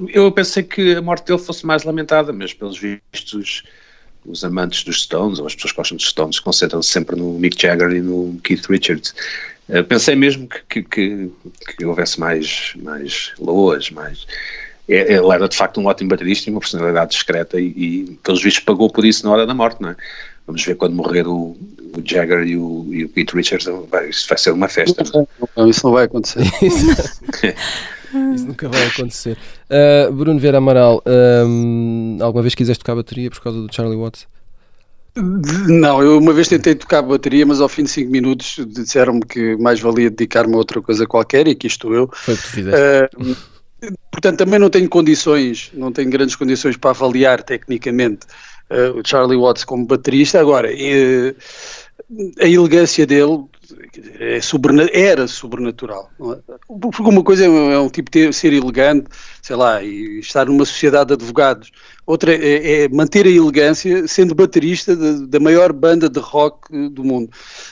Eu 0.09 0.31
pensei 0.31 0.61
que 0.61 0.95
a 0.95 1.01
morte 1.01 1.25
dele 1.25 1.39
fosse 1.39 1.65
mais 1.65 1.83
lamentada, 1.83 2.31
mas 2.31 2.53
pelos 2.53 2.77
vistos 2.77 3.63
os 4.25 4.43
amantes 4.43 4.83
dos 4.83 5.03
Stones, 5.03 5.39
ou 5.39 5.47
as 5.47 5.55
pessoas 5.55 5.71
que 5.71 5.77
gostam 5.77 5.97
dos 5.97 6.07
Stones, 6.07 6.39
concentram-se 6.39 6.89
sempre 6.89 7.15
no 7.15 7.33
Mick 7.39 7.59
Jagger 7.59 7.91
e 7.91 8.01
no 8.01 8.39
Keith 8.43 8.65
Richards. 8.67 9.15
Uh, 9.71 9.83
pensei 9.83 10.15
mesmo 10.15 10.47
que, 10.47 10.59
que, 10.69 10.83
que, 10.83 11.31
que, 11.77 11.85
houvesse 11.85 12.19
mais, 12.19 12.73
mais 12.81 13.33
loas, 13.39 13.89
mais... 13.89 14.27
É, 14.89 15.13
ele 15.13 15.31
era 15.31 15.47
de 15.47 15.55
facto 15.55 15.79
um 15.79 15.85
ótimo 15.85 16.09
baterista 16.09 16.49
e 16.49 16.53
uma 16.53 16.59
personalidade 16.59 17.11
discreta 17.11 17.59
e, 17.59 17.67
e 17.67 18.19
pelos 18.23 18.43
vistos 18.43 18.63
pagou 18.63 18.89
por 18.89 19.05
isso 19.05 19.25
na 19.25 19.31
hora 19.31 19.45
da 19.45 19.53
morte, 19.53 19.81
não 19.81 19.89
é? 19.89 19.95
Vamos 20.45 20.65
ver 20.65 20.75
quando 20.75 20.95
morrer 20.95 21.25
o, 21.27 21.55
o 21.95 22.01
Jagger 22.03 22.43
e 22.45 22.57
o, 22.57 22.87
e 22.91 23.05
o 23.05 23.09
Keith 23.09 23.31
Richards, 23.31 23.67
vai, 23.89 24.09
isso 24.09 24.27
vai 24.27 24.37
ser 24.37 24.51
uma 24.51 24.67
festa. 24.67 25.03
Não, 25.55 25.69
isso 25.69 25.85
não 25.85 25.93
vai 25.93 26.05
acontecer. 26.05 26.41
Isso 28.35 28.45
nunca 28.45 28.67
vai 28.67 28.87
acontecer. 28.87 29.37
Uh, 29.69 30.11
Bruno 30.11 30.37
Vieira 30.37 30.57
Amaral, 30.57 31.01
um, 31.07 32.17
alguma 32.19 32.41
vez 32.41 32.53
quiseste 32.53 32.83
tocar 32.83 32.95
bateria 32.95 33.29
por 33.29 33.41
causa 33.41 33.61
do 33.61 33.73
Charlie 33.73 33.95
Watts? 33.95 34.27
Não, 35.15 36.01
eu 36.01 36.17
uma 36.17 36.31
vez 36.31 36.47
tentei 36.47 36.73
tocar 36.73 37.01
bateria, 37.01 37.45
mas 37.45 37.59
ao 37.59 37.67
fim 37.67 37.83
de 37.83 37.89
5 37.89 38.09
minutos 38.09 38.65
disseram-me 38.67 39.21
que 39.21 39.57
mais 39.57 39.79
valia 39.79 40.09
dedicar-me 40.09 40.53
a 40.53 40.57
outra 40.57 40.81
coisa 40.81 41.05
qualquer 41.05 41.47
e 41.47 41.51
aqui 41.51 41.67
estou 41.67 41.93
eu. 41.93 42.09
Foi 42.13 42.33
o 42.33 42.37
que 42.37 42.43
tu 42.43 42.49
fizeste. 42.49 42.81
Uh, 43.17 43.35
portanto, 44.09 44.37
também 44.37 44.57
não 44.57 44.69
tenho 44.69 44.87
condições, 44.87 45.69
não 45.73 45.91
tenho 45.91 46.09
grandes 46.09 46.35
condições 46.35 46.77
para 46.77 46.91
avaliar 46.91 47.43
tecnicamente 47.43 48.25
uh, 48.69 48.99
o 48.99 49.05
Charlie 49.05 49.37
Watts 49.37 49.65
como 49.65 49.85
baterista. 49.85 50.39
Agora, 50.39 50.69
uh, 50.69 51.35
a 52.39 52.47
elegância 52.47 53.05
dele 53.05 53.45
é 54.19 54.39
era 55.01 55.27
sobrenatural. 55.27 56.09
É? 56.19 56.53
Porque 56.67 57.01
uma 57.03 57.23
coisa 57.23 57.45
é, 57.45 57.47
é 57.47 57.79
um 57.79 57.89
tipo 57.89 58.09
ter, 58.09 58.33
ser 58.33 58.53
elegante, 58.53 59.07
sei 59.41 59.55
lá, 59.55 59.83
e 59.83 60.19
estar 60.19 60.45
numa 60.45 60.65
sociedade 60.65 61.07
de 61.07 61.13
advogados. 61.13 61.71
Outra 62.11 62.33
é, 62.35 62.83
é 62.83 62.89
manter 62.89 63.25
a 63.25 63.29
elegância 63.29 64.05
sendo 64.05 64.35
baterista 64.35 64.93
de, 64.93 65.27
da 65.27 65.39
maior 65.39 65.71
banda 65.71 66.09
de 66.09 66.19
rock 66.19 66.89
do 66.89 67.05
mundo. 67.05 67.29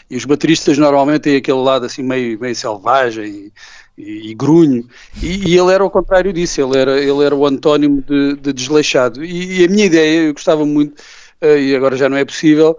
E 0.09 0.15
os 0.15 0.23
bateristas 0.23 0.77
normalmente 0.77 1.23
têm 1.23 1.35
aquele 1.35 1.57
lado 1.57 1.85
assim 1.85 2.01
meio, 2.01 2.39
meio 2.39 2.55
selvagem 2.55 3.51
e, 3.97 4.29
e, 4.29 4.33
grunho. 4.33 4.87
E, 5.21 5.49
e, 5.49 5.57
ele 5.57 5.73
era 5.73 5.83
o 5.83 5.89
contrário 5.89 6.31
disso, 6.31 6.61
ele 6.61 6.77
era, 6.77 6.97
ele 6.97 7.21
era 7.21 7.35
o 7.35 7.45
antónimo 7.45 8.01
de, 8.01 8.37
de 8.37 8.53
desleixado. 8.53 9.25
E, 9.25 9.59
e, 9.59 9.65
a 9.65 9.67
minha 9.67 9.85
ideia, 9.85 10.27
eu 10.27 10.33
gostava 10.33 10.65
muito 10.65 11.03
e 11.41 11.75
agora 11.75 11.97
já 11.97 12.07
não 12.09 12.17
é 12.17 12.23
possível, 12.23 12.77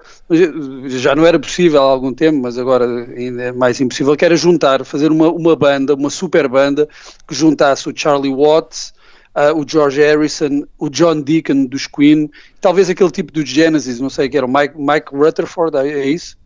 já 0.87 1.15
não 1.15 1.25
era 1.27 1.39
possível 1.39 1.81
há 1.81 1.85
algum 1.85 2.13
tempo, 2.13 2.39
mas 2.43 2.59
agora 2.59 2.87
ainda 3.17 3.43
é 3.43 3.53
mais 3.53 3.81
impossível, 3.81 4.15
que 4.17 4.25
era 4.25 4.37
juntar, 4.37 4.85
fazer 4.85 5.11
uma, 5.11 5.31
uma 5.31 5.57
banda, 5.57 5.95
uma 5.95 6.11
super 6.11 6.47
banda, 6.47 6.87
que 7.27 7.35
juntasse 7.35 7.89
o 7.89 7.93
Charlie 7.95 8.35
Watts, 8.35 8.93
uh, 9.35 9.59
o 9.59 9.65
George 9.67 10.01
Harrison, 10.01 10.65
o 10.79 10.89
John 10.89 11.21
Deacon 11.21 11.67
dos 11.67 11.87
Queen, 11.87 12.31
talvez 12.61 12.91
aquele 12.91 13.11
tipo 13.11 13.33
do 13.33 13.45
Genesis, 13.45 14.01
não 14.01 14.11
sei, 14.11 14.29
que 14.29 14.37
era 14.37 14.47
o 14.47 14.53
Mike, 14.53 14.75
Mike 14.77 15.15
Rutherford, 15.15 15.77
é, 15.77 15.89
é 15.89 16.07
isso? 16.07 16.37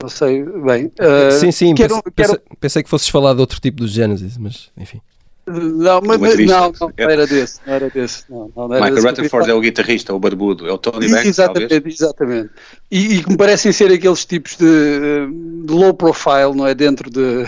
Não 0.00 0.08
sei 0.08 0.44
bem. 0.44 0.92
Uh, 1.00 1.32
sim, 1.32 1.50
sim, 1.50 1.74
pensei, 1.74 2.02
pensei, 2.14 2.38
pensei, 2.60 2.82
que 2.82 2.88
fosses 2.88 3.08
falar 3.08 3.34
de 3.34 3.40
outro 3.40 3.60
tipo 3.60 3.78
do 3.78 3.88
Genesis, 3.88 4.36
mas 4.36 4.70
enfim. 4.76 5.00
Não, 5.48 6.00
mas, 6.02 6.20
mas 6.20 6.38
não, 6.38 6.72
não, 6.72 6.72
não, 6.80 6.92
era 6.98 7.26
desse, 7.26 7.58
não 7.66 7.74
era 7.74 7.88
desse. 7.88 8.24
Não, 8.28 8.52
não 8.54 8.74
era 8.74 8.84
Michael 8.84 9.08
Rutherford 9.08 9.50
é 9.50 9.54
o 9.54 9.60
guitarrista, 9.60 10.14
o 10.14 10.18
barbudo, 10.18 10.68
é 10.68 10.72
o 10.72 10.78
Tony 10.78 11.08
Banks, 11.08 11.26
Exatamente, 11.26 11.68
talvez. 11.70 12.00
exatamente. 12.00 12.50
E, 12.90 13.14
e 13.14 13.24
que 13.24 13.30
me 13.30 13.36
parecem 13.36 13.72
ser 13.72 13.90
aqueles 13.90 14.24
tipos 14.26 14.56
de, 14.56 15.26
de, 15.64 15.72
low 15.72 15.94
profile, 15.94 16.54
não 16.54 16.66
é? 16.66 16.74
Dentro 16.74 17.10
de, 17.10 17.46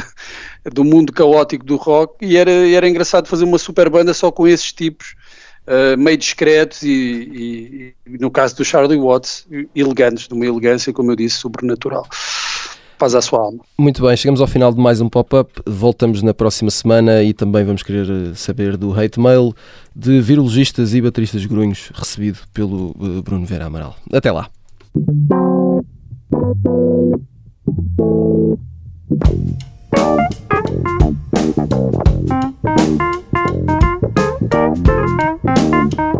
do 0.72 0.84
mundo 0.84 1.12
caótico 1.12 1.64
do 1.64 1.76
rock, 1.76 2.24
e 2.24 2.36
era, 2.36 2.50
era 2.50 2.88
engraçado 2.88 3.26
fazer 3.26 3.44
uma 3.44 3.58
super 3.58 3.88
banda 3.88 4.12
só 4.12 4.30
com 4.30 4.46
esses 4.46 4.72
tipos, 4.72 5.14
uh, 5.66 5.98
meio 5.98 6.18
discretos 6.18 6.82
e, 6.82 7.94
e, 8.06 8.18
no 8.18 8.30
caso 8.30 8.56
do 8.56 8.64
Charlie 8.64 8.98
Watts, 8.98 9.46
elegantes, 9.74 10.28
de 10.28 10.34
uma 10.34 10.46
elegância, 10.46 10.92
como 10.92 11.10
eu 11.10 11.16
disse, 11.16 11.36
sobrenatural 11.36 12.06
faz 13.00 13.14
à 13.14 13.22
sua 13.22 13.40
alma. 13.40 13.60
Muito 13.78 14.02
bem, 14.02 14.14
chegamos 14.14 14.42
ao 14.42 14.46
final 14.46 14.70
de 14.74 14.78
mais 14.78 15.00
um 15.00 15.08
pop-up. 15.08 15.50
Voltamos 15.66 16.22
na 16.22 16.34
próxima 16.34 16.70
semana 16.70 17.22
e 17.22 17.32
também 17.32 17.64
vamos 17.64 17.82
querer 17.82 18.06
eh, 18.10 18.34
saber 18.34 18.76
do 18.76 18.92
hate 18.92 19.18
mail 19.18 19.54
de 19.96 20.20
virologistas 20.20 20.92
e 20.92 21.00
bateristas 21.00 21.46
grunhos 21.46 21.90
recebido 21.94 22.40
pelo 22.52 22.94
eh, 23.00 23.22
Bruno 23.22 23.46
Vera 23.46 23.64
Amaral. 23.64 23.96
Até 24.12 24.30
lá. 24.30 24.50
Thank 29.92 30.30
you. 35.98 36.19